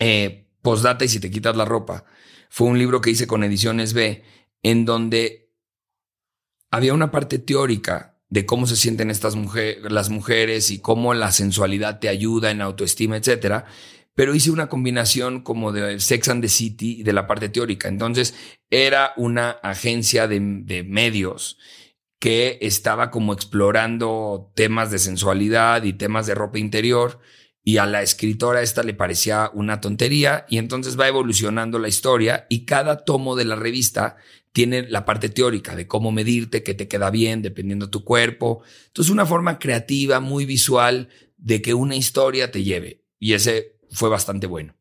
[0.00, 2.04] eh, Postdata y si te quitas la ropa
[2.48, 4.22] fue un libro que hice con Ediciones B,
[4.62, 5.52] en donde
[6.70, 9.36] había una parte teórica de cómo se sienten estas
[9.82, 13.66] las mujeres y cómo la sensualidad te ayuda en autoestima, etcétera.
[14.14, 17.88] Pero hice una combinación como de Sex and the City y de la parte teórica.
[17.88, 18.34] Entonces
[18.70, 20.40] era una agencia de
[20.88, 21.58] medios
[22.18, 27.20] que estaba como explorando temas de sensualidad y temas de ropa interior
[27.66, 32.46] y a la escritora esta le parecía una tontería y entonces va evolucionando la historia
[32.48, 34.18] y cada tomo de la revista
[34.52, 38.62] tiene la parte teórica de cómo medirte, que te queda bien dependiendo tu cuerpo.
[38.86, 44.10] Entonces una forma creativa, muy visual de que una historia te lleve y ese fue
[44.10, 44.76] bastante bueno.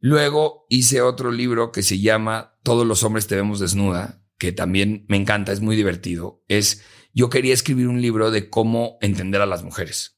[0.00, 5.04] Luego hice otro libro que se llama Todos los hombres te vemos desnuda, que también
[5.06, 6.42] me encanta, es muy divertido.
[6.48, 6.82] Es
[7.12, 10.11] yo quería escribir un libro de cómo entender a las mujeres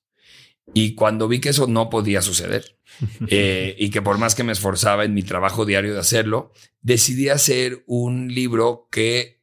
[0.73, 2.79] y cuando vi que eso no podía suceder
[3.29, 7.29] eh, y que por más que me esforzaba en mi trabajo diario de hacerlo, decidí
[7.29, 9.43] hacer un libro que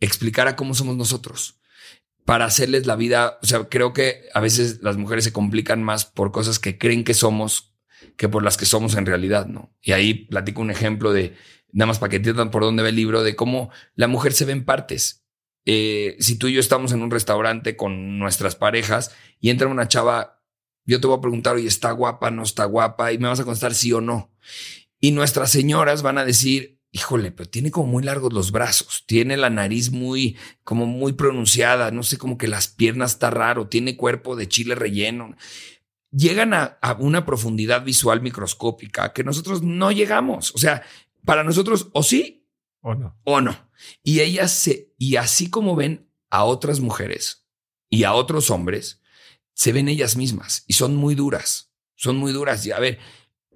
[0.00, 1.60] explicara cómo somos nosotros
[2.24, 3.38] para hacerles la vida.
[3.42, 7.04] O sea, creo que a veces las mujeres se complican más por cosas que creen
[7.04, 7.74] que somos
[8.16, 9.74] que por las que somos en realidad, ¿no?
[9.80, 11.34] Y ahí platico un ejemplo de,
[11.72, 14.44] nada más para que entiendan por dónde ve el libro, de cómo la mujer se
[14.44, 15.24] ve en partes.
[15.64, 19.88] Eh, si tú y yo estamos en un restaurante con nuestras parejas y entra una
[19.88, 20.37] chava
[20.92, 22.30] yo te voy a preguntar, oye, ¿está guapa?
[22.30, 23.12] ¿No está guapa?
[23.12, 24.32] Y me vas a contestar sí o no.
[25.00, 29.36] Y nuestras señoras van a decir, híjole, pero tiene como muy largos los brazos, tiene
[29.36, 33.96] la nariz muy, como muy pronunciada, no sé, como que las piernas está raro, tiene
[33.96, 35.36] cuerpo de chile relleno.
[36.10, 40.54] Llegan a, a una profundidad visual microscópica que nosotros no llegamos.
[40.54, 40.82] O sea,
[41.24, 42.48] para nosotros o sí
[42.80, 43.18] o no.
[43.24, 43.70] O no.
[44.02, 47.46] Y ellas se, y así como ven a otras mujeres
[47.90, 49.02] y a otros hombres,
[49.58, 52.64] se ven ellas mismas y son muy duras, son muy duras.
[52.64, 53.00] Y a ver,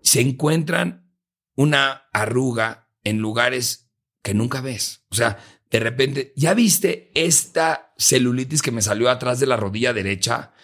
[0.03, 1.09] se encuentran
[1.55, 5.05] una arruga en lugares que nunca ves.
[5.11, 5.39] O sea,
[5.71, 10.55] de repente, ¿ya viste esta celulitis que me salió atrás de la rodilla derecha?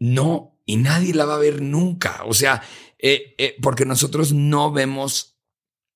[0.00, 2.24] No, y nadie la va a ver nunca.
[2.24, 2.60] O sea,
[2.98, 5.40] eh, eh, porque nosotros no vemos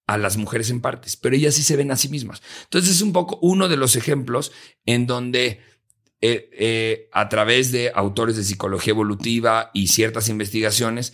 [0.07, 2.43] a las mujeres en partes, pero ellas sí se ven a sí mismas.
[2.63, 4.53] Entonces es un poco uno de los ejemplos
[4.87, 5.61] en donde
[6.27, 11.13] eh, eh, a través de autores de psicología evolutiva y ciertas investigaciones,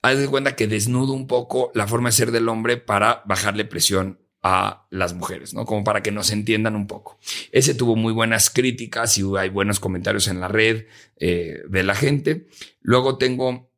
[0.00, 3.66] haz de cuenta que desnudo un poco la forma de ser del hombre para bajarle
[3.66, 5.66] presión a las mujeres, ¿no?
[5.66, 7.18] Como para que nos entiendan un poco.
[7.52, 10.86] Ese tuvo muy buenas críticas y hay buenos comentarios en la red
[11.18, 12.46] eh, de la gente.
[12.80, 13.70] Luego tengo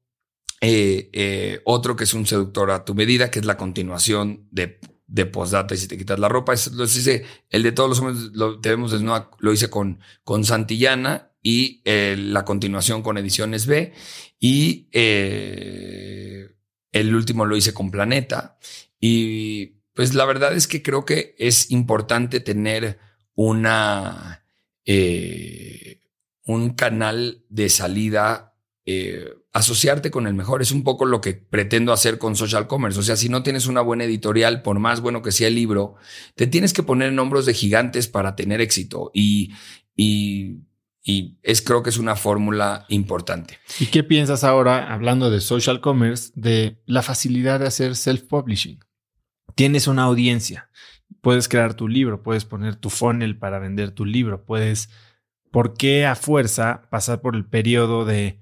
[1.65, 4.79] otro que es un seductor a tu medida, que es la continuación de
[5.11, 6.55] de postdata y si te quitas la ropa.
[6.55, 11.33] Es, lo hice, el de todos los hombres lo desnuda, lo hice con, con Santillana
[11.43, 13.93] y eh, la continuación con Ediciones B
[14.39, 16.49] y eh,
[16.93, 18.59] el último lo hice con Planeta.
[19.01, 22.99] Y pues la verdad es que creo que es importante tener
[23.35, 24.45] una,
[24.85, 26.03] eh,
[26.45, 28.47] un canal de salida
[29.53, 30.63] asociarte con el mejor.
[30.63, 32.99] Es un poco lo que pretendo hacer con Social Commerce.
[32.99, 35.97] O sea, si no tienes una buena editorial, por más bueno que sea el libro,
[36.35, 39.11] te tienes que poner en hombros de gigantes para tener éxito.
[39.13, 39.53] Y,
[39.97, 40.61] y,
[41.03, 43.59] y es creo que es una fórmula importante.
[43.81, 48.79] ¿Y qué piensas ahora, hablando de Social Commerce, de la facilidad de hacer self-publishing?
[49.57, 50.71] Tienes una audiencia,
[51.21, 54.91] puedes crear tu libro, puedes poner tu funnel para vender tu libro, puedes...
[55.51, 58.41] ¿Por qué a fuerza pasar por el periodo de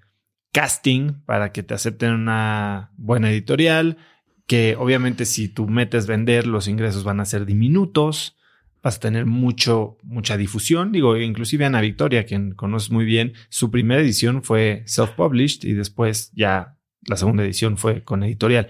[0.52, 3.98] casting para que te acepten una buena editorial,
[4.46, 8.36] que obviamente si tú metes vender, los ingresos van a ser diminutos,
[8.82, 10.92] vas a tener mucho, mucha difusión.
[10.92, 16.32] Digo, inclusive Ana Victoria, quien conoces muy bien, su primera edición fue self-published y después
[16.32, 18.68] ya la segunda edición fue con editorial.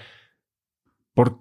[1.15, 1.41] ¿Por,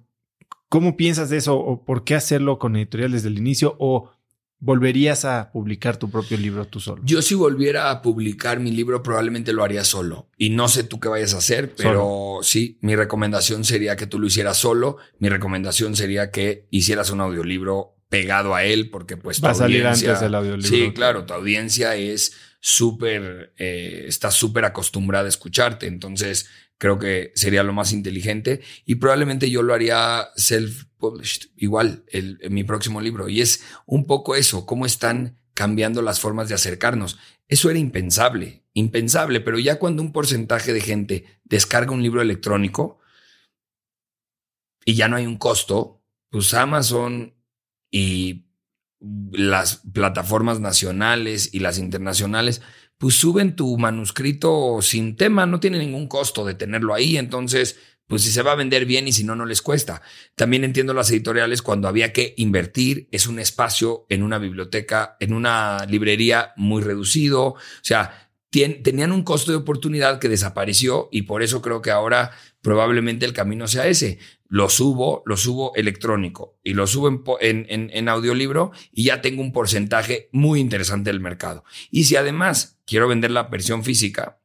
[0.70, 1.58] ¿Cómo piensas de eso?
[1.58, 3.76] ¿O por qué hacerlo con editorial desde el inicio?
[3.80, 4.12] ¿O
[4.60, 7.02] volverías a publicar tu propio libro tú solo?
[7.06, 10.30] Yo si volviera a publicar mi libro probablemente lo haría solo.
[10.38, 14.20] Y no sé tú qué vayas a hacer, pero sí, mi recomendación sería que tú
[14.20, 14.98] lo hicieras solo.
[15.20, 19.44] Mi recomendación sería que hicieras un audiolibro pegado a él, porque pues...
[19.44, 20.70] Va a salir antes del audiolibro.
[20.70, 27.32] Sí, claro, tu audiencia es súper, eh, está súper acostumbrada a escucharte, entonces creo que
[27.36, 33.30] sería lo más inteligente y probablemente yo lo haría self-published, igual, el, mi próximo libro.
[33.30, 37.18] Y es un poco eso, cómo están cambiando las formas de acercarnos.
[37.48, 43.00] Eso era impensable, impensable, pero ya cuando un porcentaje de gente descarga un libro electrónico
[44.86, 47.34] y ya no hay un costo, pues Amazon
[47.90, 48.46] y
[49.32, 52.62] las plataformas nacionales y las internacionales,
[52.98, 58.24] pues suben tu manuscrito sin tema, no tiene ningún costo de tenerlo ahí, entonces, pues
[58.24, 60.02] si se va a vender bien y si no, no les cuesta.
[60.36, 65.34] También entiendo las editoriales cuando había que invertir, es un espacio en una biblioteca, en
[65.34, 71.44] una librería muy reducido, o sea, tenían un costo de oportunidad que desapareció y por
[71.44, 74.20] eso creo que ahora probablemente el camino sea ese.
[74.48, 77.10] Lo subo, lo subo electrónico y lo subo
[77.42, 81.66] en, en, en, audiolibro y ya tengo un porcentaje muy interesante del mercado.
[81.92, 84.40] Y si además quiero vender la versión física,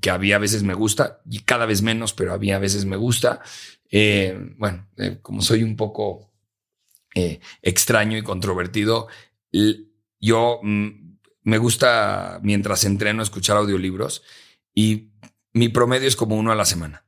[0.00, 3.42] que había veces me gusta y cada vez menos, pero había veces me gusta,
[3.90, 6.32] eh, bueno, eh, como soy un poco
[7.14, 9.06] eh, extraño y controvertido,
[10.18, 14.22] yo mm, me gusta mientras entreno escuchar audiolibros
[14.74, 15.12] y
[15.52, 17.04] mi promedio es como uno a la semana.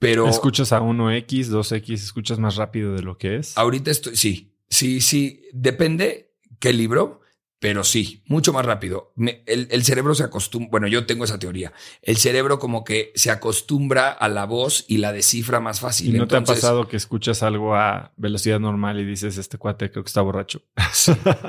[0.00, 0.28] Pero.
[0.28, 1.92] ¿Escuchas a 1X, 2X?
[1.92, 3.56] ¿Escuchas más rápido de lo que es?
[3.56, 4.16] Ahorita estoy.
[4.16, 5.42] Sí, sí, sí.
[5.52, 7.20] Depende qué libro.
[7.64, 9.14] Pero sí, mucho más rápido.
[9.46, 11.72] el, cerebro se acostumbra, bueno, yo tengo esa teoría.
[12.02, 16.14] El cerebro como que se acostumbra a la voz y la descifra más fácil.
[16.14, 19.90] ¿Y no te ha pasado que escuchas algo a velocidad normal y dices, este cuate
[19.90, 20.60] creo que está borracho?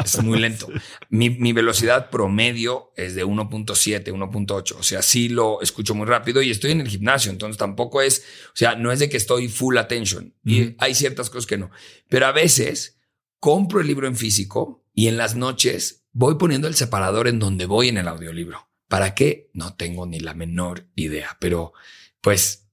[0.05, 0.69] es muy lento.
[1.09, 4.75] Mi, mi, velocidad promedio es de 1.7, 1.8.
[4.79, 8.23] O sea, sí lo escucho muy rápido y estoy en el gimnasio, entonces tampoco es,
[8.47, 10.33] o sea, no es de que estoy full attention.
[10.45, 11.71] Y hay ciertas cosas que no.
[12.07, 13.01] Pero a veces
[13.41, 17.65] compro el libro en físico y en las noches voy poniendo el separador en donde
[17.67, 18.69] voy en el audiolibro.
[18.87, 19.51] ¿Para qué?
[19.53, 21.73] No tengo ni la menor idea, pero
[22.21, 22.69] pues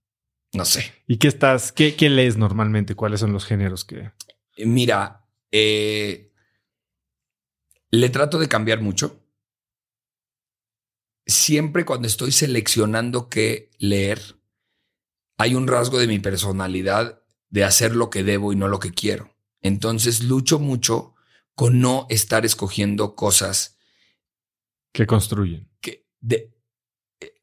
[0.53, 0.93] no sé.
[1.07, 2.95] ¿Y qué estás, qué, qué lees normalmente?
[2.95, 4.13] ¿Cuáles son los géneros que...
[4.59, 6.31] Mira, eh,
[7.91, 9.21] le trato de cambiar mucho.
[11.27, 14.37] Siempre cuando estoy seleccionando qué leer,
[15.39, 18.93] hay un rasgo de mi personalidad de hacer lo que debo y no lo que
[18.93, 19.35] quiero.
[19.61, 21.12] Entonces lucho mucho
[21.55, 23.79] con no estar escogiendo cosas
[24.93, 25.71] que construyen.
[25.81, 26.55] Que de,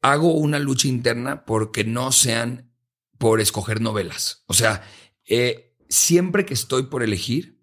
[0.02, 2.72] hago una lucha interna porque no sean
[3.18, 4.44] por escoger novelas.
[4.46, 4.82] O sea,
[5.26, 7.60] eh, siempre que estoy por elegir,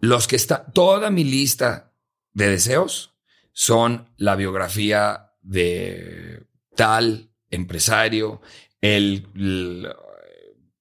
[0.00, 1.94] los que está, toda mi lista
[2.32, 3.14] de deseos
[3.52, 8.40] son la biografía de tal empresario,
[8.80, 9.86] el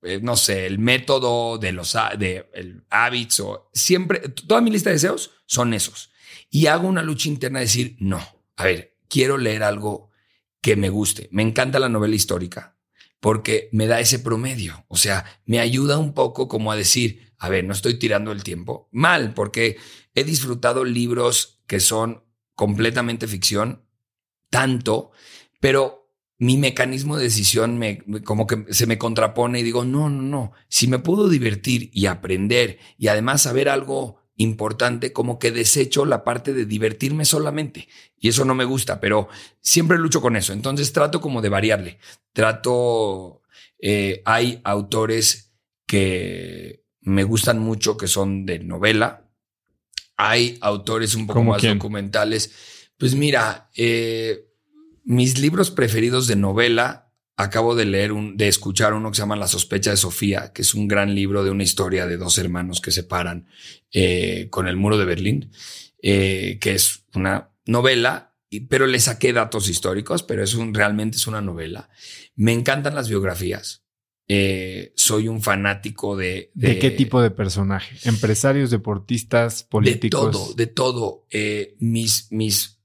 [0.01, 4.89] eh, no sé, el método de los de el hábitos o siempre, toda mi lista
[4.89, 6.11] de deseos son esos.
[6.49, 8.21] Y hago una lucha interna de decir, no,
[8.55, 10.09] a ver, quiero leer algo
[10.61, 11.27] que me guste.
[11.31, 12.77] Me encanta la novela histórica
[13.19, 14.85] porque me da ese promedio.
[14.87, 18.43] O sea, me ayuda un poco como a decir, a ver, no estoy tirando el
[18.43, 19.77] tiempo mal porque
[20.15, 22.23] he disfrutado libros que son
[22.55, 23.85] completamente ficción,
[24.49, 25.11] tanto,
[25.59, 25.98] pero
[26.39, 30.51] mi mecanismo de decisión me, como que se me contrapone y digo, no, no, no,
[30.69, 36.23] si me puedo divertir y aprender y además saber algo importante, como que desecho la
[36.23, 37.89] parte de divertirme solamente.
[38.17, 39.27] Y eso no me gusta, pero
[39.59, 40.53] siempre lucho con eso.
[40.53, 41.99] Entonces trato como de variarle.
[42.31, 43.41] Trato,
[43.81, 45.51] eh, hay autores
[45.85, 49.29] que me gustan mucho, que son de novela.
[50.15, 52.53] Hay autores un poco más documentales.
[52.97, 54.48] Pues mira, eh,
[55.09, 59.35] mis libros preferidos de novela, acabo de leer, un, de escuchar uno que se llama
[59.35, 62.79] La sospecha de Sofía, que es un gran libro de una historia de dos hermanos
[62.79, 63.47] que se paran
[63.91, 65.51] eh, con el muro de Berlín,
[66.03, 68.35] eh, que es una novela,
[68.69, 71.89] pero le saqué datos históricos, pero es un, realmente es una novela.
[72.35, 73.83] Me encantan las biografías.
[74.27, 77.97] Eh, soy un fanático de, de, qué tipo de personaje?
[78.07, 80.27] ¿Empresarios, deportistas, políticos?
[80.27, 81.25] De todo, de todo.
[81.79, 82.79] mis, mis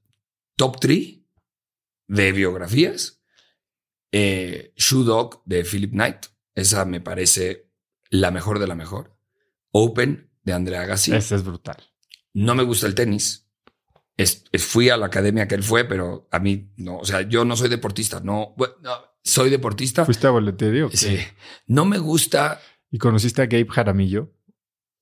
[0.57, 1.24] top three
[2.07, 3.23] de biografías.
[4.13, 6.27] Eh, Shoe Dog de Philip Knight.
[6.55, 7.71] Esa me parece
[8.11, 9.17] la mejor de la mejor.
[9.73, 11.13] Open de Andrea Agassi.
[11.15, 11.77] Ese es brutal.
[12.33, 13.49] No me gusta el tenis.
[14.17, 16.99] Es- es- fui a la academia que él fue, pero a mí no.
[16.99, 18.21] O sea, yo no soy deportista.
[18.21, 18.93] No, bueno, no,
[19.25, 20.05] soy deportista.
[20.05, 20.87] ¿Fuiste a boletería?
[20.93, 21.19] Sí.
[21.67, 22.61] No me gusta.
[22.91, 24.33] ¿Y conociste a Gabe Jaramillo?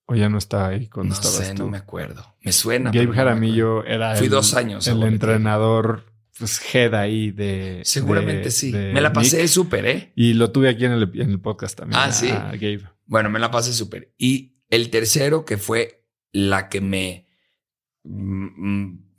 [0.06, 1.64] ¿O ya no está ahí cuando No estabas sé, tú?
[1.64, 2.34] no me acuerdo.
[2.40, 2.90] Me suena.
[2.90, 7.82] Gabe no Jaramillo era Fui el, dos años el entrenador pues, head ahí de...
[7.84, 8.72] Seguramente de- sí.
[8.72, 10.12] de Me la pasé súper, ¿eh?
[10.16, 11.98] Y lo tuve aquí en el, en el podcast también.
[12.00, 12.28] Ah, a sí.
[12.28, 12.82] Gabe.
[13.06, 14.12] Bueno, me la pasé súper.
[14.18, 17.26] Y el tercero, que fue la que me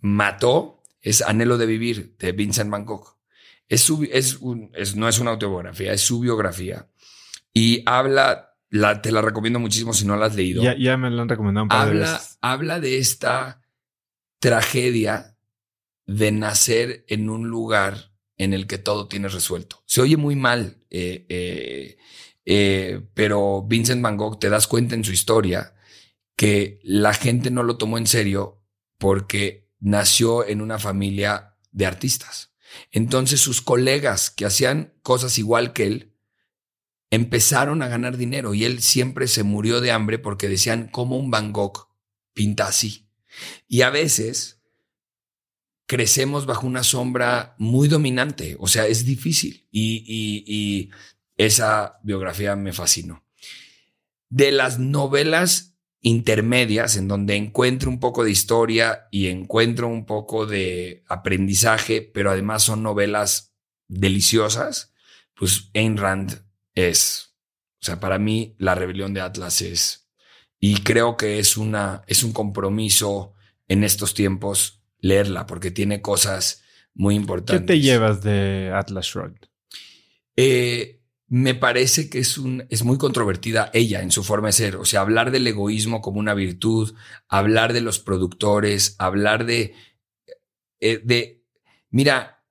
[0.02, 3.18] mató, es Anhelo de Vivir, de Vincent Van Gogh.
[3.68, 6.88] Es su, es un, es- no es una autobiografía, es su biografía.
[7.54, 10.64] Y habla, la, te la recomiendo muchísimo si no la has leído.
[10.64, 12.38] Ya, ya me lo han recomendado un par de habla, veces.
[12.42, 13.62] habla de esta
[14.40, 15.33] tragedia
[16.06, 19.84] de nacer en un lugar en el que todo tienes resuelto.
[19.86, 21.98] Se oye muy mal, eh, eh,
[22.46, 25.76] eh, pero Vincent Van Gogh te das cuenta en su historia
[26.36, 28.62] que la gente no lo tomó en serio
[28.98, 32.54] porque nació en una familia de artistas.
[32.92, 36.14] Entonces sus colegas que hacían cosas igual que él
[37.12, 41.30] empezaron a ganar dinero y él siempre se murió de hambre porque decían cómo un
[41.30, 41.88] Van Gogh
[42.34, 43.08] pinta así.
[43.68, 44.63] Y a veces
[45.86, 50.90] crecemos bajo una sombra muy dominante, o sea, es difícil y,
[51.36, 53.26] esa biografía me fascinó.
[54.30, 60.46] De las novelas intermedias en donde encuentro un poco de historia y encuentro un poco
[60.46, 63.56] de aprendizaje, pero además son novelas
[63.88, 64.94] deliciosas,
[65.34, 66.46] pues Ayn Rand
[66.76, 67.34] es,
[67.82, 70.08] o sea, para mí la rebelión de Atlas es,
[70.60, 73.34] y creo que es una, es un compromiso
[73.68, 76.64] en estos tiempos leerla porque tiene cosas
[76.96, 77.66] muy ¿Qué importantes.
[77.68, 79.50] te llevas de Atlas Shrugged?
[80.38, 84.76] Eh, me parece que es, un, es muy controvertida ella en su forma de ser.
[84.78, 86.96] O sea, hablar del egoísmo como una virtud,
[87.28, 89.76] hablar de los productores, hablar de.
[90.80, 91.44] eh, de
[91.90, 92.46] mira,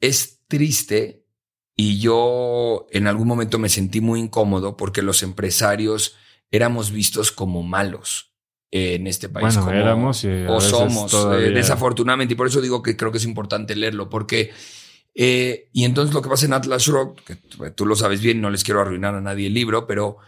[0.00, 1.26] es triste
[1.74, 6.14] y yo en algún momento me sentí muy incómodo porque los empresarios
[6.52, 8.35] éramos vistos como malos
[8.94, 9.42] en este país.
[9.42, 12.34] Bueno, como- éramos y o somos, eh, desafortunadamente.
[12.34, 14.50] Y por eso digo que creo que es importante leerlo, porque.
[15.18, 17.36] eh, y entonces lo que pasa en Atlas Rock, que
[17.70, 20.18] tú lo sabes bien, no les quiero arruinar a nadie el libro, pero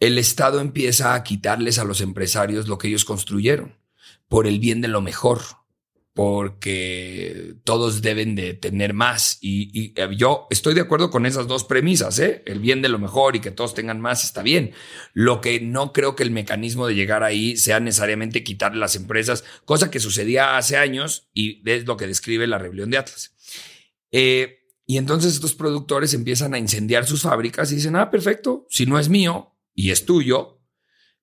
[0.00, 3.74] el Estado empieza a quitarles a los empresarios lo que ellos construyeron
[4.28, 5.40] por el bien de lo mejor,
[6.14, 9.38] porque todos deben de tener más.
[9.40, 12.42] Y, eh, yo estoy de acuerdo con esas dos premisas, ¿eh?
[12.46, 14.72] el bien de lo mejor y que todos tengan más está bien.
[15.14, 19.44] Lo que no creo que el mecanismo de llegar ahí sea necesariamente quitarle las empresas,
[19.64, 23.34] cosa que sucedía hace años y es lo que describe la rebelión de Atlas.
[24.10, 28.84] Eh, y entonces estos productores empiezan a incendiar sus fábricas y dicen, ah, perfecto, si
[28.84, 30.60] no es mío y es tuyo,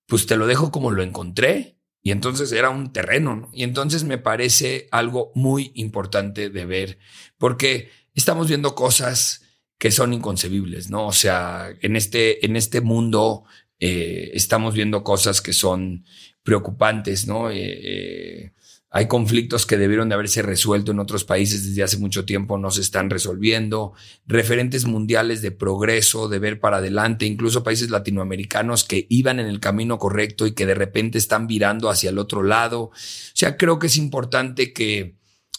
[0.06, 1.79] pues te lo dejo como lo encontré.
[2.02, 3.36] Y entonces era un terreno.
[3.36, 3.50] ¿no?
[3.52, 6.98] Y entonces me parece algo muy importante de ver,
[7.38, 9.42] porque estamos viendo cosas
[9.78, 11.06] que son inconcebibles, ¿no?
[11.06, 13.44] O sea, en este, en este mundo
[13.78, 16.04] eh, estamos viendo cosas que son
[16.42, 17.50] preocupantes, ¿no?
[17.50, 18.52] Eh, eh,
[18.92, 22.72] hay conflictos que debieron de haberse resuelto en otros países desde hace mucho tiempo, no
[22.72, 23.92] se están resolviendo.
[24.26, 29.60] Referentes mundiales de progreso, de ver para adelante, incluso países latinoamericanos que iban en el
[29.60, 32.82] camino correcto y que de repente están virando hacia el otro lado.
[32.82, 32.92] O
[33.32, 35.14] sea, creo que es importante que,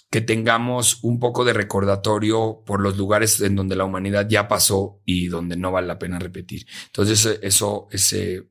[0.09, 4.99] que tengamos un poco de recordatorio por los lugares en donde la humanidad ya pasó
[5.05, 6.67] y donde no vale la pena repetir.
[6.87, 8.49] Entonces, eso, ese,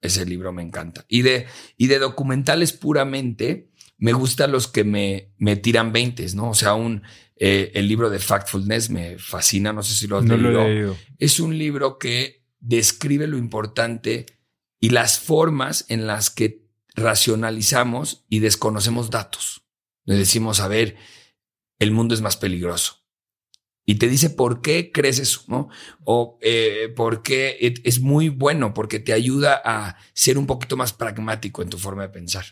[0.00, 1.04] ese libro me encanta.
[1.08, 1.46] Y de,
[1.76, 3.70] y de documentales puramente,
[4.04, 6.50] me gustan los que me, me tiran 20, ¿no?
[6.50, 7.04] O sea, un,
[7.36, 10.50] eh, el libro de Factfulness me fascina, no sé si lo has No leído.
[10.50, 10.96] lo he leído.
[11.18, 14.26] Es un libro que describe lo importante
[14.78, 19.62] y las formas en las que racionalizamos y desconocemos datos.
[20.04, 20.96] Le decimos, a ver,
[21.78, 23.06] el mundo es más peligroso.
[23.86, 25.70] Y te dice por qué crees eso, ¿no?
[26.04, 30.92] O eh, por qué es muy bueno, porque te ayuda a ser un poquito más
[30.92, 32.44] pragmático en tu forma de pensar.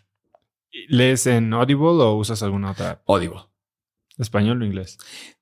[0.89, 3.03] ¿Lees en Audible o usas alguna otra?
[3.07, 3.41] Audible.
[4.19, 4.99] ¿Español o inglés?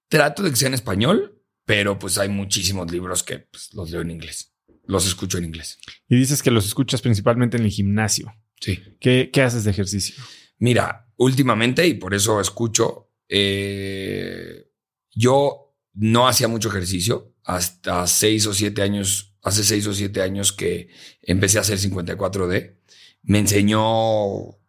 [0.09, 4.01] Trato de que sea en español, pero pues hay muchísimos libros que pues, los leo
[4.01, 4.53] en inglés.
[4.85, 5.79] Los escucho en inglés.
[6.09, 8.35] Y dices que los escuchas principalmente en el gimnasio.
[8.61, 8.83] Sí.
[8.99, 10.23] ¿Qué, qué haces de ejercicio?
[10.59, 14.69] Mira, últimamente, y por eso escucho, eh,
[15.13, 20.53] yo no hacía mucho ejercicio hasta seis o siete años, hace seis o siete años
[20.53, 20.89] que
[21.23, 22.77] empecé a hacer 54D.
[23.23, 24.60] Me enseñó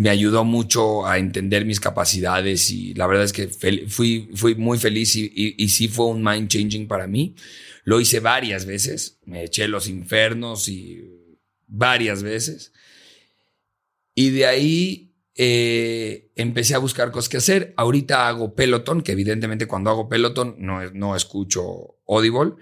[0.00, 4.78] me ayudó mucho a entender mis capacidades y la verdad es que fui, fui muy
[4.78, 7.34] feliz y, y, sí fue un mind changing para mí.
[7.84, 11.04] Lo hice varias veces, me eché los infernos y
[11.66, 12.72] varias veces.
[14.14, 17.74] Y de ahí eh, empecé a buscar cosas que hacer.
[17.76, 22.54] Ahorita hago Peloton, que evidentemente cuando hago Peloton no, no escucho Audible.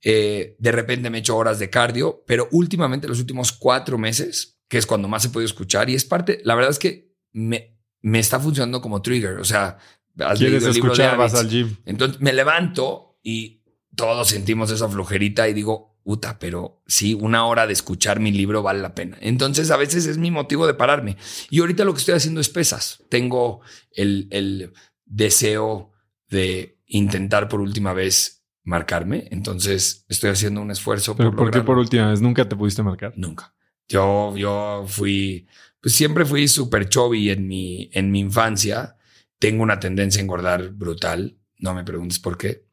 [0.00, 4.78] Eh, de repente me echo horas de cardio, pero últimamente, los últimos cuatro meses, que
[4.78, 8.18] es cuando más se puede escuchar, y es parte, la verdad es que me, me
[8.18, 9.38] está funcionando como trigger.
[9.38, 9.78] O sea,
[10.18, 11.76] has ¿Quieres el libro escuchar, vas al gym.
[11.84, 13.62] Entonces me levanto y
[13.94, 18.64] todos sentimos esa flojerita y digo, puta, pero sí, una hora de escuchar mi libro
[18.64, 19.16] vale la pena.
[19.20, 21.18] Entonces a veces es mi motivo de pararme.
[21.50, 23.04] Y ahorita lo que estoy haciendo es pesas.
[23.08, 23.60] Tengo
[23.92, 24.72] el, el
[25.04, 25.92] deseo
[26.30, 29.28] de intentar por última vez marcarme.
[29.30, 31.14] Entonces estoy haciendo un esfuerzo.
[31.14, 32.20] ¿Pero por, qué por última vez?
[32.20, 33.12] ¿Nunca te pudiste marcar?
[33.14, 33.54] Nunca.
[33.88, 35.46] Yo, yo fui,
[35.80, 38.96] pues siempre fui súper chubby en mi, en mi infancia.
[39.38, 41.36] Tengo una tendencia a engordar brutal.
[41.58, 42.64] No me preguntes por qué.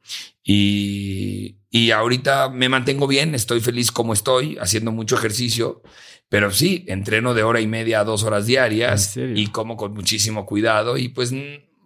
[0.44, 5.82] Y, y ahorita me mantengo bien, estoy feliz como estoy, haciendo mucho ejercicio.
[6.30, 10.46] Pero sí, entreno de hora y media a dos horas diarias y como con muchísimo
[10.46, 11.34] cuidado y pues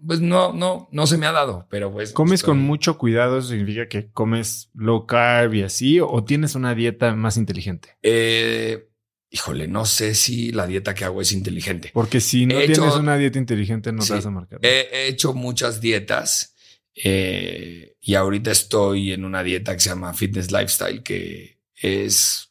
[0.06, 2.14] pues no, no, no se me ha dado, pero pues.
[2.14, 3.40] ¿Comes con mucho cuidado?
[3.40, 6.00] ¿Eso significa que comes low carb y así?
[6.00, 7.98] ¿O tienes una dieta más inteligente?
[8.04, 8.88] Eh,
[9.36, 11.91] híjole, no sé si la dieta que hago es inteligente.
[11.94, 14.60] Porque si no tienes una dieta inteligente, no te vas a marcar.
[14.62, 16.56] He, hecho muchas dietas
[16.95, 22.49] eh, y ahorita estoy en una dieta que se llama Fitness Lifestyle, que es.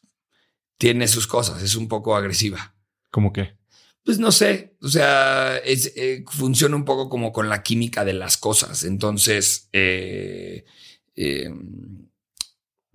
[0.77, 2.75] Tiene sus cosas, es un poco agresiva.
[3.09, 3.57] ¿Cómo qué?
[4.05, 8.13] pues no sé, o sea, es, eh, funciona un poco como con la química de
[8.13, 8.83] las cosas.
[8.83, 10.63] Entonces, eh,
[11.15, 11.49] eh,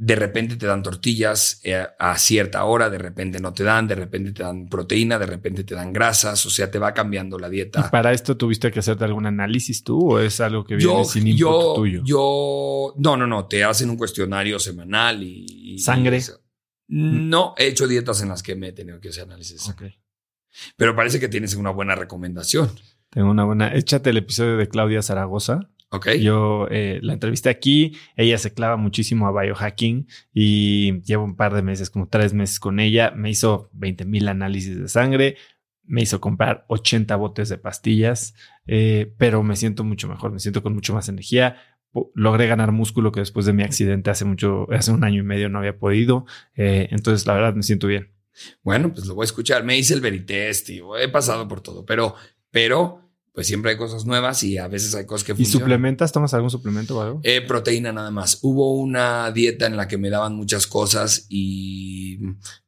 [0.02, 1.60] de repente te dan tortillas
[1.98, 5.62] a cierta hora, de repente no te dan, de repente te dan proteína, de repente
[5.62, 7.90] te dan grasas, o sea, te va cambiando la dieta.
[7.90, 11.74] ¿Para esto tuviste que hacerte algún análisis tú o es algo que viene sin input
[11.74, 12.02] tuyo?
[12.02, 15.78] Yo, no, no, no, te hacen un cuestionario semanal y...
[15.78, 16.22] ¿Sangre?
[16.88, 19.68] no, he hecho dietas en las que me he tenido que hacer análisis.
[19.68, 19.98] Okay.
[20.76, 22.70] Pero parece que tienes una buena recomendación.
[23.10, 23.74] Tengo una buena.
[23.74, 25.68] Échate el episodio de Claudia Zaragoza.
[25.90, 26.10] Ok.
[26.20, 27.96] Yo eh, la entrevisté aquí.
[28.16, 32.60] Ella se clava muchísimo a biohacking y llevo un par de meses, como tres meses
[32.60, 33.10] con ella.
[33.10, 35.36] Me hizo 20 mil análisis de sangre.
[35.84, 38.34] Me hizo comprar 80 botes de pastillas,
[38.66, 40.30] eh, pero me siento mucho mejor.
[40.30, 41.56] Me siento con mucho más energía
[42.14, 45.48] logré ganar músculo que después de mi accidente hace mucho, hace un año y medio
[45.48, 46.26] no había podido.
[46.54, 48.12] Eh, entonces, la verdad, me siento bien.
[48.62, 49.64] Bueno, pues lo voy a escuchar.
[49.64, 52.14] Me hice el Veritest y he pasado por todo, pero,
[52.50, 55.58] pero pues siempre hay cosas nuevas y a veces hay cosas que funcionan.
[55.58, 56.12] ¿Y suplementas?
[56.12, 57.20] ¿Tomas algún suplemento o algo?
[57.22, 58.38] Eh, proteína nada más.
[58.42, 62.18] Hubo una dieta en la que me daban muchas cosas y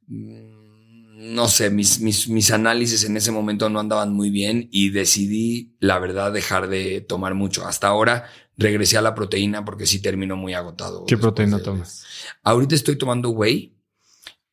[0.06, 4.90] mm, no sé, mis, mis, mis análisis en ese momento no andaban muy bien y
[4.90, 7.66] decidí, la verdad, dejar de tomar mucho.
[7.66, 8.26] Hasta ahora
[8.56, 11.06] regresé a la proteína porque sí terminó muy agotado.
[11.06, 12.04] ¿Qué proteína tomas?
[12.42, 13.72] Ahorita estoy tomando whey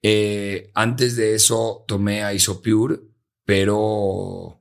[0.01, 2.99] eh, antes de eso tomé a Isopure,
[3.43, 4.58] pero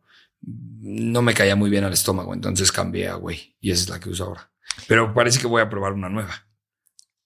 [0.89, 4.01] no me caía muy bien al estómago, entonces cambié a Whey y esa es la
[4.01, 4.51] que uso ahora.
[4.86, 6.48] Pero parece que voy a probar una nueva.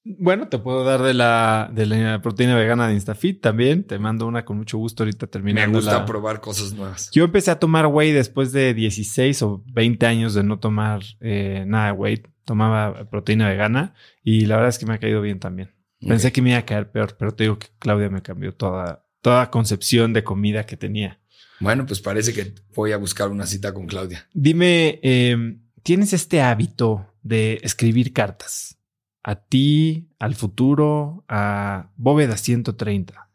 [0.05, 3.85] Bueno, te puedo dar de la, de la proteína vegana de Instafit también.
[3.85, 5.79] Te mando una con mucho gusto ahorita terminando.
[5.79, 7.09] Me gusta probar cosas nuevas.
[7.13, 11.65] Yo empecé a tomar whey después de 16 o 20 años de no tomar eh,
[11.69, 12.23] nada de whey.
[12.45, 13.95] Tomaba proteína vegana
[14.25, 15.73] y la verdad es que me ha caído bien también.
[16.01, 19.07] Pensé que me iba a caer peor, pero te digo que Claudia me cambió toda,
[19.21, 21.22] toda concepción de comida que tenía.
[21.63, 24.29] Bueno, pues parece que voy a buscar una cita con Claudia.
[24.35, 28.79] Dime, em, ¿tienes este hábito de escribir cartas?
[29.23, 33.31] A ti, al futuro, a Bóveda 130.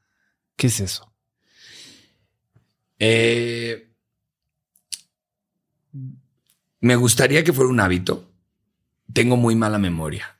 [0.58, 1.14] ¿Qué es eso?
[3.00, 3.94] Eh,
[6.82, 8.30] me gustaría que fuera un hábito.
[9.14, 10.38] Tengo muy mala memoria.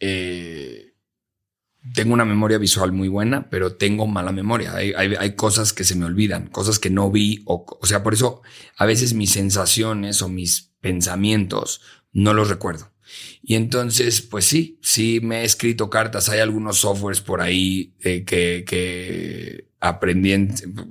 [0.00, 0.75] Eh,
[1.94, 4.74] tengo una memoria visual muy buena, pero tengo mala memoria.
[4.74, 7.42] Hay, cosas que se me olvidan, cosas que no vi.
[7.44, 8.42] O, o, sea, por eso
[8.76, 11.80] a veces mis sensaciones o mis pensamientos
[12.12, 12.92] no los recuerdo.
[13.42, 16.28] Y entonces, pues sí, sí me he escrito cartas.
[16.28, 20.34] Hay algunos softwares por ahí eh, que, que aprendí,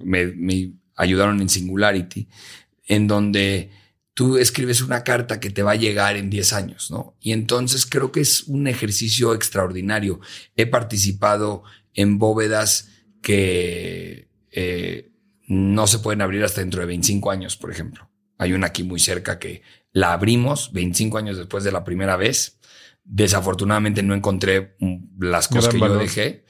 [0.03, 2.29] me, me ayudaron en Singularity,
[2.87, 3.71] en donde
[4.15, 7.15] tú escribes una carta que te va a llegar en 10 años, ¿no?
[7.19, 10.21] Y entonces creo que es un ejercicio extraordinario.
[10.55, 11.63] He participado
[11.93, 12.89] en bóvedas
[13.21, 15.11] que eh,
[15.47, 18.09] no se pueden abrir hasta dentro de 25 años, por ejemplo.
[18.37, 22.57] Hay una aquí muy cerca que la abrimos 25 años después de la primera vez.
[23.03, 24.77] Desafortunadamente no encontré
[25.19, 26.44] las cosas que yo dejé,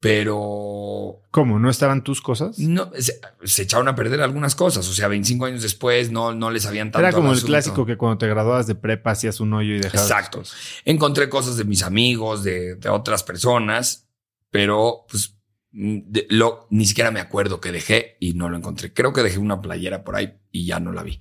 [0.00, 1.20] pero...
[1.30, 1.58] ¿Cómo?
[1.58, 2.58] ¿No estaban tus cosas?
[2.58, 4.88] No, se, se, echaron a perder algunas cosas.
[4.88, 7.98] O sea, 25 años después no, no les habían tanto Era como el clásico que
[7.98, 10.10] cuando te graduabas de prepa hacías un hoyo y dejabas.
[10.10, 10.42] Exacto.
[10.86, 14.08] Encontré cosas de mis amigos, de, de otras personas,
[14.50, 15.36] pero pues
[15.70, 18.94] de, lo, ni siquiera me acuerdo que dejé y no lo encontré.
[18.94, 21.20] Creo que dejé una playera por ahí y ya no la vi.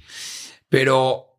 [0.70, 1.38] Pero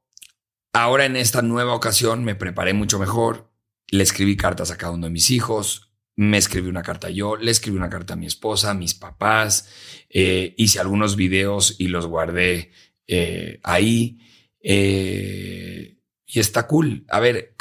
[0.75, 3.51] ahora en esta nueva ocasión me preparé mucho mejor.
[3.89, 7.51] Le escribí cartas a cada uno de mis hijos me escribí una carta yo, le
[7.51, 9.69] escribí una carta a mi esposa, a mis papás,
[10.09, 12.73] eh, hice algunos videos y los guardé
[13.07, 14.19] eh, ahí.
[14.63, 17.07] Eh, y está cool.
[17.09, 17.57] A ver,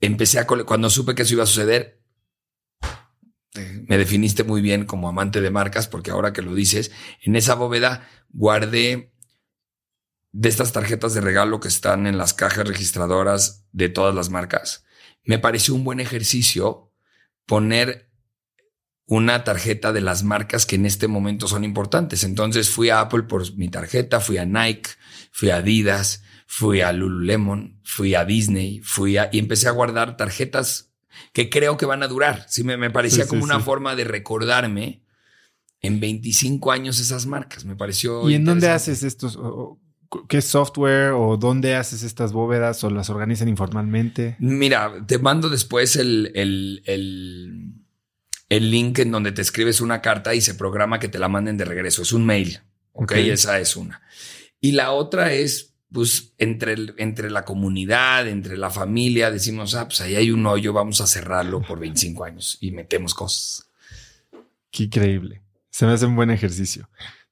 [0.00, 0.46] empecé a...
[0.46, 2.02] Cuando supe que eso iba a suceder,
[3.86, 6.90] me definiste muy bien como amante de marcas, porque ahora que lo dices,
[7.22, 9.12] en esa bóveda guardé
[10.32, 14.84] de estas tarjetas de regalo que están en las cajas registradoras de todas las marcas.
[15.24, 16.87] Me pareció un buen ejercicio
[17.48, 18.12] poner
[19.06, 22.22] una tarjeta de las marcas que en este momento son importantes.
[22.22, 24.90] Entonces fui a Apple por mi tarjeta, fui a Nike,
[25.32, 30.18] fui a Adidas, fui a Lululemon, fui a Disney, fui a y empecé a guardar
[30.18, 30.92] tarjetas
[31.32, 32.44] que creo que van a durar.
[32.48, 35.02] Sí, me, me parecía como una forma de recordarme
[35.80, 37.64] en 25 años esas marcas.
[37.64, 38.28] Me pareció.
[38.28, 39.38] ¿Y en dónde haces estos?
[40.28, 44.36] ¿Qué software o dónde haces estas bóvedas o las organizan informalmente?
[44.38, 47.72] Mira, te mando después el, el, el,
[48.48, 51.58] el, link en donde te escribes una carta y se programa que te la manden
[51.58, 52.02] de regreso.
[52.02, 52.60] Es un mail.
[52.92, 54.00] Ok, esa es una.
[54.60, 60.00] Y la otra es, pues, entre, entre la comunidad, entre la familia, decimos, ah, pues
[60.00, 63.68] ahí hay un hoyo, vamos a cerrarlo por 25 años y metemos cosas.
[64.70, 65.42] Qué increíble.
[65.70, 66.88] Se me hace un buen ejercicio.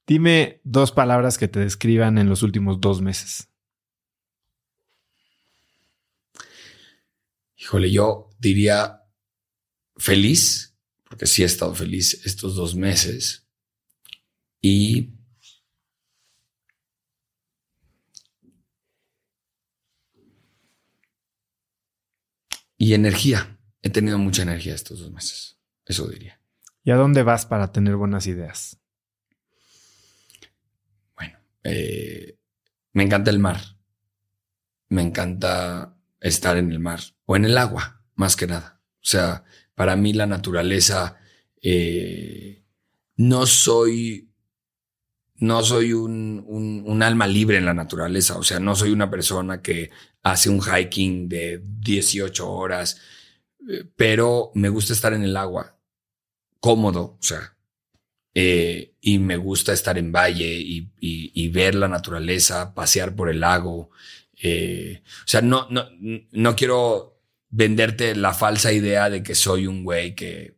[0.07, 3.49] Dime dos palabras que te describan en los últimos dos meses.
[7.57, 9.03] Híjole, yo diría
[9.97, 13.45] feliz, porque sí he estado feliz estos dos meses.
[14.61, 15.13] Y
[22.77, 23.59] y energía.
[23.81, 25.59] He tenido mucha energía estos dos meses.
[25.85, 26.39] Eso diría.
[26.83, 28.79] ¿Y a dónde vas para tener buenas ideas?
[31.69, 32.37] Eh,
[32.93, 33.59] me encanta el mar.
[34.89, 38.81] Me encanta estar en el mar o en el agua, más que nada.
[38.95, 39.43] O sea,
[39.75, 41.17] para mí la naturaleza,
[41.61, 42.63] eh,
[43.17, 44.31] no soy,
[45.35, 48.37] no soy un, un, alma libre en la naturaleza.
[48.37, 49.91] O sea, no soy una persona que
[50.23, 52.99] hace un hiking de 18 horas,
[53.69, 55.77] eh, pero me gusta estar en el agua,
[56.61, 57.17] cómodo.
[57.19, 57.56] O sea,
[58.39, 63.89] eh, y me gusta estar en valle y, ver la naturaleza, pasear por el lago.
[64.39, 67.19] Eh, o sea, no, no, no quiero
[67.49, 70.55] venderte la falsa idea de que soy un güey que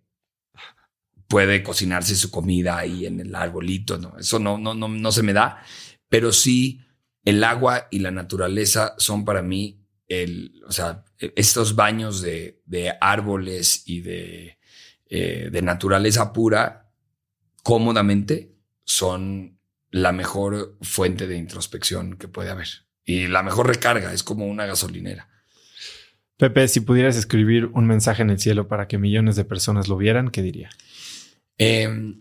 [1.29, 3.97] puede cocinarse su comida ahí en el arbolito.
[3.97, 5.63] No, eso no, no, no, no se me da,
[6.09, 6.81] pero sí
[7.23, 12.91] el agua y la naturaleza son para mí el, o sea, estos baños de, de
[12.99, 14.57] árboles y de,
[15.05, 16.88] eh, de naturaleza pura
[17.63, 19.59] cómodamente son
[19.91, 22.67] la mejor fuente de introspección que puede haber.
[23.05, 25.29] Y la mejor recarga, es como una gasolinera.
[26.37, 29.97] Pepe, si pudieras escribir un mensaje en el cielo para que millones de personas lo
[29.97, 30.69] vieran, ¿qué diría?
[31.57, 32.19] Em,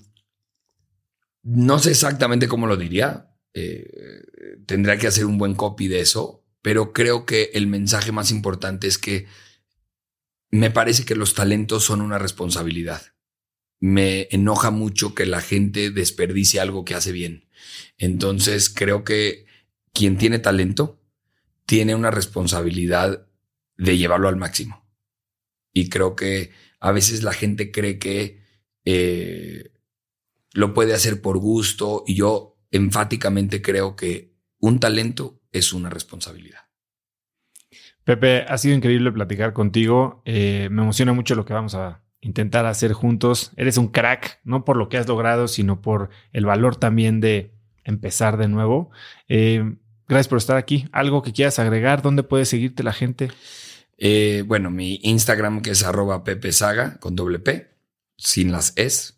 [1.43, 3.31] no sé exactamente cómo lo diría.
[3.55, 4.23] Eh,
[4.67, 8.89] tendría que hacer un buen copy de eso, pero creo que el mensaje más importante
[8.89, 9.27] es que
[10.51, 13.03] me parece que los talentos son una responsabilidad
[13.81, 17.49] me enoja mucho que la gente desperdicie algo que hace bien.
[17.97, 19.47] Entonces creo que
[19.93, 21.01] quien tiene talento
[21.67, 23.27] tiene una responsabilidad
[23.77, 24.85] de llevarlo al máximo.
[25.73, 26.51] Y creo que
[26.81, 28.43] a veces la gente cree que
[28.85, 29.73] eh,
[30.53, 36.61] lo puede hacer por gusto y yo enfáticamente creo que un talento es una responsabilidad.
[38.05, 40.23] Pepe, ha sido increíble platicar contigo.
[40.25, 43.53] Eh, me emociona mucho lo que vamos a intentar hacer juntos.
[43.57, 47.53] Eres un crack, no por lo que has logrado, sino por el valor también de
[47.85, 48.91] empezar de nuevo.
[49.29, 49.77] Eh,
[50.07, 50.89] gracias por estar aquí.
[50.93, 52.03] ¿Algo que quieras agregar?
[52.03, 53.31] ¿Dónde puede seguirte la gente?
[53.97, 57.69] Eh, bueno, mi Instagram que es arroba Pepe Saga con doble P,
[58.17, 59.15] sin las S.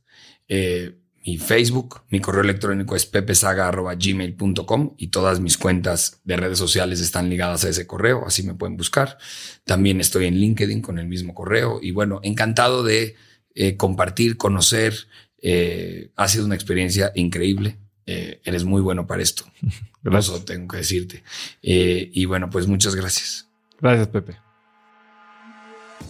[0.49, 7.01] Eh, mi Facebook, mi correo electrónico es pepesaga.gmail.com y todas mis cuentas de redes sociales
[7.01, 9.19] están ligadas a ese correo, así me pueden buscar.
[9.65, 13.17] También estoy en LinkedIn con el mismo correo y bueno, encantado de
[13.55, 14.95] eh, compartir, conocer.
[15.43, 17.77] Eh, ha sido una experiencia increíble.
[18.07, 19.45] Eh, eres muy bueno para esto.
[20.03, 20.35] Gracias.
[20.35, 21.23] Eso tengo que decirte.
[21.61, 23.47] y bueno, pues muchas gracias.
[23.79, 24.50] Gracias, Pepe.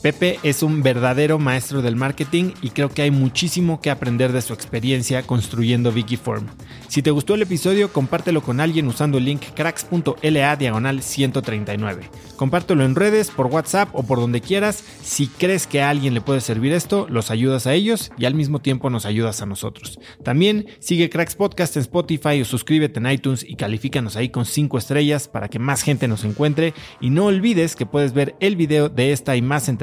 [0.02, 4.40] Pepe es un verdadero maestro del marketing y creo que hay muchísimo que aprender de
[4.40, 6.46] su experiencia construyendo Vikiform.
[6.88, 12.08] Si te gustó el episodio, compártelo con alguien usando el link cracks.la diagonal 139.
[12.36, 14.82] Compártelo en redes, por WhatsApp o por donde quieras.
[15.02, 18.34] Si crees que a alguien le puede servir esto, los ayudas a ellos y al
[18.34, 19.98] mismo tiempo nos ayudas a nosotros.
[20.24, 24.78] También sigue Cracks Podcast en Spotify o suscríbete en iTunes y califícanos ahí con 5
[24.78, 26.72] estrellas para que más gente nos encuentre.
[27.02, 29.79] Y no olvides que puedes ver el video de esta y más entrevistas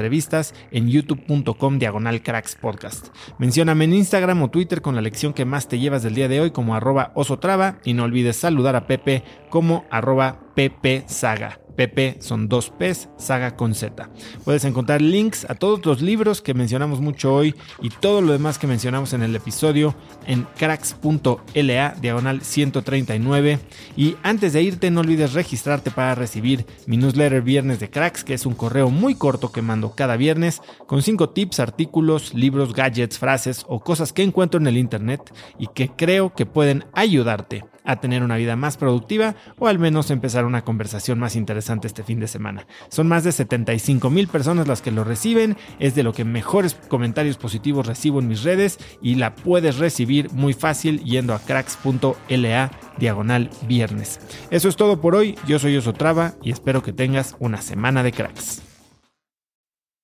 [0.70, 3.08] en youtube.com diagonal cracks podcast.
[3.38, 6.40] Mencióname en Instagram o Twitter con la lección que más te llevas del día de
[6.40, 11.60] hoy como arroba osotrava y no olvides saludar a Pepe como arroba Pepe Saga.
[11.76, 14.10] Pepe son dos P's, saga con Z.
[14.44, 18.58] Puedes encontrar links a todos los libros que mencionamos mucho hoy y todo lo demás
[18.58, 19.94] que mencionamos en el episodio
[20.26, 23.60] en cracks.la diagonal 139.
[23.96, 28.34] Y antes de irte, no olvides registrarte para recibir mi newsletter Viernes de Cracks, que
[28.34, 33.20] es un correo muy corto que mando cada viernes con cinco tips, artículos, libros, gadgets,
[33.20, 35.20] frases o cosas que encuentro en el internet
[35.56, 40.10] y que creo que pueden ayudarte a tener una vida más productiva o al menos
[40.10, 42.66] empezar una conversación más interesante este fin de semana.
[42.90, 46.74] Son más de 75 mil personas las que lo reciben, es de lo que mejores
[46.74, 52.70] comentarios positivos recibo en mis redes y la puedes recibir muy fácil yendo a cracks.la
[52.98, 54.20] diagonal viernes.
[54.50, 58.12] Eso es todo por hoy, yo soy Osotrava y espero que tengas una semana de
[58.12, 58.60] cracks.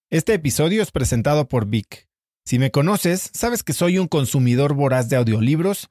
[0.08, 2.08] Este episodio es presentado por Vic.
[2.46, 5.90] Si me conoces, sabes que soy un consumidor voraz de audiolibros